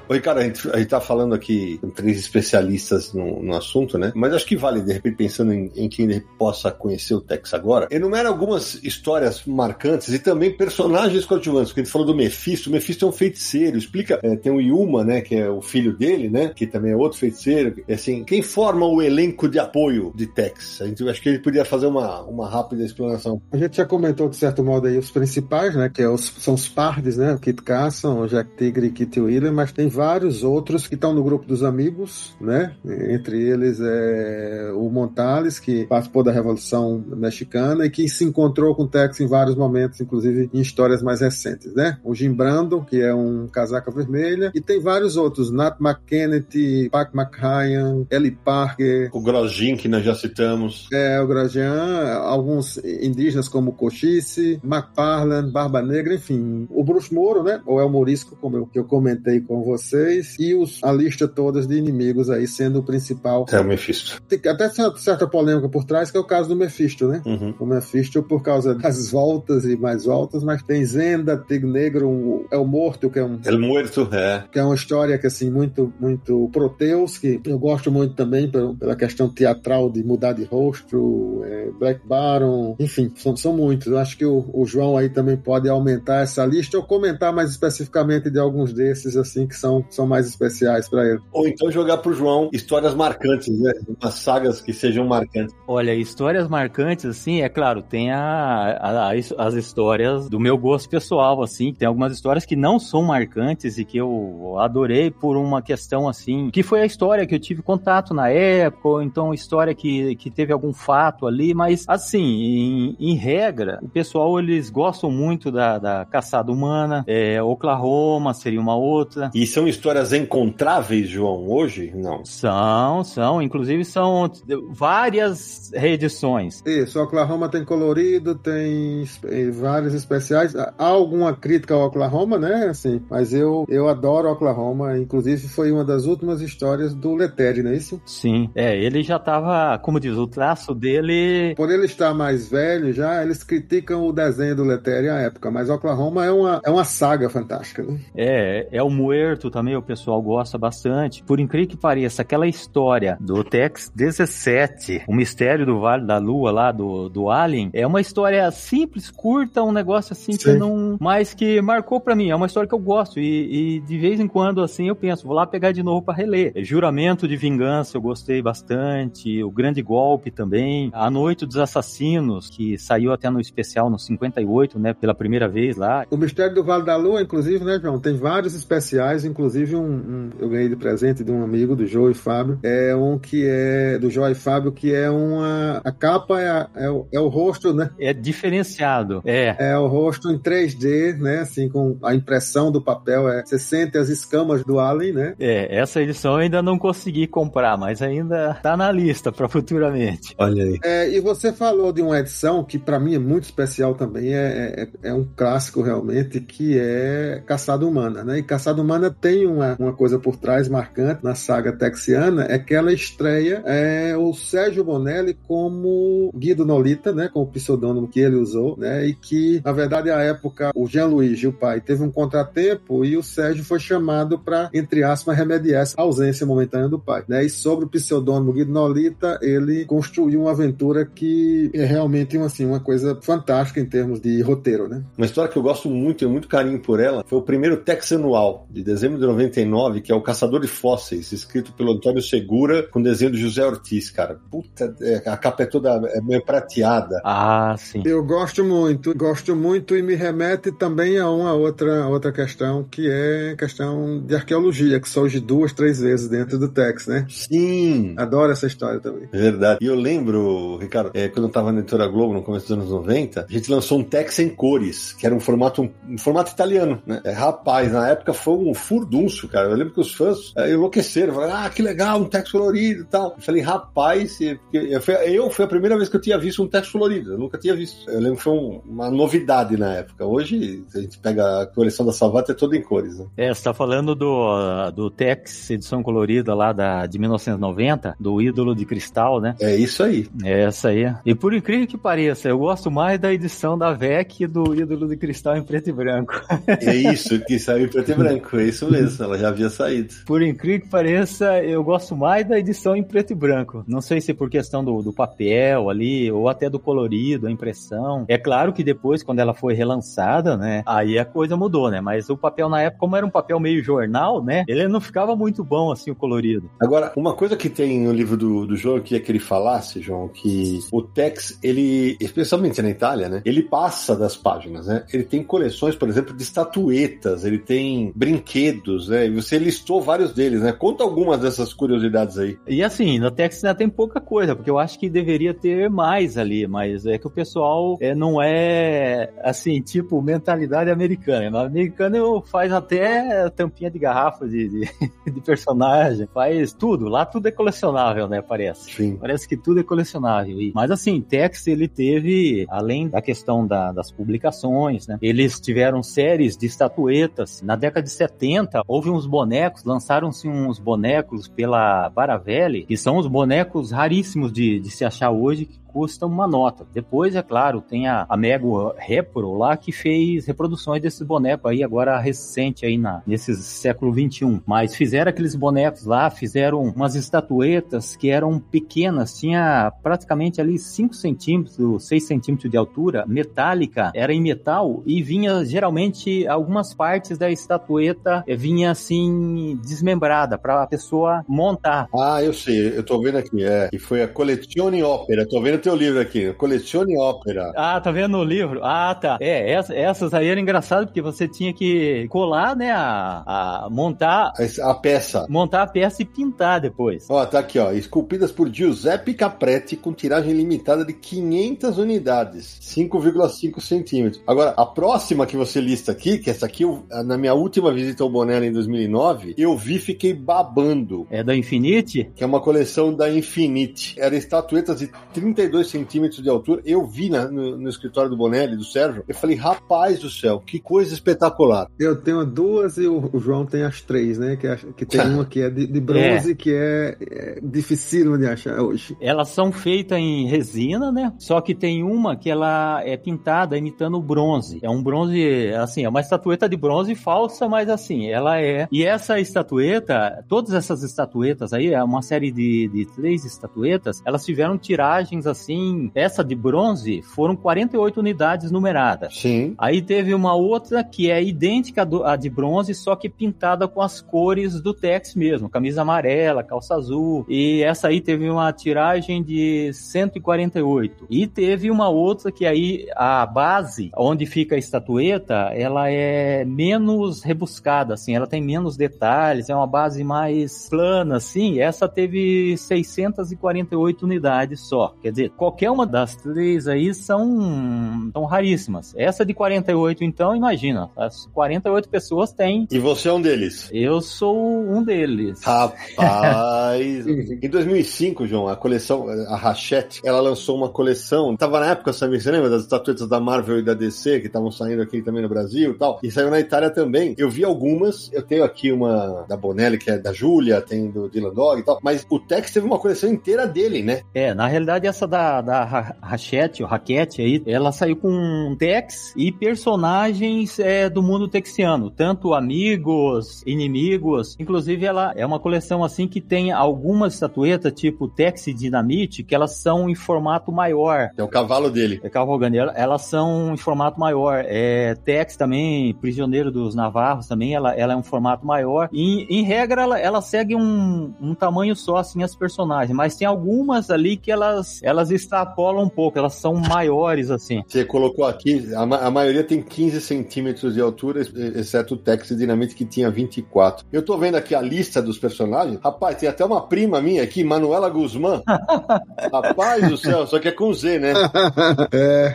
[0.06, 3.96] Oi, cara, a gente, a gente tá falando aqui com três especialistas no, no assunto,
[3.96, 4.12] né?
[4.14, 7.88] Mas acho que vale, de repente, pensando em, em quem possa conhecer o Tex agora,
[7.90, 11.70] enumera algumas histórias marcantes e também personagens coadjuvantes.
[11.70, 14.60] Porque a gente falou do Mephisto, o Mephisto é um feiticeiro, explica, é, tem o
[14.60, 17.82] Yuma, né, que é o filho dele, né, que também é outro feiticeiro.
[17.88, 20.82] É assim, quem forma o elenco de apoio de Tex?
[20.82, 23.40] A gente, acho que ele podia fazer uma, uma rápida explanação.
[23.50, 26.52] A gente já comentou, de certo modo, aí os principais, né, que é os, são
[26.52, 30.42] os pardes, né, o Kit Carson, o Jack Tigre e Kit Wheeler, mas tem vários
[30.42, 32.74] outros que estão no grupo dos amigos, né?
[32.84, 38.82] Entre eles é o Montales, que participou da Revolução Mexicana e que se encontrou com
[38.82, 41.98] o Tex em vários momentos, inclusive em histórias mais recentes, né?
[42.02, 47.14] O Jim Brandon, que é um casaca vermelha, e tem vários outros, Nat McKennedy, Pac
[47.14, 49.10] McRyan, Ellie Parker.
[49.12, 50.88] O Grosjean, que nós já citamos.
[50.92, 56.66] É, o Grosjean, alguns indígenas como Cochice, McParland, Barba Negra, enfim.
[56.70, 57.60] O Bruce Moro, né?
[57.66, 61.28] Ou é o Morisco, como eu, que eu comentei com vocês, e os, a lista
[61.28, 63.46] todas de inimigos aí, sendo o principal.
[63.52, 64.20] É o Mephisto.
[64.28, 67.22] Tem até certa polêmica por trás, que é o caso do Mephisto, né?
[67.24, 67.54] Uhum.
[67.58, 72.46] O Mephisto, por causa das voltas e mais voltas, mas tem Zenda, Tigre Negro, um,
[72.50, 73.38] é o Morto, que é um.
[73.44, 74.44] El Muerto, é.
[74.50, 78.74] Que é uma história que, assim, muito, muito Proteus, que eu gosto muito também pela,
[78.74, 83.88] pela questão teatral de mudar de rosto, é, Black Baron, enfim, são, são muitos.
[83.88, 87.50] Eu acho que o, o João aí também pode aumentar essa lista ou comentar mais
[87.50, 91.20] especificamente de alguns desses, assim, que são, são mais especiais para ele.
[91.32, 93.72] Ou então jogar pro João histórias marcantes, né?
[94.00, 95.54] Umas sagas que sejam marcantes.
[95.66, 101.42] Olha, histórias marcantes, assim, é claro, tem a, a, as histórias do meu gosto pessoal,
[101.42, 106.08] assim, tem algumas histórias que não são marcantes e que eu adorei por uma questão,
[106.08, 110.16] assim, que foi a história que eu tive contato na época, ou então história que,
[110.16, 115.50] que teve algum fato ali, mas, assim, em, em regra, o pessoal, eles gostam muito
[115.50, 119.30] da, da caçada humana, é, Oklahoma seria uma outra.
[119.34, 121.92] E são histórias encontráveis, João, hoje?
[121.94, 122.24] Não.
[122.24, 124.30] São, são, inclusive são
[124.70, 126.62] várias reedições.
[126.66, 129.04] Isso, Oklahoma tem colorido, tem
[129.52, 130.54] vários especiais.
[130.56, 132.68] Há alguma crítica ao Oklahoma, né?
[132.68, 137.70] Assim, mas eu, eu adoro Oklahoma, inclusive foi uma das últimas histórias do Leteri, não
[137.70, 138.00] é isso?
[138.04, 141.54] Sim, é, ele já tava, como diz, o traço dele.
[141.56, 145.70] Por ele estar mais velho já, eles criticam o desenho do Leteri à época, mas
[145.70, 147.98] Oklahoma é uma, é uma saga fantástica, né?
[148.16, 151.22] É, é o Muerto também, o pessoal gosta bastante.
[151.22, 156.50] Por incrível que pareça, aquela história do Tex 17, o mistério do Vale da Lua
[156.50, 160.38] lá, do, do Alien, é uma história simples, curta, um negócio assim Sim.
[160.38, 160.96] que não.
[161.00, 162.30] Mas que marcou para mim.
[162.30, 163.20] É uma história que eu gosto.
[163.20, 166.14] E, e, de vez em quando, assim, eu penso, vou lá pegar de novo para
[166.14, 166.52] reler.
[166.56, 169.40] Juramento de Vingança, eu gostei bastante.
[169.44, 170.90] O Grande Golpe também.
[170.92, 174.92] A Noite dos Assassinos, que saiu até no especial no 58, né?
[174.92, 176.04] Pela primeira vez lá.
[176.10, 178.00] O Mistério do Vale da Lua, inclusive, né, João?
[178.00, 179.43] Tem vários especiais, inclusive
[179.76, 182.58] um, um eu ganhei de presente de um amigo, do Joe e Fábio.
[182.62, 185.80] É um que é do Joe e Fábio, que é uma.
[185.84, 187.90] A capa é, a, é, o, é o rosto, né?
[187.98, 189.22] É diferenciado.
[189.24, 189.56] É.
[189.58, 191.40] É o rosto em 3D, né?
[191.40, 193.28] Assim, com a impressão do papel.
[193.28, 195.34] É, você sente as escamas do Alien, né?
[195.38, 200.34] É, essa edição eu ainda não consegui comprar, mas ainda tá na lista para futuramente.
[200.38, 200.78] Olha aí.
[200.82, 204.88] É, e você falou de uma edição que para mim é muito especial também, é,
[205.02, 208.38] é, é, um clássico realmente, que é Caçada Humana, né?
[208.38, 212.74] E Caçada Humana tem uma, uma coisa por trás marcante na saga texiana, é que
[212.74, 217.28] ela estreia é, o Sérgio Bonelli como Guido Nolita, né?
[217.32, 219.06] Com o pseudônimo que ele usou, né?
[219.06, 223.22] E que, na verdade, à época, o Jean-Louis, o pai, teve um contratempo e o
[223.22, 227.44] Sérgio foi chamado para, entre aspas, remediar essa ausência momentânea do pai, né?
[227.44, 232.80] E sobre o pseudônimo Guido Nolita, ele construiu uma aventura que é realmente assim, uma
[232.80, 235.02] coisa fantástica em termos de roteiro, né?
[235.16, 238.12] Uma história que eu gosto muito, tenho muito carinho por ela, foi o primeiro Tex
[238.12, 242.82] anual, de dezembro de 99, que é o Caçador de Fósseis, escrito pelo Antônio Segura,
[242.82, 244.38] com desenho do José Ortiz, cara.
[244.50, 247.20] Puta, é, a capa é toda é meio prateada.
[247.24, 248.02] Ah, sim.
[248.04, 253.08] Eu gosto muito, gosto muito e me remete também a uma outra, outra questão, que
[253.10, 257.26] é questão de arqueologia, que surge duas, três vezes dentro do Tex, né?
[257.28, 258.14] Sim.
[258.16, 259.28] Adoro essa história também.
[259.32, 259.78] Verdade.
[259.80, 262.90] E eu lembro, Ricardo, é, quando eu tava na editora Globo, no começo dos anos
[262.90, 266.52] 90, a gente lançou um Tex em cores, que era um formato, um, um formato
[266.52, 267.20] italiano, né?
[267.24, 268.74] É, rapaz, na época foi um
[269.14, 269.68] furdúncio, cara.
[269.68, 273.04] Eu lembro que os fãs é, enlouqueceram, falaram, ah, que legal, um Tex colorido e
[273.04, 273.34] tal.
[273.36, 276.68] Eu falei, rapaz, eu, foi, eu foi a primeira vez que eu tinha visto um
[276.68, 278.10] Tex colorido, eu nunca tinha visto.
[278.10, 280.26] Eu lembro que foi um, uma novidade na época.
[280.26, 283.26] Hoje, a gente pega a coleção da Salvata é toda em cores, né?
[283.36, 288.74] É, você tá falando do, do Tex edição colorida lá da, de 1990, do Ídolo
[288.74, 289.54] de Cristal, né?
[289.60, 290.26] É isso aí.
[290.42, 291.12] É essa aí.
[291.24, 295.16] E por incrível que pareça, eu gosto mais da edição da VEC do Ídolo de
[295.16, 296.34] Cristal em preto e branco.
[296.66, 300.14] É isso, que saiu em preto e branco, é isso mesmo, ela já havia saído.
[300.26, 303.84] Por incrível que pareça, eu gosto mais da edição em preto e branco.
[303.86, 308.24] Não sei se por questão do, do papel ali, ou até do colorido, a impressão.
[308.28, 312.00] É claro que depois, quando ela foi relançada, né, aí a coisa mudou, né?
[312.00, 315.36] Mas o papel na época, como era um papel meio jornal, né, ele não ficava
[315.36, 316.70] muito bom assim o colorido.
[316.80, 320.00] Agora, uma coisa que tem no livro do, do João, eu queria que ele falasse,
[320.00, 325.04] João, que o Tex, ele, especialmente na Itália, né, ele passa das páginas, né?
[325.12, 329.26] Ele tem coleções, por exemplo, de estatuetas, ele tem brinquedos né?
[329.26, 330.72] E você listou vários deles, né?
[330.72, 332.58] Conta algumas dessas curiosidades aí.
[332.66, 336.36] E assim, na Tex ainda tem pouca coisa, porque eu acho que deveria ter mais
[336.36, 341.58] ali, mas é que o pessoal é, não é assim, tipo, mentalidade americana.
[341.58, 344.90] O americano faz até tampinha de garrafa de, de,
[345.30, 347.08] de personagem, faz tudo.
[347.08, 348.42] Lá tudo é colecionável, né?
[348.42, 348.92] Parece.
[348.92, 349.16] Sim.
[349.16, 350.60] Parece que tudo é colecionável.
[350.60, 355.18] E, mas assim, Tex ele teve, além da questão da, das publicações, né?
[355.20, 357.62] Eles tiveram séries de estatuetas.
[357.62, 363.26] Na década de 70, houve uns bonecos, lançaram-se uns bonecos pela Baravelli, que são os
[363.26, 366.84] bonecos raríssimos de, de se achar hoje, custa uma nota.
[366.92, 371.84] Depois, é claro, tem a, a Mego Repro lá que fez reproduções desses bonecos aí,
[371.84, 374.60] agora recente aí na, nesse século 21.
[374.66, 381.14] Mas fizeram aqueles bonecos lá, fizeram umas estatuetas que eram pequenas, tinha praticamente ali 5
[381.14, 387.48] centímetros, 6 centímetros de altura, metálica, era em metal e vinha geralmente algumas partes da
[387.52, 392.08] estatueta eh, vinha assim desmembrada para a pessoa montar.
[392.12, 395.83] Ah, eu sei, eu tô vendo aqui, é, que foi a Collezione Opera, tô vendo
[395.84, 397.70] teu livro aqui, Colecione Ópera.
[397.76, 398.80] Ah, tá vendo o livro?
[398.82, 399.36] Ah, tá.
[399.38, 404.54] É, essa, essas aí eram engraçadas porque você tinha que colar, né, a, a montar...
[404.56, 405.46] A, a, peça.
[405.46, 407.26] Montar a peça e pintar depois.
[407.28, 413.78] Ó, tá aqui, ó, esculpidas por Giuseppe Capretti com tiragem limitada de 500 unidades, 5,5
[413.80, 414.42] centímetros.
[414.46, 418.22] Agora, a próxima que você lista aqui, que essa aqui, eu, na minha última visita
[418.22, 421.26] ao Bonelli em 2009, eu vi fiquei babando.
[421.30, 422.30] É da Infinite?
[422.34, 424.18] Que é uma coleção da Infinite.
[424.18, 426.80] Era estatuetas de 32 32 centímetros de altura.
[426.84, 430.62] Eu vi na, no, no, escritório do Bonelli, do Sérgio, eu falei, rapaz do céu,
[430.64, 431.88] que coisa espetacular.
[431.98, 434.56] Eu tenho duas e o, o João tem as três, né?
[434.56, 436.54] Que, é, que tem uma que é de, de bronze, é.
[436.54, 439.16] que é, é difícil de achar hoje.
[439.20, 441.32] Elas são feitas em resina, né?
[441.38, 444.78] Só que tem uma que ela é pintada imitando o bronze.
[444.82, 448.86] É um bronze, assim, é uma estatueta de bronze falsa, mas assim, ela é.
[448.92, 454.44] E essa estatueta, todas essas estatuetas aí, é uma série de, de três estatuetas, elas
[454.44, 459.36] tiveram tiragens assim essa de bronze, foram 48 unidades numeradas.
[459.36, 459.74] Sim.
[459.78, 464.20] Aí teve uma outra que é idêntica à de bronze, só que pintada com as
[464.20, 467.44] cores do Tex mesmo, camisa amarela, calça azul.
[467.48, 471.26] E essa aí teve uma tiragem de 148.
[471.30, 477.42] E teve uma outra que aí a base, onde fica a estatueta, ela é menos
[477.42, 481.80] rebuscada, assim, ela tem menos detalhes, é uma base mais plana, assim.
[481.80, 485.14] Essa teve 648 unidades só.
[485.22, 489.14] Quer dizer, qualquer uma das três aí são, são raríssimas.
[489.16, 492.86] Essa de 48, então, imagina, as 48 pessoas têm.
[492.90, 493.88] E você é um deles?
[493.92, 495.62] Eu sou um deles.
[495.62, 497.26] Rapaz!
[497.26, 502.40] em 2005, João, a coleção, a Hachette, ela lançou uma coleção, tava na época, sabe,
[502.40, 505.48] você lembra das estatuetas da Marvel e da DC, que estavam saindo aqui também no
[505.48, 507.34] Brasil e tal, e saiu na Itália também.
[507.38, 511.28] Eu vi algumas, eu tenho aqui uma da Bonelli, que é da Júlia, tem do
[511.28, 514.22] Dylan Dog e tal, mas o Tex teve uma coleção inteira dele, né?
[514.34, 519.50] É, na realidade essa da da, Rachete, o Raquete aí, ela saiu com Tex e
[519.50, 524.56] personagens é, do mundo texiano, tanto amigos, inimigos.
[524.58, 529.54] Inclusive, ela é uma coleção assim que tem algumas estatuetas, tipo Tex e Dinamite, que
[529.54, 531.30] elas são em formato maior.
[531.36, 532.20] É o cavalo dele.
[532.22, 532.76] É cavalgando.
[532.94, 534.64] Elas são em formato maior.
[534.66, 539.08] É, Tex também, Prisioneiro dos Navarros também, ela, ela é um formato maior.
[539.12, 543.14] E, em regra, ela, ela segue um, um tamanho só, assim, as personagens.
[543.14, 547.82] Mas tem algumas ali que elas, elas extrapolam um pouco, elas são maiores assim.
[547.86, 552.56] Você colocou aqui, a, a maioria tem 15 centímetros de altura, exceto o Tex e
[552.56, 554.06] Dinamite que tinha 24.
[554.12, 555.98] Eu tô vendo aqui a lista dos personagens.
[556.02, 558.62] Rapaz, tem até uma prima minha aqui, Manuela Guzmán.
[559.52, 561.32] Rapaz do céu, só que é com Z, né?
[562.12, 562.54] é.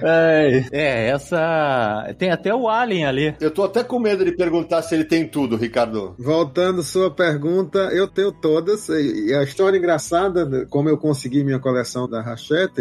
[0.71, 0.79] é.
[0.79, 2.13] É, essa.
[2.17, 3.35] Tem até o Alien ali.
[3.39, 6.15] Eu tô até com medo de perguntar se ele tem tudo, Ricardo.
[6.17, 8.89] Voltando sua pergunta, eu tenho todas.
[8.89, 12.21] E a história engraçada, como eu consegui minha coleção da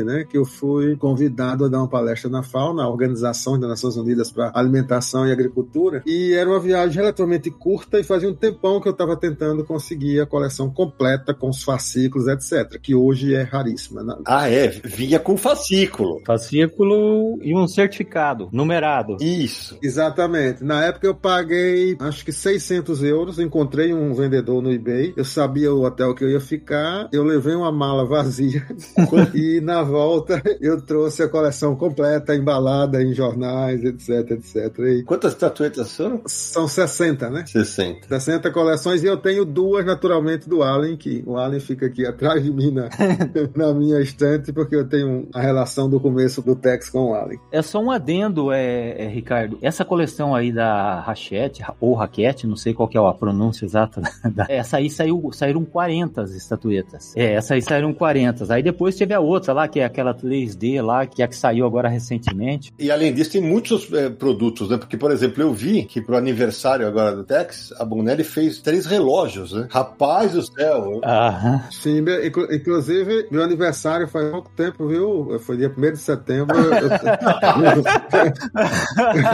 [0.05, 3.97] Né, que eu fui convidado a dar uma palestra na FAO, na Organização das Nações
[3.97, 8.81] Unidas para Alimentação e Agricultura, e era uma viagem relativamente curta e fazia um tempão
[8.81, 13.43] que eu estava tentando conseguir a coleção completa com os fascículos, etc., que hoje é
[13.43, 14.03] raríssima.
[14.03, 14.17] Né?
[14.27, 14.69] Ah, é?
[14.69, 16.21] Vinha com fascículo.
[16.27, 19.17] Fascículo e um certificado numerado.
[19.21, 19.79] Isso.
[19.83, 20.63] Exatamente.
[20.65, 25.73] Na época eu paguei, acho que 600 euros, encontrei um vendedor no eBay, eu sabia
[25.73, 28.67] o hotel que eu ia ficar, eu levei uma mala vazia
[29.35, 34.79] e na volta eu trouxe a coleção completa, embalada em jornais, etc, etc.
[34.79, 36.23] E Quantas estatuetas são?
[36.27, 37.45] são 60, né?
[37.47, 38.09] 60.
[38.09, 42.43] 60 coleções e eu tenho duas naturalmente do Allen, que o Allen fica aqui atrás
[42.43, 42.89] de mim na,
[43.55, 47.39] na minha estante, porque eu tenho a relação do começo do Tex com o Allen.
[47.53, 49.59] É só um adendo, é, é, Ricardo.
[49.61, 54.01] Essa coleção aí da Rachete, ou Raquete, não sei qual que é a pronúncia exata.
[54.29, 57.17] Da, essa aí saiu, saíram 40 estatuetas.
[57.17, 58.53] É, essa aí saíram 40.
[58.53, 61.37] Aí depois teve a outra lá, que é aquela 3D lá, que é a que
[61.37, 62.73] saiu agora recentemente.
[62.79, 64.77] E além disso, tem muitos eh, produtos, né?
[64.77, 68.87] Porque, por exemplo, eu vi que pro aniversário agora do Tex, a Bonelli fez três
[68.87, 69.67] relógios, né?
[69.71, 71.01] Rapaz do céu!
[71.05, 71.63] Aham.
[71.71, 72.05] Sim,
[72.51, 75.39] inclusive, meu aniversário faz pouco tempo, viu?
[75.41, 76.57] Foi dia 1 de setembro.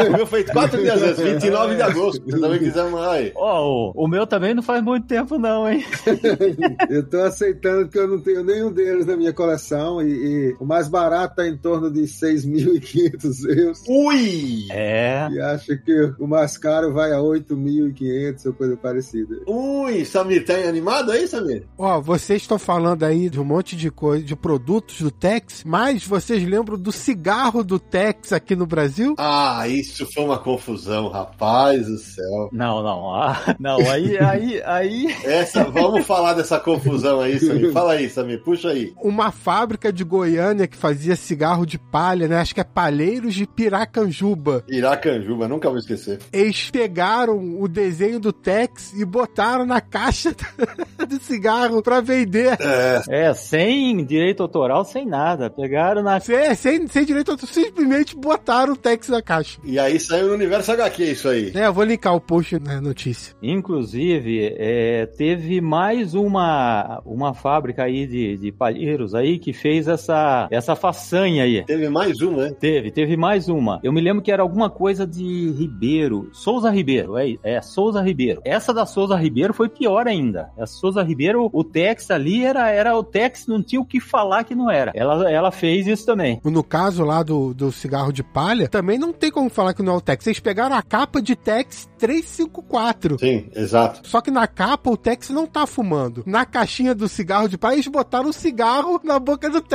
[0.08, 2.30] O meu foi quatro dias antes, 29 de agosto.
[2.30, 3.32] Se também quiser mais.
[3.36, 5.84] Ó, o, o meu também não faz muito tempo não, hein?
[6.88, 10.64] Eu tô aceitando que eu não tenho nenhum deles na minha coleção e, e o
[10.64, 13.82] mais barato tá em torno de 6.500 euros.
[13.88, 14.66] Ui!
[14.70, 15.28] É.
[15.30, 19.36] E acho que o mais caro vai a 8.500 ou coisa parecida.
[19.46, 21.66] Ui, Samir, tá animado aí, Samir?
[21.78, 26.06] Ó, vocês estão falando aí de um monte de coisa, de produtos do Tex, mas
[26.06, 29.14] vocês lembram do cigarro do Tex aqui no Brasil?
[29.18, 32.48] Ah, isso foi uma confusão, rapaz do céu.
[32.52, 33.14] Não, não.
[33.14, 35.14] Ah, não, aí, aí, aí.
[35.24, 37.72] Essa, vamos falar dessa confusão aí, Samir.
[37.72, 38.92] Fala aí, Samir, puxa aí.
[39.00, 42.36] Uma fábrica de Goiânia que fazia cigarro de palha, né?
[42.36, 44.64] Acho que é Palheiros de Piracanjuba.
[44.68, 46.18] Iracanjuba, nunca vou esquecer.
[46.32, 50.34] Eles pegaram o desenho do Tex e botaram na caixa
[51.08, 52.56] do cigarro pra vender.
[53.08, 55.50] É, sem direito autoral, sem nada.
[55.50, 56.20] Pegaram na.
[56.20, 59.58] Sem, sem, sem direito, simplesmente botaram o Tex na caixa.
[59.64, 61.52] E aí saiu no Universo HQ isso aí.
[61.54, 63.34] É, eu vou linkar o post na notícia.
[63.42, 70.48] Inclusive, é, teve mais uma, uma fábrica aí de, de palheiros aí que fez essa,
[70.50, 71.64] essa façanha aí.
[71.64, 72.50] Teve mais um, né?
[72.58, 73.80] Teve, teve mais uma.
[73.82, 76.28] Eu me lembro que era alguma coisa de Ribeiro.
[76.32, 78.40] Souza Ribeiro, é, é Souza Ribeiro.
[78.44, 80.50] Essa da Souza Ribeiro foi pior ainda.
[80.58, 84.44] A Souza Ribeiro, o Tex ali era, era o Tex, não tinha o que falar
[84.44, 84.92] que não era.
[84.94, 86.40] Ela, ela fez isso também.
[86.44, 89.94] No caso lá do, do cigarro de palha, também não tem como falar que não
[89.94, 90.26] é o Tex.
[90.26, 93.18] Eles pegaram a capa de Tex 354.
[93.18, 94.06] Sim, exato.
[94.06, 96.22] Só que na capa o Tex não tá fumando.
[96.26, 99.73] Na caixinha do cigarro de palha, eles botaram o cigarro na boca do Tex.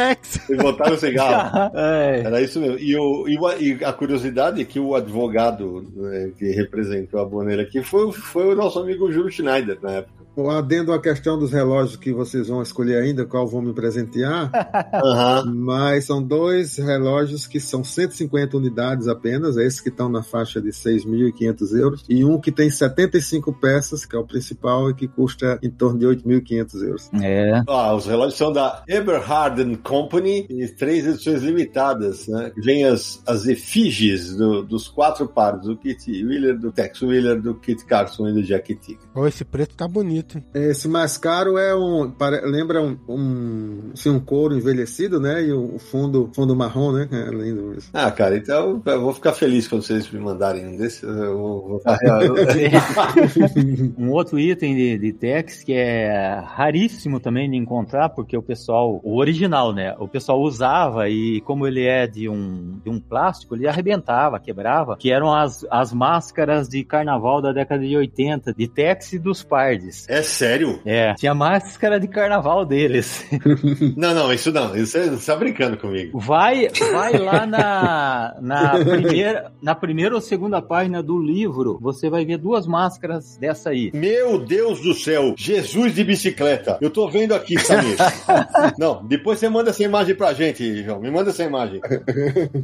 [0.49, 1.71] Eles botaram o cigarro.
[1.79, 2.21] É.
[2.25, 2.77] Era isso mesmo.
[2.77, 7.83] E, o, e, a curiosidade é que o advogado né, que representou a Bonelli aqui
[7.83, 10.18] foi, foi o nosso amigo Júlio Schneider na época.
[10.35, 14.49] O adendo à questão dos relógios que vocês vão escolher ainda, qual vão me presentear,
[14.93, 15.53] Aham.
[15.53, 20.61] mas são dois relógios que são 150 unidades apenas, é esses que estão na faixa
[20.61, 25.07] de 6.500 euros, e um que tem 75 peças, que é o principal, e que
[25.07, 27.09] custa em torno de 8.500 euros.
[27.21, 27.61] É.
[27.67, 32.51] Ah, os relógios são da Eberhard and Company e três edições limitadas, né?
[32.57, 37.55] Vem as, as efígies do- dos quatro pares, do Kit Wheeler, do Tex Wheeler, do
[37.55, 39.03] Kit Carson e do Jack Tigre.
[39.15, 40.45] Ó, esse preto tá bonito, hein?
[40.53, 42.13] Esse mais caro é um.
[42.43, 45.43] lembra um, um, assim, um couro envelhecido, né?
[45.43, 47.07] E o fundo, fundo marrom, né?
[47.11, 47.89] É lindo mesmo.
[47.93, 51.03] Ah, cara, então eu vou ficar feliz quando vocês me mandarem um desses.
[51.03, 51.81] Eu vou,
[53.97, 58.99] Um outro item de, de Tex que é raríssimo também de encontrar, porque o pessoal,
[59.03, 59.95] o original, né?
[59.99, 64.97] O pessoal usava e como ele é de um, de um plástico, ele arrebentava, quebrava,
[64.97, 69.43] que eram as, as máscaras de carnaval da década de 80, de Tex e dos
[69.43, 70.07] Pardes.
[70.09, 70.79] É sério?
[70.83, 73.23] É, tinha máscara de carnaval deles.
[73.95, 74.75] Não, não, isso não.
[74.75, 76.17] Isso você está brincando comigo.
[76.19, 82.25] Vai, vai lá na, na, primeira, na primeira ou segunda página do livro, você vai
[82.25, 83.91] ver duas máscaras dessa aí.
[83.93, 86.77] Meu Deus do céu, Jesus de bicicleta.
[86.81, 87.97] Eu tô vendo aqui, Samir.
[88.79, 90.99] não, depois você manda essa imagem pra gente, João.
[90.99, 91.81] Me manda essa imagem.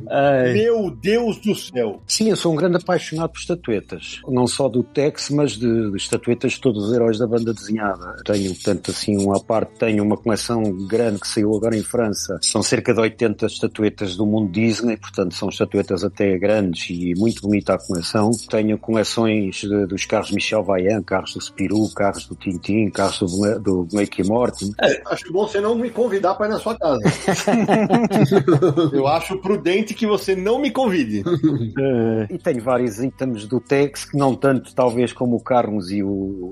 [0.10, 0.54] Ai.
[0.54, 2.02] Meu Deus do céu.
[2.08, 4.22] Sim, eu sou um grande apaixonado por estatuetas.
[4.28, 8.16] Não só do Tex, mas de, de estatuetas de todos os heróis da banda desenhada.
[8.26, 12.38] Tenho, portanto, assim, uma parte, tenho uma coleção grande que saiu agora em França.
[12.42, 17.42] São cerca de 80 estatuetas do mundo Disney, portanto, são estatuetas até grandes e muito
[17.42, 18.32] bonita a coleção.
[18.50, 23.60] Tenho coleções de- dos carros Michel Vaillant, carros do Spirou, carros do Tintin, carros do,
[23.60, 24.72] do Blake e Morton.
[24.82, 27.02] É, acho bom você não me convidar pra ir na sua casa.
[28.94, 31.24] Eu acho prudente que você não me convide.
[32.30, 36.08] E tenho vários itens do Tex, que não tanto talvez como o Carlos e o,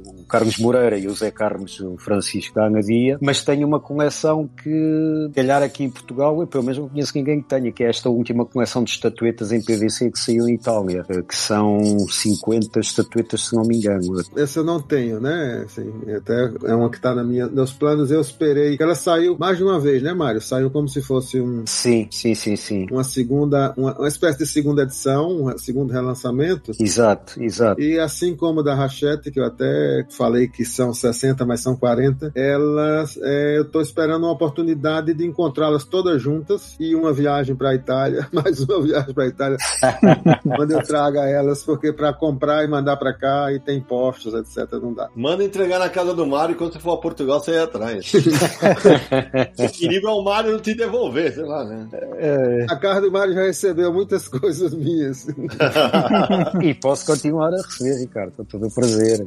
[0.06, 4.50] o Carlos Moura Moreira e o Zé Carlos Francisco da Anadia, mas tenho uma coleção
[4.62, 7.90] que, calhar aqui em Portugal, eu pelo menos não conheço ninguém que tenha, que é
[7.90, 13.48] esta última coleção de estatuetas em PVC que saiu em Itália, que são 50 estatuetas,
[13.48, 14.22] se não me engano.
[14.36, 15.64] Essa eu não tenho, né?
[15.66, 18.76] Assim, até é uma que está na minha, nos planos, eu esperei.
[18.76, 20.42] que Ela saiu mais de uma vez, né, Mário?
[20.42, 21.64] Saiu como se fosse um.
[21.68, 22.88] Sim, sim, sim, sim.
[22.92, 26.72] Uma segunda, uma, uma espécie de segunda edição, um segundo relançamento.
[26.80, 27.80] Exato, exato.
[27.80, 32.32] E assim como da Rachete, que eu até falei que são 60, mas são 40,
[32.36, 37.70] elas, é, eu estou esperando uma oportunidade de encontrá-las todas juntas e uma viagem para
[37.72, 39.58] a Itália, mais uma viagem para a Itália,
[40.56, 44.72] quando eu traga elas, porque para comprar e mandar para cá e tem impostos, etc,
[44.74, 45.10] não dá.
[45.16, 48.12] Manda entregar na casa do Mário e quando você for a Portugal, você ia atrás.
[49.60, 51.88] o perigo é o Mário te devolver, sei lá, né?
[52.18, 52.66] É.
[52.70, 55.28] A casa do Mário já recebeu muitas coisas minhas.
[56.62, 59.26] e posso continuar a receber, Ricardo, com todo o prazer.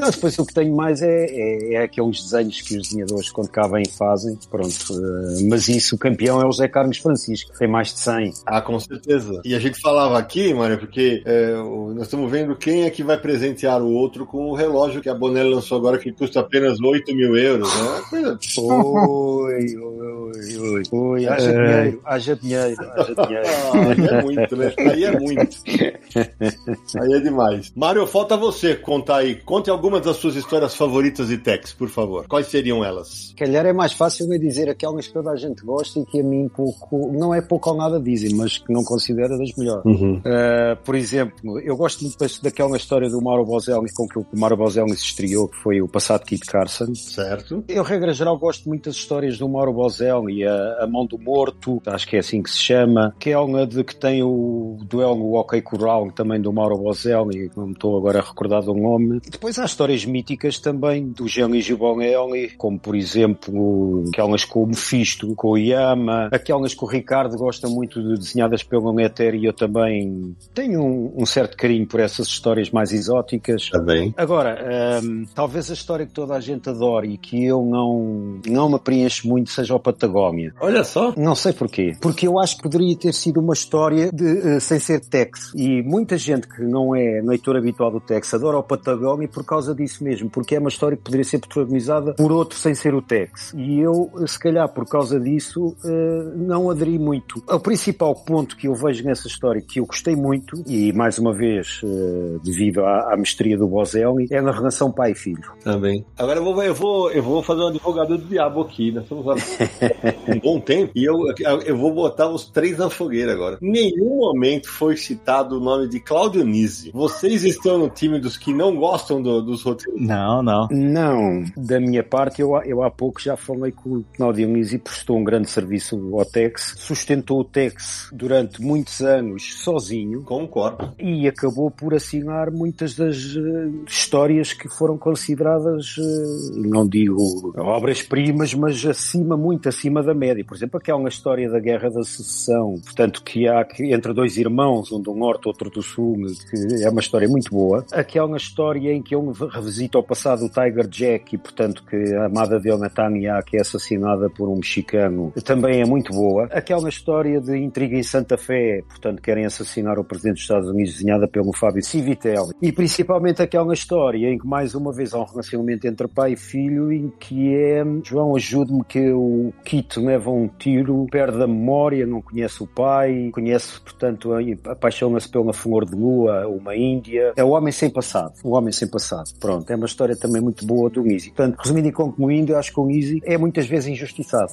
[0.00, 3.48] Não, depois o que tenho mais é, é, é, aqueles desenhos que os desenhadores, quando
[3.48, 4.38] cá vêm, fazem.
[4.50, 4.92] Pronto.
[4.92, 8.32] Uh, mas isso, o campeão é o José Carlos Francisco, tem mais de 100.
[8.46, 9.40] Ah, com certeza.
[9.44, 13.18] E a gente falava aqui, Mário, porque é, nós estamos vendo quem é que vai
[13.18, 17.14] presentear o outro com o relógio que a Bonelli lançou agora, que custa apenas 8
[17.14, 17.68] mil euros,
[18.12, 18.38] né?
[18.58, 21.26] Oi, oi, oi, oi.
[21.26, 21.52] Haja é.
[21.52, 23.50] dinheiro, haja dinheiro, haja dinheiro.
[23.70, 24.72] Ah, aí é muito, né?
[24.78, 25.56] Aí é muito.
[27.00, 27.72] Aí é demais.
[27.74, 29.36] Mário, falta você contar aí.
[29.36, 32.26] Conte algumas das suas histórias favoritas de Tex, por favor.
[32.28, 33.34] Quais seriam elas?
[33.36, 36.22] Calhar é mais fácil eu dizer aquelas que toda a gente gosta e que a
[36.22, 39.84] mim pouco, não é pouco ou nada dizem, mas que não considero das melhores.
[39.84, 40.18] Uhum.
[40.18, 44.56] Uh, por exemplo, eu gosto muito daquela história do Mauro Bozelli com que o Mauro
[44.56, 46.94] Bozelli se estreou, que foi o passado Kit Carson.
[46.94, 47.64] Certo.
[47.66, 51.82] Eu, regra geral, gosto muito das histórias do Mauro Bozelli, a, a Mão do Morto,
[51.86, 55.16] acho que é assim que se chama, que é uma de que tem o duelo
[55.16, 59.20] no OK Coral, também do Mauro Bozelli, não me estou agora a recordar do nome.
[59.28, 65.34] Depois há histórias míticas também do Gianni Giovanelli, como por exemplo aquelas com o Mephisto,
[65.34, 69.54] com o Yama, aquelas que o Ricardo gosta muito de desenhadas pelo Netter e eu
[69.54, 73.70] também tenho um, um, certo carinho por essas histórias mais exóticas.
[73.70, 74.12] Também.
[74.18, 78.70] Agora, um, talvez a história que toda a gente adora e que eu não, não
[78.70, 80.52] me preenche muito seja o Patagónia.
[80.60, 81.14] Olha só.
[81.16, 81.96] Não sei porquê.
[82.02, 85.54] Porque eu acho que poderia ter sido uma história de, uh, sem ser Tex.
[85.56, 89.69] E muita gente que não é leitor habitual do Tex adora o Patagónia por causa
[89.74, 90.28] disso mesmo.
[90.30, 93.52] Porque é uma história que poderia ser protagonizada por outro sem ser o Tex.
[93.56, 97.42] E eu, se calhar por causa disso, uh, não aderi muito.
[97.48, 101.32] O principal ponto que eu vejo nessa história que eu gostei muito, e mais uma
[101.32, 105.52] vez uh, devido à, à mestria do Bozelli, é na relação pai e filho.
[105.62, 106.04] Também.
[106.18, 108.92] Agora eu vou, eu vou, eu vou fazer um advogado do diabo aqui.
[108.92, 109.24] Nós estamos
[110.28, 111.16] um bom tempo e eu,
[111.64, 113.58] eu vou botar os três na fogueira agora.
[113.60, 116.90] Nenhum momento foi citado o nome de Claudio Nisi.
[116.92, 120.00] Vocês estão no time dos que não gostam do, dos roteiros?
[120.00, 120.68] Não, não.
[120.70, 121.44] Não.
[121.56, 125.24] Da minha parte, eu, eu há pouco já falei que o Claudio Nisi prestou um
[125.24, 130.22] grande serviço ao Tex, sustentou o Tex durante muitos anos sozinho.
[130.22, 130.94] Concordo.
[130.98, 138.54] E acabou por assinar muitas das uh, histórias que foram consideradas, uh, não digo obras-primas,
[138.54, 140.44] mas acima, muito acima da média.
[140.44, 145.00] Por exemplo, aquela história da Guerra da Secessão, portanto, que há entre dois irmãos, um
[145.00, 146.16] do norte, outro do sul,
[146.50, 147.84] que é uma história muito boa.
[147.92, 152.26] Aquela história em que ele revisita o passado do Tiger Jack e, portanto, que a
[152.26, 156.44] amada dele, Natania, que é assassinada por um mexicano, também é muito boa.
[156.52, 160.94] Aquela história de intriga em Santa Fé, portanto, querem assassinar o presidente dos Estados Unidos,
[160.94, 162.54] desenhada pelo Fábio Civitelli.
[162.60, 166.36] E principalmente aquela história em que, mais uma vez, há um relacionamento entre pai e
[166.36, 172.06] filho, em que é, João, ajude-me que o Kit leva um tiro, perde a memória,
[172.06, 174.30] não conhece o pai, conhece, portanto,
[174.66, 177.32] apaixona-se pela flor de lua, uma índia.
[177.36, 178.32] É o homem sem passado.
[178.44, 179.29] O homem sem passado.
[179.38, 181.28] Pronto, é uma história também muito boa do Easy.
[181.28, 184.52] Portanto, resumindo e concluindo, acho que o Easy é muitas vezes injustiçado.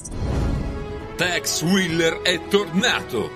[1.17, 3.29] Tex Wheeler é tornado.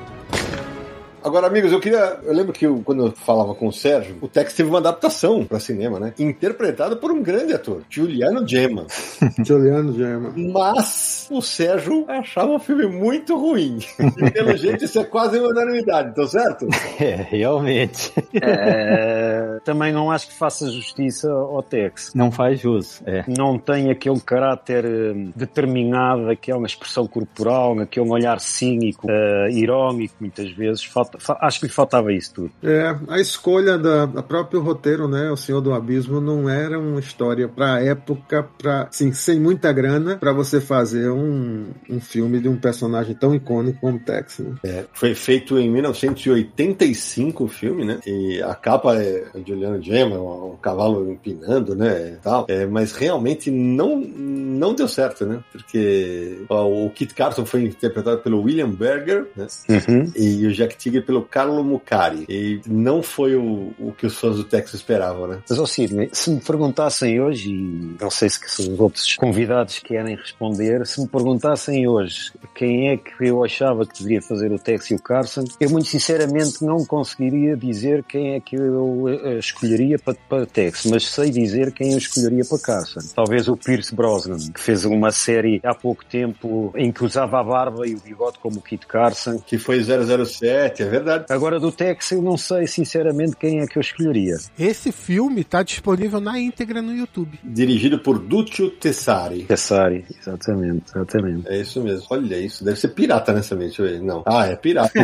[1.23, 2.19] Agora, amigos, eu queria.
[2.23, 5.45] Eu lembro que eu, quando eu falava com o Sérgio, o Tex teve uma adaptação
[5.45, 6.13] para cinema, né?
[6.17, 8.87] Interpretado por um grande ator, Juliano Gemma.
[9.45, 10.33] Juliano Gemma.
[10.35, 13.79] Mas o Sérgio achava o filme muito ruim.
[13.99, 16.67] E pelo jeito, isso é quase uma unanimidade, então certo?
[16.99, 18.13] É, realmente.
[18.33, 22.11] É, também não acho que faça justiça ao Tex.
[22.13, 23.01] Não faz jus.
[23.05, 23.23] É.
[23.27, 30.51] Não tem aquele caráter hum, determinado, aquela expressão corporal, aquele olhar cínico, uh, irónico, muitas
[30.51, 30.83] vezes.
[30.83, 32.51] Falta falta, acho que faltava isso tudo.
[32.63, 35.31] É, a escolha da, da próprio roteiro, né?
[35.31, 40.17] O Senhor do Abismo não era uma história para época, para assim, sem muita grana,
[40.17, 44.39] para você fazer um, um filme de um personagem tão icônico como Tex.
[44.39, 44.55] Né?
[44.63, 47.99] É, foi feito em 1985 o filme, né?
[48.05, 52.45] E a capa é de Juliano Gemma, um, um cavalo empinando, né, tal.
[52.47, 55.43] É, mas realmente não, não deu certo, né?
[55.51, 59.47] Porque ó, o Kit Carson foi interpretado pelo William Berger, né?
[59.69, 60.11] Uhum.
[60.15, 62.25] E o Jack Tigre pelo Carlo Mucari.
[62.29, 65.39] E não foi o, o que os fãs do Texas esperavam, né?
[65.49, 70.15] Mas, ó Sidney, se me perguntassem hoje, e não sei se os outros convidados querem
[70.15, 74.91] responder, se me perguntassem hoje quem é que eu achava que deveria fazer o Tex
[74.91, 79.97] e o Carson, eu muito sinceramente não conseguiria dizer quem é que eu eh, escolheria
[79.97, 82.99] para, para Tex, mas sei dizer quem eu escolheria para Carson.
[83.15, 87.43] Talvez o Pierce Brosnan, que fez uma série há pouco tempo em que usava a
[87.43, 89.39] barba e o bigode como o Kit Carson.
[89.39, 91.25] Que foi 007, é verdade.
[91.29, 94.35] Agora do Tex eu não sei sinceramente quem é que eu escolheria.
[94.59, 97.39] Esse filme tá disponível na íntegra no YouTube.
[97.43, 99.43] Dirigido por Duccio Tessari.
[99.43, 101.47] Tessari, exatamente, exatamente.
[101.47, 102.05] É isso mesmo.
[102.09, 103.61] Olha isso, deve ser pirata nessa mente.
[103.77, 104.01] Deixa eu ver.
[104.05, 104.23] Não.
[104.25, 104.91] Ah, é pirata.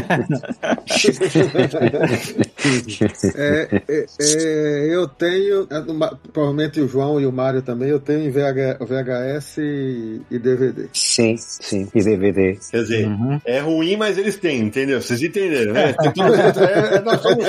[3.36, 5.82] É, é, é, eu tenho, é,
[6.34, 10.88] provavelmente o João e o Mário também, eu tenho em VH, VHS e, e DVD.
[10.94, 11.88] Sim, sim.
[11.94, 12.58] E DVD.
[12.70, 13.40] Quer dizer, Uhum.
[13.46, 15.02] é ruim, mas eles têm, entendeu?
[15.02, 16.34] Vocês entenderam, Tem tudo-
[16.64, 17.46] é- é- nós, somos,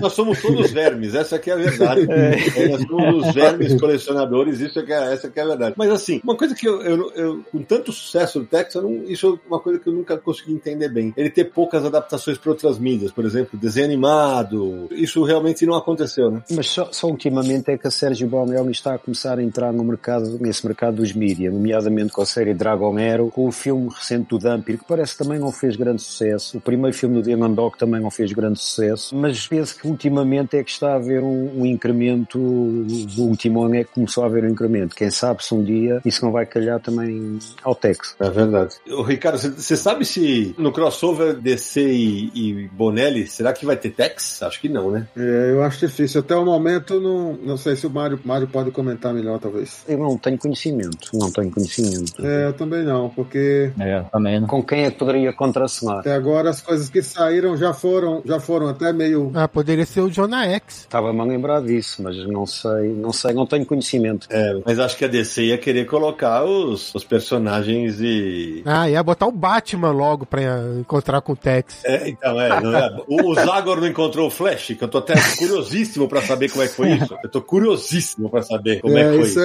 [0.00, 2.06] nós somos todos vermes, essa aqui é a verdade.
[2.10, 5.74] É, nós somos os vermes colecionadores, isso é que é, essa que é a verdade.
[5.76, 9.04] Mas assim, uma coisa que eu, eu, eu- com tanto sucesso do Tex, eu não-
[9.04, 11.12] isso é uma coisa que eu nunca consegui entender bem.
[11.16, 16.30] Ele ter poucas adaptações para outras mídias, por exemplo, desenho animado, isso realmente não aconteceu,
[16.30, 16.42] né?
[16.50, 19.84] Mas só, só ultimamente é que a Sérgio Bonelli está a começar a entrar no
[19.84, 24.28] mercado, nesse mercado dos mídia, nomeadamente com a série Dragon Arrow, com o filme recente
[24.28, 26.58] do Dampir, que parece que também não fez grande sucesso.
[26.58, 30.56] O primeiro filme do Dylan Dog também não fez grande sucesso, mas penso que ultimamente
[30.56, 34.26] é que está a haver um, um incremento, o último ano é que começou a
[34.26, 34.94] haver um incremento.
[34.94, 38.16] Quem sabe se um dia isso não vai calhar também ao Tex.
[38.20, 38.74] É verdade.
[38.90, 43.90] Ô, Ricardo, você sabe se no crossover DC e, e Bonelli, será que vai ter
[43.90, 44.42] Tex?
[44.42, 45.06] Acho que não, né?
[45.16, 46.20] É, eu acho difícil.
[46.20, 49.82] Até o momento, não, não sei se o Mário, Mário pode comentar melhor, talvez.
[49.88, 52.24] Eu não tenho conhecimento, não tenho conhecimento.
[52.24, 54.48] É, eu também não, porque É, também não.
[54.48, 55.98] Com quem é que poderia contracenar?
[55.98, 59.30] até agora as coisas que saíram já foram, já foram até meio.
[59.34, 60.80] Ah, poderia ser o Jonah X.
[60.80, 64.26] Estava-me a lembrar disso, mas não sei, não sei, não tenho conhecimento.
[64.30, 68.62] É, mas acho que a DC ia querer colocar os, os personagens e.
[68.64, 70.40] Ah, ia botar o Batman logo pra
[70.80, 71.84] encontrar com o Tex.
[71.84, 73.02] É, então, é, não é.
[73.06, 76.62] O, o Zagor não encontrou o Flash, que eu tô até curiosíssimo pra saber como
[76.62, 77.16] é que foi isso.
[77.22, 79.40] Eu tô curiosíssimo pra saber como é, É, que foi isso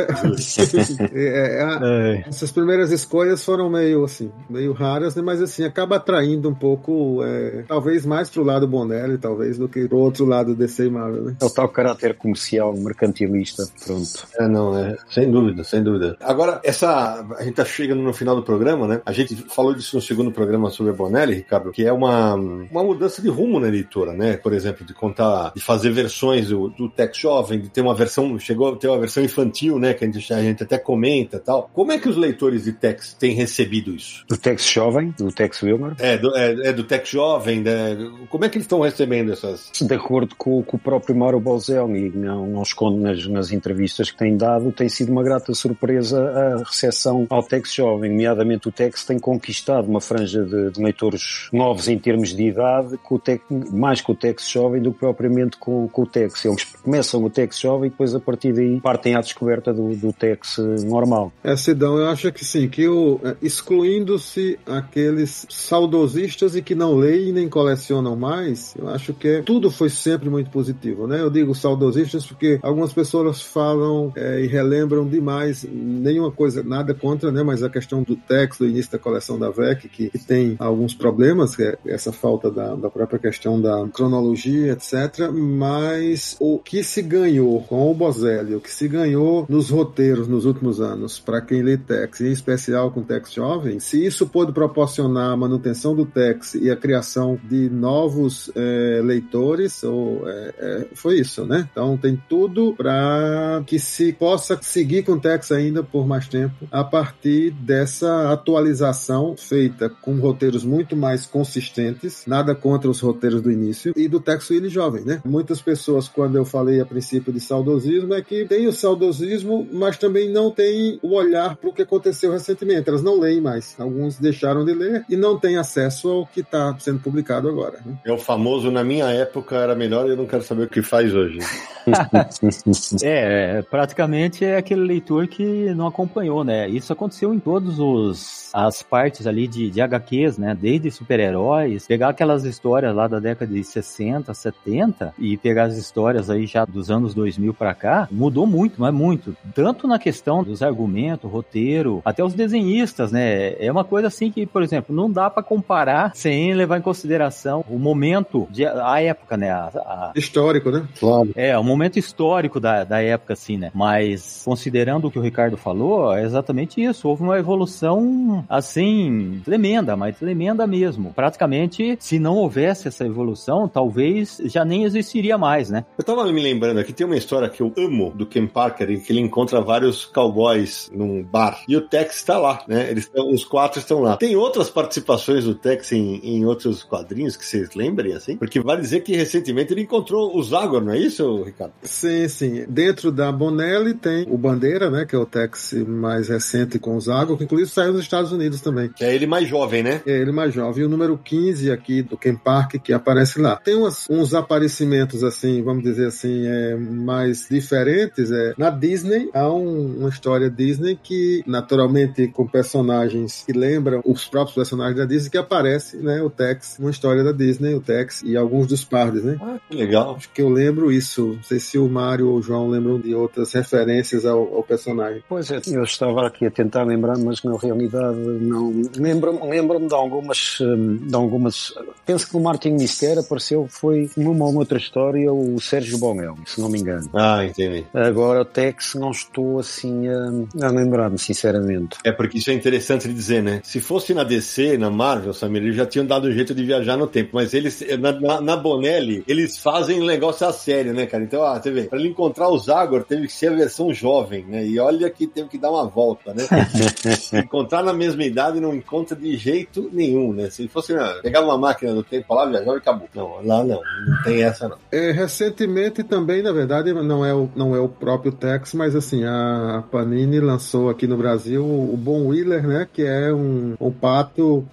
[0.77, 1.02] isso.
[1.02, 5.22] é- É, é, a- essas primeiras escolhas foram meio assim, meio raras, né?
[5.22, 9.88] Mas assim, acaba atraindo um pouco, é, talvez mais pro lado Bonelli, talvez, do que
[9.88, 11.38] pro outro lado DC e Marvel, né?
[11.41, 14.27] É o tal caráter comercial, mercantilista, pronto.
[14.39, 16.17] É, não, é, sem dúvida, sem dúvida.
[16.21, 19.01] Agora, essa, a gente tá chegando no final do programa, né?
[19.05, 22.84] A gente falou disso no segundo programa sobre a Bonelli, Ricardo, que é uma, uma
[22.84, 24.38] mudança de rumo na editora, né?
[24.38, 28.38] Por exemplo, de contar, de fazer versões do, do Tex Jovem, de ter uma versão,
[28.39, 29.93] chegou a ter uma versão infantil, né?
[29.93, 31.69] Que a gente, a gente até comenta e tal.
[31.73, 34.25] Como é que os leitores de Tex têm recebido isso?
[34.27, 37.97] Do Tex jovem, do Tex Wilmer, É do, é, é do Tex Jovem, né?
[38.30, 39.72] Como é que eles estão recebendo essas...
[39.80, 44.18] de acordo com, com o próprio Mauro Bolzelli, não, não escondo nas, nas entrevistas que
[44.18, 49.05] tem dado, tem sido uma grata surpresa a recepção ao Tex jovem, nomeadamente o Tex
[49.05, 53.43] tem conquistado uma franja de, de leitores novos em termos de idade, com o Tex,
[53.72, 56.45] mais com o Tex jovem do que propriamente com, com o Tex.
[56.45, 60.14] Eles começam o Tex jovem e depois a partir daí partem à descoberta do, do
[60.14, 61.31] Tex eh, normal.
[61.43, 66.95] É, Sidão, eu acho que sim, que o, é, excluindo-se aqueles saudosistas e que não
[66.95, 71.21] leem nem colecionam mais, eu acho que é- tudo foi sempre muito positivo, né?
[71.21, 77.31] Eu digo saudosistas porque algumas pessoas falam é, e relembram demais, nenhuma coisa, nada contra,
[77.31, 77.43] né?
[77.43, 80.93] Mas a questão do texto, do início da coleção da VEC, que, que tem alguns
[80.93, 85.31] problemas, que é essa falta da, da própria questão da cronologia, etc.
[85.31, 90.45] Mas o que se ganhou com o Bozelli, o que se ganhou nos roteiros nos
[90.45, 95.31] últimos anos, para quem lê Tex, em especial com Tex jovem, se isso pôde proporcionar
[95.31, 101.19] a manutenção do Tex e a criação de novos eh, leitores, ou, eh, eh, foi
[101.19, 101.68] isso, né?
[101.72, 106.68] Então tem tudo para que se possa seguir com o Tex ainda por mais tempo,
[106.72, 113.52] a partir dessa atualização feita com roteiros muito mais consistentes, nada contra os roteiros do
[113.52, 115.22] início, e do Tex Willy jovem, né?
[115.26, 119.98] Muitas pessoas, quando eu falei a princípio de saudosismo, é que tem o saudosismo, mas
[119.98, 122.89] também não tem o olhar para o que aconteceu recentemente.
[122.89, 123.76] Elas não leem mais.
[123.80, 127.79] Alguns deixaram de ler e não têm acesso ao que está sendo publicado agora.
[127.85, 127.95] Né?
[128.05, 130.81] É o famoso, na minha época era melhor e eu não quero saber o que
[130.81, 131.39] faz hoje.
[133.01, 136.67] é, praticamente é aquele leitor que não acompanhou, né?
[136.67, 140.57] Isso aconteceu em todos os as partes ali de, de HQs, né?
[140.59, 146.27] Desde super-heróis, pegar aquelas histórias lá da década de 60, 70 e pegar as histórias
[146.27, 149.38] aí já dos anos 2000 para cá, mudou muito, mas muito.
[149.53, 153.53] Tanto na questão dos argumentos, roteiro, até os desenhistas, né?
[153.63, 157.63] É uma coisa assim que, por exemplo, não dá para comparar sem levar em consideração
[157.69, 159.51] o momento, de, a época, né?
[159.51, 160.11] A, a...
[160.15, 160.88] Histórico, né?
[160.99, 161.29] Claro.
[161.35, 163.69] É, o momento histórico da, da época, assim, né?
[163.71, 167.07] Mas considerando o que o Ricardo falou, é exatamente isso.
[167.07, 171.13] Houve uma evolução, assim, tremenda, mas tremenda mesmo.
[171.13, 175.85] Praticamente, se não houvesse essa evolução, talvez já nem existiria mais, né?
[175.97, 178.99] Eu tava me lembrando aqui, tem uma história que eu amo do Ken Parker, em
[178.99, 181.61] que ele encontra vários cowboys num bar.
[181.67, 182.89] E o Tex tá lá, né?
[182.89, 184.17] Eles estão, os quatro estão lá.
[184.17, 188.37] Tem outras participações do Tex em, em outros quadrinhos que vocês lembrem, assim?
[188.37, 191.73] Porque vale dizer que recentemente ele encontrou o Zagor, não é isso, Ricardo?
[191.81, 192.65] Sim, sim.
[192.67, 195.05] Dentro da Bonelli tem o Bandeira, né?
[195.05, 198.61] Que é o Tex mais recente com o Zagor, que inclusive saiu nos Estados Unidos
[198.61, 198.89] também.
[198.89, 200.01] Que é ele mais jovem, né?
[200.05, 200.83] É ele mais jovem.
[200.83, 203.55] E o número 15 aqui do Ken Park que aparece lá.
[203.57, 208.31] Tem umas, uns aparecimentos, assim, vamos dizer assim, é, mais diferentes.
[208.31, 214.25] É, na Disney, há um, uma história Disney que, naturalmente, com personagens que lembram os
[214.25, 216.21] próprios personagens da Disney, que aparece, né?
[216.21, 219.37] O Tex, uma história da Disney, o Tex e alguns dos pardes, né?
[219.41, 220.15] Ah, que legal.
[220.15, 221.33] Acho que eu lembro isso.
[221.35, 225.23] Não sei se o Mário ou o João lembram de outras referências ao, ao personagem.
[225.27, 228.81] Pois é, eu estava aqui a tentar lembrar, mas na realidade não.
[228.95, 230.60] Lembro-me lembro de algumas.
[230.61, 231.73] hum, De algumas.
[232.06, 236.60] Penso que o Martin Mister apareceu, foi numa ou outra história, o Sérgio Bonelli, se
[236.61, 237.10] não me engano.
[237.14, 237.85] Ah, entendi.
[237.94, 241.98] Agora o Tex não estou assim a, a lembrar-me, sinceramente.
[242.03, 243.61] É porque isso é interessante de dizer, né?
[243.64, 246.98] Se fosse na DC, na Marvel, Samir, eles já tinham dado um jeito de viajar
[246.98, 251.06] no tempo, mas eles, na, na, na Bonelli, eles fazem um negócio a sério, né,
[251.06, 251.23] cara?
[251.23, 254.45] Então, ah, você vê, pra ele encontrar o Zagor, teve que ser a versão jovem,
[254.45, 254.65] né?
[254.65, 256.44] E olha que teve que dar uma volta, né?
[257.44, 260.49] encontrar na mesma idade não encontra de jeito nenhum, né?
[260.49, 263.09] Se fosse, ah, pegava uma máquina do tempo lá, viajava e acabou.
[263.13, 264.77] Não, lá não, não tem essa não.
[264.91, 269.23] É, recentemente também, na verdade, não é o, não é o próprio Tex, mas assim,
[269.25, 272.88] a Panini lançou aqui no Brasil o Bon Wheeler, né?
[272.91, 274.65] Que é um, um pato,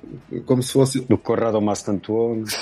[0.47, 1.01] como se fosse.
[1.01, 2.44] Do Corrado Mastantuono.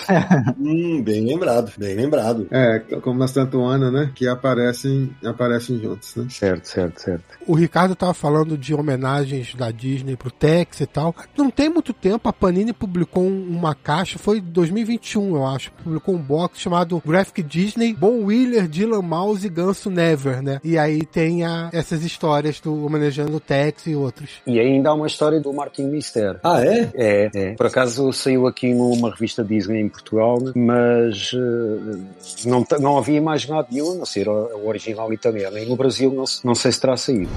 [0.58, 2.46] Hum, bem lembrado, bem lembrado.
[2.50, 4.10] É, como na Santuana, né?
[4.14, 6.26] Que aparecem, aparecem juntos, né?
[6.30, 7.24] Certo, certo, certo.
[7.46, 11.14] O Ricardo tava falando de homenagens da Disney pro Tex e tal.
[11.36, 15.72] Não tem muito tempo, a Panini publicou um- uma caixa, foi em 2021, eu acho.
[15.72, 20.60] Publicou um box chamado Graphic Disney, Bon Wheeler, Dylan Mouse e Ganso Never, né?
[20.64, 24.30] E aí tem a- essas histórias do homenageando o Tex e outros.
[24.46, 26.38] E ainda há uma história do Martin Mister.
[26.42, 26.90] Ah, é?
[26.94, 27.54] É, é.
[27.54, 30.52] Por acaso saiu aqui numa revista Disney em Portugal, né?
[30.54, 31.98] mas eh,
[32.46, 35.58] não, não havia mais nada nenhum, a não ser o o original italiano.
[35.58, 37.28] E no Brasil não, não sei se terá saído.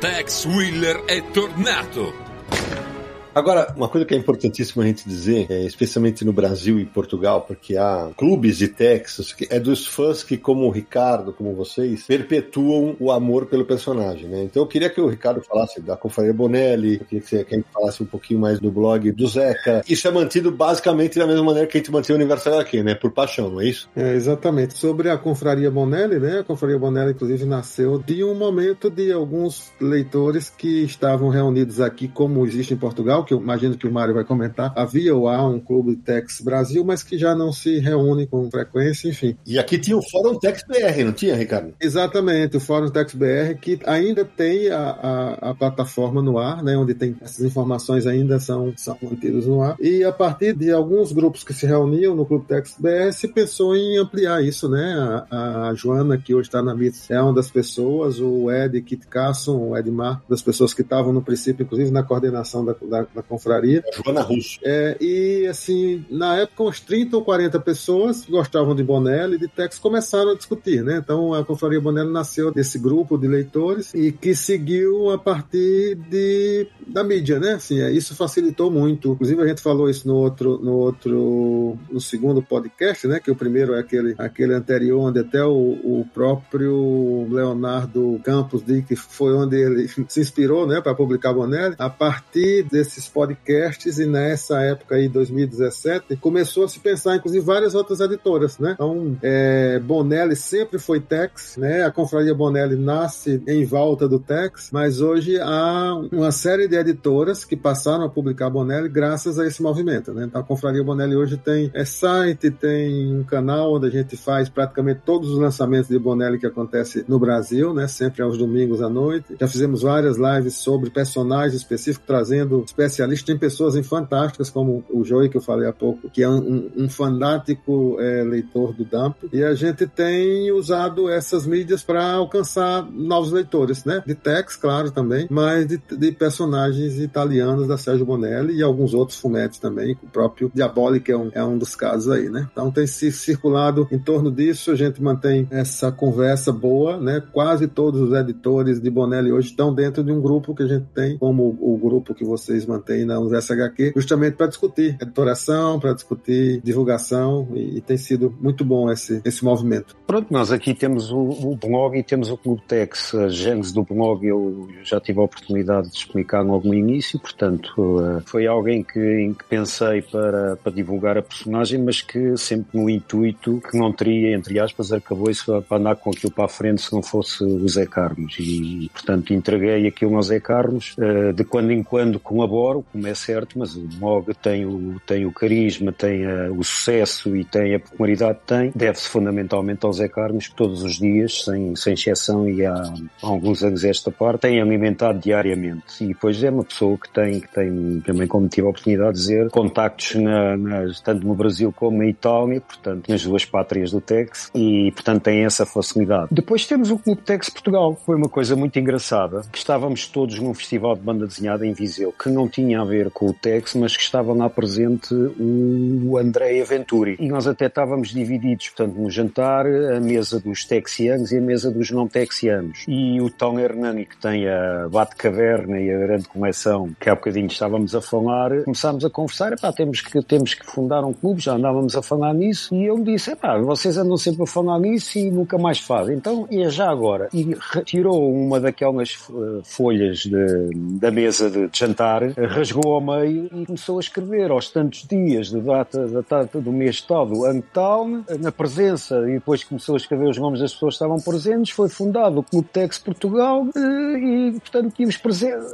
[0.00, 2.12] Tex Wheeler è tornato!
[2.52, 2.91] Yeah.
[3.34, 7.42] Agora, uma coisa que é importantíssima a gente dizer, é, especialmente no Brasil e Portugal,
[7.42, 12.04] porque há clubes de Texas, que é dos fãs que, como o Ricardo, como vocês,
[12.04, 14.42] perpetuam o amor pelo personagem, né?
[14.44, 17.68] Então eu queria que o Ricardo falasse da Confraria Bonelli, eu queria que, a gente
[17.72, 19.82] falasse um pouquinho mais do blog do Zeca.
[19.88, 22.94] Isso é mantido basicamente da mesma maneira que a gente mantém o Universal aqui, né?
[22.94, 23.88] Por paixão, não é isso?
[23.96, 24.76] É, exatamente.
[24.76, 26.40] Sobre a Confraria Bonelli, né?
[26.40, 32.08] A Confraria Bonelli, inclusive, nasceu de um momento de alguns leitores que estavam reunidos aqui,
[32.08, 34.72] como existe em Portugal, que eu imagino que o Mário vai comentar.
[34.76, 39.08] Havia ou há um clube Tex Brasil, mas que já não se reúne com frequência,
[39.08, 39.36] enfim.
[39.46, 41.74] E aqui tinha o Fórum Tex BR, não tinha, Ricardo?
[41.80, 46.76] Exatamente, o Fórum Tex BR, que ainda tem a, a, a plataforma no ar, né,
[46.76, 49.76] onde tem essas informações ainda são, são mantidas no ar.
[49.80, 53.76] E a partir de alguns grupos que se reuniam no Clube Tex BR, se pensou
[53.76, 55.24] em ampliar isso, né?
[55.30, 59.06] A, a Joana, que hoje está na MITS, é uma das pessoas, o Ed Kit
[59.06, 63.22] Carson, o Edmar, das pessoas que estavam no princípio, inclusive na coordenação da, da, da
[63.22, 63.82] confraria.
[63.94, 64.58] Joana Russo.
[64.62, 69.38] É, e assim, na época, uns 30 ou 40 pessoas que gostavam de Bonelli e
[69.38, 71.00] de Tex começaram a discutir, né?
[71.02, 76.66] Então a Confraria Bonelli nasceu desse grupo de leitores e que seguiu a partir de,
[76.86, 77.54] da mídia, né?
[77.54, 79.12] Assim, é, isso facilitou muito.
[79.12, 83.20] Inclusive, a gente falou isso no outro, no outro, no segundo podcast, né?
[83.20, 88.84] Que o primeiro é aquele, aquele anterior, onde até o, o próprio Leonardo Campos diz
[88.84, 90.80] que foi onde ele se inspirou, né?
[90.80, 91.74] Para publicar Bonelli.
[91.78, 97.74] A partir desse podcasts e nessa época aí, 2017, começou a se pensar, inclusive, várias
[97.74, 98.72] outras editoras, né?
[98.74, 101.84] Então, é, Bonelli sempre foi Tex, né?
[101.84, 107.44] A Confraria Bonelli nasce em volta do Tex, mas hoje há uma série de editoras
[107.44, 110.24] que passaram a publicar Bonelli graças a esse movimento, né?
[110.24, 114.48] Então, a Confraria Bonelli hoje tem é, site, tem um canal onde a gente faz
[114.48, 117.86] praticamente todos os lançamentos de Bonelli que acontece no Brasil, né?
[117.86, 119.36] Sempre aos domingos à noite.
[119.40, 123.26] Já fizemos várias lives sobre personagens específicos, trazendo especialistas.
[123.26, 126.88] Tem pessoas fantásticas, como o Joey, que eu falei há pouco, que é um, um
[126.88, 129.16] fanático é, leitor do Dump.
[129.32, 134.02] E a gente tem usado essas mídias para alcançar novos leitores, né?
[134.06, 139.18] De Tex, claro, também, mas de, de, personagens italianos da Sérgio Bonelli e alguns outros
[139.18, 142.48] fumetes também, o próprio Diabolic é um, é um dos casos aí, né?
[142.52, 147.22] Então tem se circulado em torno disso, a gente mantém essa conversa boa, né?
[147.32, 150.86] Quase todos os editores de Bonelli hoje estão dentro de um grupo que a gente
[150.94, 155.92] tem, como o grupo que vocês mantêm na Universo HQ, justamente para discutir editoração, para
[155.92, 159.96] discutir divulgação, e, e, tem sido muito bom esse, esse movimento.
[160.06, 163.14] Pronto, nós aqui temos o, o blog e temos o Clube Tex.
[163.14, 167.72] A gênese do blog eu já tive a oportunidade de explicar logo no início, portanto,
[167.78, 172.78] uh, foi alguém que, em que pensei para, para divulgar a personagem, mas que sempre
[172.78, 176.82] no intuito que não teria, entre aspas, acabou-se para andar com aquilo para a frente
[176.82, 178.36] se não fosse o Zé Carlos.
[178.38, 180.94] E, portanto, entreguei aquilo ao Zé Carlos.
[180.98, 185.26] Uh, de quando em quando colaboro, como é certo, mas o blog tem o, tem
[185.26, 189.92] o carisma, tem uh, o sucesso e tem a popularidade que tem, deve-se fundamentalmente ao
[189.92, 192.74] Zé Carlos, que todos os dias, sem, sem exceção e há,
[193.22, 196.02] há alguns anos esta parte, tem alimentado diariamente.
[196.02, 199.18] E depois é uma pessoa que tem, que tem também, como tive a oportunidade de
[199.18, 204.00] dizer, contactos na, nas, tanto no Brasil como na Itália, portanto, nas duas pátrias do
[204.00, 206.28] Tex, e portanto tem essa facilidade.
[206.30, 210.38] Depois temos o Clube Tex Portugal, que foi uma coisa muito engraçada, que estávamos todos
[210.38, 213.74] num festival de banda desenhada em Viseu, que não tinha a ver com o Tex,
[213.74, 217.16] mas que estava lá presente o André Venturi.
[217.18, 221.70] E nós até estávamos divididos, portanto, no jantar, a mesa dos texianos e a mesa
[221.70, 222.84] dos não texianos.
[222.86, 227.46] E o Tom Hernani, que tem a Bate-Caverna e a grande coleção, que há bocadinho
[227.46, 231.54] estávamos a falar, começámos a conversar, epá, temos que, temos que fundar um clube, já
[231.54, 235.18] andávamos a falar nisso, e eu me disse, epá, vocês andam sempre a falar nisso
[235.18, 237.28] e nunca mais fazem, então é já agora.
[237.32, 242.22] E retirou uma daquelas eh, folhas de, da mesa de jantar,
[242.52, 247.00] rasgou ao meio e começou a escrever aos tantos dias data, da data do mês
[247.00, 248.06] todo, ano tal,
[248.38, 251.88] na presença, e depois começou a escrever os nomes das pessoas que estavam presentes, foi
[251.88, 255.18] fundado o Clube Tex Portugal eh, e, portanto, tínhamos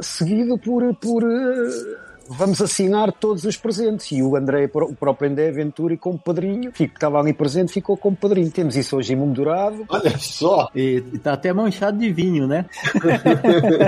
[0.00, 4.12] seguido por, por eh, vamos assinar todos os presentes.
[4.12, 8.16] E o André, o próprio André Venturi, como padrinho, que estava ali presente, ficou como
[8.16, 8.50] padrinho.
[8.50, 9.84] Temos isso hoje em moldurado.
[9.88, 10.68] Olha só!
[10.74, 12.66] E está até manchado de vinho, né?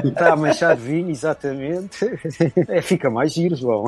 [0.05, 1.99] está manchado de vinho, exatamente.
[2.69, 3.85] É, fica mais giro, João.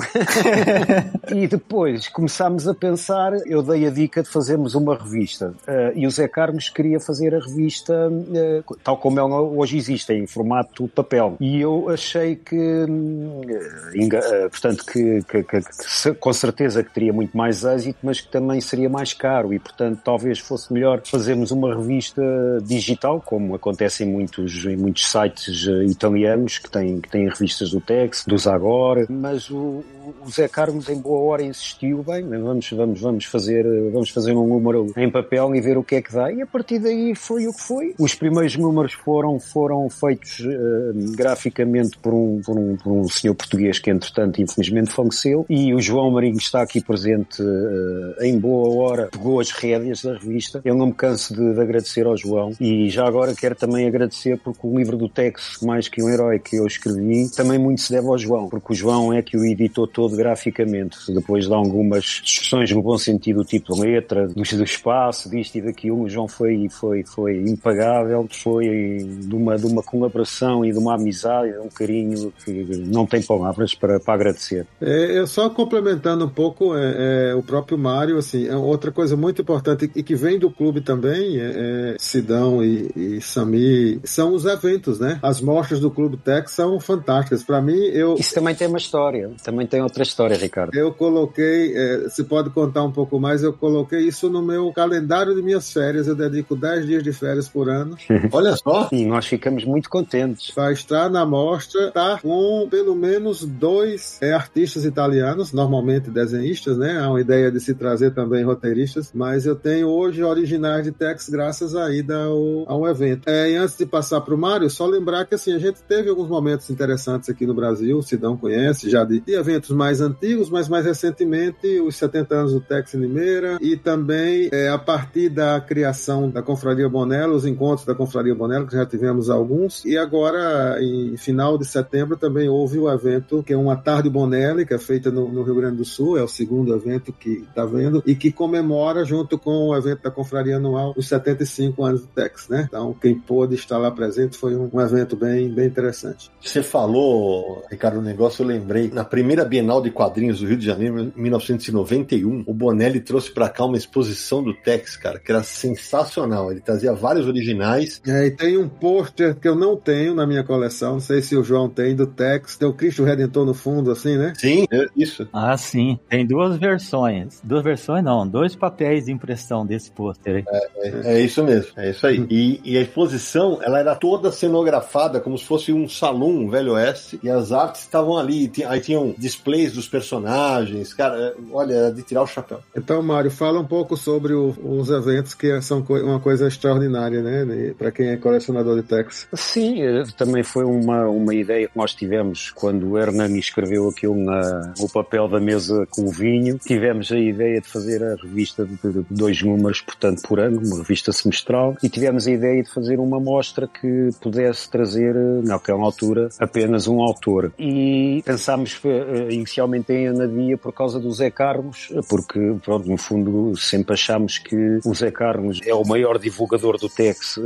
[1.35, 5.55] e depois começámos a pensar, eu dei a dica de fazermos uma revista.
[5.66, 10.12] Uh, e o Zé Carlos queria fazer a revista uh, tal como ela hoje existe,
[10.12, 11.37] em formato papel.
[11.41, 17.36] E eu achei que uh, portanto, que, que, que, que, com certeza que teria muito
[17.36, 19.52] mais êxito, mas que também seria mais caro.
[19.52, 22.23] E, portanto, talvez fosse melhor fazermos uma revista
[22.62, 27.70] digital, como acontece em muitos, em muitos sites eh, italianos que têm, que têm revistas
[27.70, 29.85] do Tex, do Zagor, mas o,
[30.24, 34.47] o Zé Carlos em boa hora insistiu, bem, vamos, vamos, vamos fazer, vamos fazer um
[34.47, 37.47] número em papel e ver o que é que dá, e a partir daí foi
[37.47, 37.94] o que foi.
[37.98, 43.35] Os primeiros números foram, foram feitos uh, graficamente por um, por, um, por um senhor
[43.35, 48.38] português que, entretanto, entretanto, infelizmente faleceu, e o João Marinho está aqui presente uh, em
[48.38, 50.60] boa hora, pegou as rédeas da revista.
[50.64, 54.38] Eu não me canso de, de, agradecer ao João, e já agora quero também agradecer
[54.38, 57.92] porque o livro do Tex, Mais que um Herói, que eu escrevi, também muito se
[57.92, 62.04] deve ao João, porque o João é que o editou todo graficamente, depois de algumas
[62.22, 66.68] discussões no bom sentido, tipo letra, do, do espaço, disto e daquilo, o João foi,
[66.68, 72.32] foi, foi impagável, foi de uma, de uma colaboração e de uma amizade, um carinho
[72.44, 72.52] que
[72.86, 74.66] não tem palavras para, para agradecer.
[74.81, 79.16] É, eu só complementando um pouco é, é, o próprio Mário, assim, é outra coisa
[79.16, 84.32] muito importante e que vem do clube também, é, é Sidão e, e Sami, são
[84.35, 85.19] os eventos, né?
[85.23, 87.43] As mostras do Clube Tech são fantásticas.
[87.43, 88.15] Para mim, eu...
[88.15, 90.74] Isso também tem uma história, também tem outra história, Ricardo.
[90.74, 95.35] Eu coloquei, é, se pode contar um pouco mais, eu coloquei isso no meu calendário
[95.35, 97.97] de minhas férias, eu dedico 10 dias de férias por ano.
[98.32, 98.89] Olha só!
[98.93, 100.51] E nós ficamos muito contentes.
[100.51, 106.76] Para estar na mostra, estar tá com pelo menos dois É artistas italianos, normalmente desenhistas,
[106.76, 106.98] né?
[106.98, 111.28] Há uma ideia de se trazer também roteiristas, mas eu tenho hoje originais de Tex
[111.28, 113.28] graças à ida ao, ao evento.
[113.28, 116.09] É, e antes de passar para o Mário, só lembrar que assim, a gente teve
[116.09, 120.51] alguns momentos interessantes aqui no Brasil, o Sidão conhece, já de, de eventos mais antigos,
[120.51, 125.60] mas mais recentemente os 70 anos do Tex Limeira e também é, a partir da
[125.60, 130.78] criação da Confraria Bonello, os encontros da Confraria Bonello, que já tivemos alguns, e agora
[130.80, 134.78] em final de setembro também houve o evento que é uma tarde Bonelli, que é
[134.78, 138.14] feita no, no Rio Grande do Sul, é o segundo evento que está vendo, e
[138.14, 142.66] que comemora junto com o evento da Confraria Anual os 75 anos do Tex, né?
[142.69, 146.31] Então quem pôde estar lá presente foi um, um evento bem, bem interessante.
[146.40, 150.66] Você falou, Ricardo, um negócio, eu lembrei, na primeira Bienal de Quadrinhos do Rio de
[150.66, 155.43] Janeiro, em 1991, o Bonelli trouxe para cá uma exposição do Tex, cara, que era
[155.43, 156.51] sensacional.
[156.51, 158.01] Ele trazia vários originais.
[158.06, 161.36] É, e tem um pôster que eu não tenho na minha coleção, não sei se
[161.36, 164.32] o João tem, do Tex, tem o Cristo Redentor no fundo, assim, né?
[164.36, 165.28] Sim, é isso.
[165.32, 165.98] Ah, sim.
[166.09, 167.40] Tem duas versões.
[167.42, 170.44] Duas versões não, dois papéis de impressão desse pôster aí.
[170.48, 172.26] É, é, é, isso mesmo, é isso aí.
[172.30, 176.72] E, e, a exposição, ela era toda cenografada, como se fosse um salão, um velho
[176.72, 178.50] oeste, e as artes estavam ali.
[178.66, 182.60] Aí tinham displays dos personagens, cara, é, olha, era de tirar o chapéu.
[182.76, 187.22] Então, Mário, fala um pouco sobre o, os eventos que são co uma coisa extraordinária,
[187.22, 189.28] né, para quem é colecionador de Tex.
[189.32, 194.16] Sim, eh, também foi uma, uma ideia que nós tivemos quando o Hernani escreveu aquilo
[194.16, 196.59] na, no papel da mesa com o vinho.
[196.59, 201.12] Tivemos a ideia de fazer a revista de, dois números, portanto, por ano, uma revista
[201.12, 206.86] semestral, e tivemos a ideia de fazer uma mostra que pudesse trazer, naquela altura, apenas
[206.86, 207.53] um autor.
[207.59, 213.57] E pensámos uh, inicialmente em Anadia por causa do Zé Carlos, porque, pronto, no fundo,
[213.57, 217.39] sempre achámos que o Zé Carlos é o maior divulgador do Tex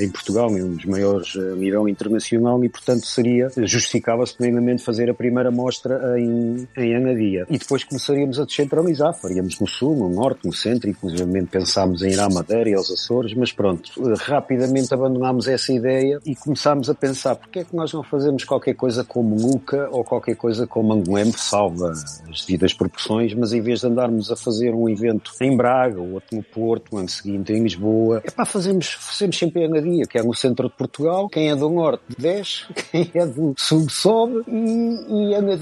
[0.00, 5.14] em Portugal, um dos maiores a nível internacional, e, portanto, seria, justificava-se plenamente fazer a
[5.14, 5.71] primeira mostra
[6.18, 7.46] em, em Anadia.
[7.48, 12.12] E depois começaríamos a descentralizar, faríamos no Sul, no Norte, no Centro, inclusive pensámos em
[12.12, 16.94] ir à Madeira e aos Açores, mas pronto, rapidamente abandonámos essa ideia e começámos a
[16.94, 20.92] pensar porque é que nós não fazemos qualquer coisa como Luca ou qualquer coisa como
[20.92, 25.56] Angoulême, salva as devidas proporções, mas em vez de andarmos a fazer um evento em
[25.56, 29.62] Braga, ou outro no Porto, o ano seguinte em Lisboa, é pá, fazemos, fazemos sempre
[29.62, 33.26] em Anadia, que é no centro de Portugal, quem é do Norte desce, quem é
[33.26, 35.61] do Sul sobe e, e Anadia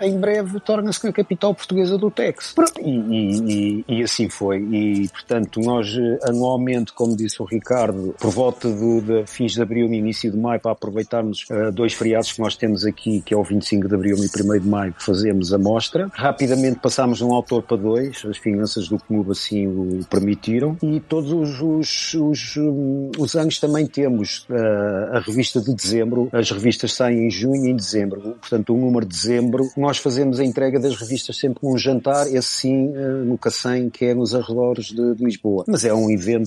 [0.00, 2.54] em breve torna-se na capital portuguesa do Tex.
[2.80, 4.58] E, e, e, assim foi.
[4.58, 9.92] E, portanto, nós anualmente, como disse o Ricardo, por volta do, de fins de abril
[9.92, 13.36] e início de maio, para aproveitarmos uh, dois feriados que nós temos aqui, que é
[13.36, 16.10] o 25 de abril e 1 de maio, fazemos a mostra.
[16.12, 20.76] Rapidamente passámos de um autor para dois, as finanças do clube assim o permitiram.
[20.82, 26.28] E todos os, os, os, um, os anos também temos uh, a revista de dezembro.
[26.32, 28.36] As revistas saem em junho e em dezembro.
[28.40, 32.48] Portanto, o de dezembro, nós fazemos a entrega das revistas sempre com um jantar, esse
[32.48, 35.64] sim, uh, no Cacém, que é nos arredores de, de Lisboa.
[35.66, 36.46] Mas é um evento,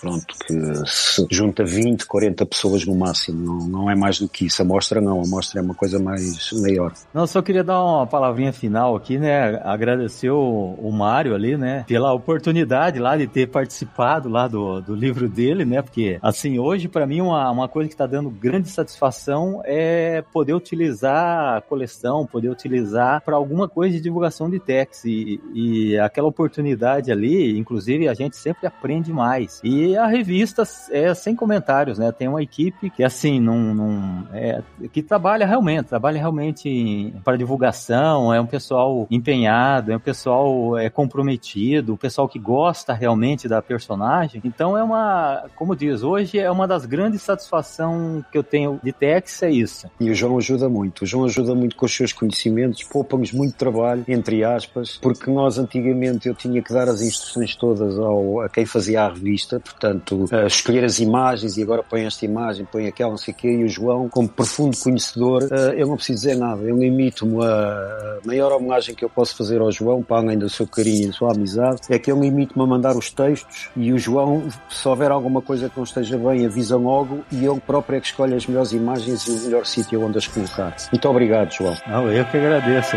[0.00, 0.54] pronto, que
[0.86, 3.44] se junta 20, 40 pessoas no máximo.
[3.44, 4.62] Não, não é mais do que isso.
[4.62, 5.20] A mostra não.
[5.20, 6.92] A mostra é uma coisa mais maior.
[7.12, 9.60] Não, só queria dar uma palavrinha final aqui, né?
[9.64, 11.84] Agradecer o, o Mário ali, né?
[11.86, 15.82] Pela oportunidade lá de ter participado lá do, do livro dele, né?
[15.82, 20.54] Porque, assim, hoje para mim uma, uma coisa que está dando grande satisfação é poder
[20.54, 27.10] utilizar coleção, poder utilizar para alguma coisa de divulgação de text e, e aquela oportunidade
[27.10, 29.60] ali, inclusive a gente sempre aprende mais.
[29.64, 32.12] E a revista é sem comentários, né?
[32.12, 34.62] Tem uma equipe que assim não, não é,
[34.92, 40.90] que trabalha realmente, trabalha realmente para divulgação, é um pessoal empenhado, é um pessoal é
[40.90, 44.40] comprometido, o pessoal que gosta realmente da personagem.
[44.44, 48.92] Então é uma, como diz, hoje é uma das grandes satisfações que eu tenho de
[48.92, 49.90] Tex é isso.
[50.00, 51.02] E o João ajuda muito.
[51.02, 55.58] O João ajuda muito com os seus conhecimentos, poupa-nos muito trabalho, entre aspas, porque nós
[55.58, 60.24] antigamente eu tinha que dar as instruções todas ao, a quem fazia a revista, portanto,
[60.24, 63.48] uh, escolher as imagens e agora põe esta imagem, põe aquela, não sei o quê,
[63.48, 68.18] e o João, como profundo conhecedor, uh, eu não preciso dizer nada, eu limito-me a
[68.24, 71.12] maior homenagem que eu posso fazer ao João, para além do seu carinho e da
[71.12, 75.10] sua amizade, é que eu limito-me a mandar os textos e o João, se houver
[75.10, 78.46] alguma coisa que não esteja bem, avisa logo e ele próprio é que escolhe as
[78.46, 80.74] melhores imagens e o melhor sítio onde as colocar.
[80.92, 81.76] Muito obrigado, João.
[81.86, 82.96] Não, eu que agradeço.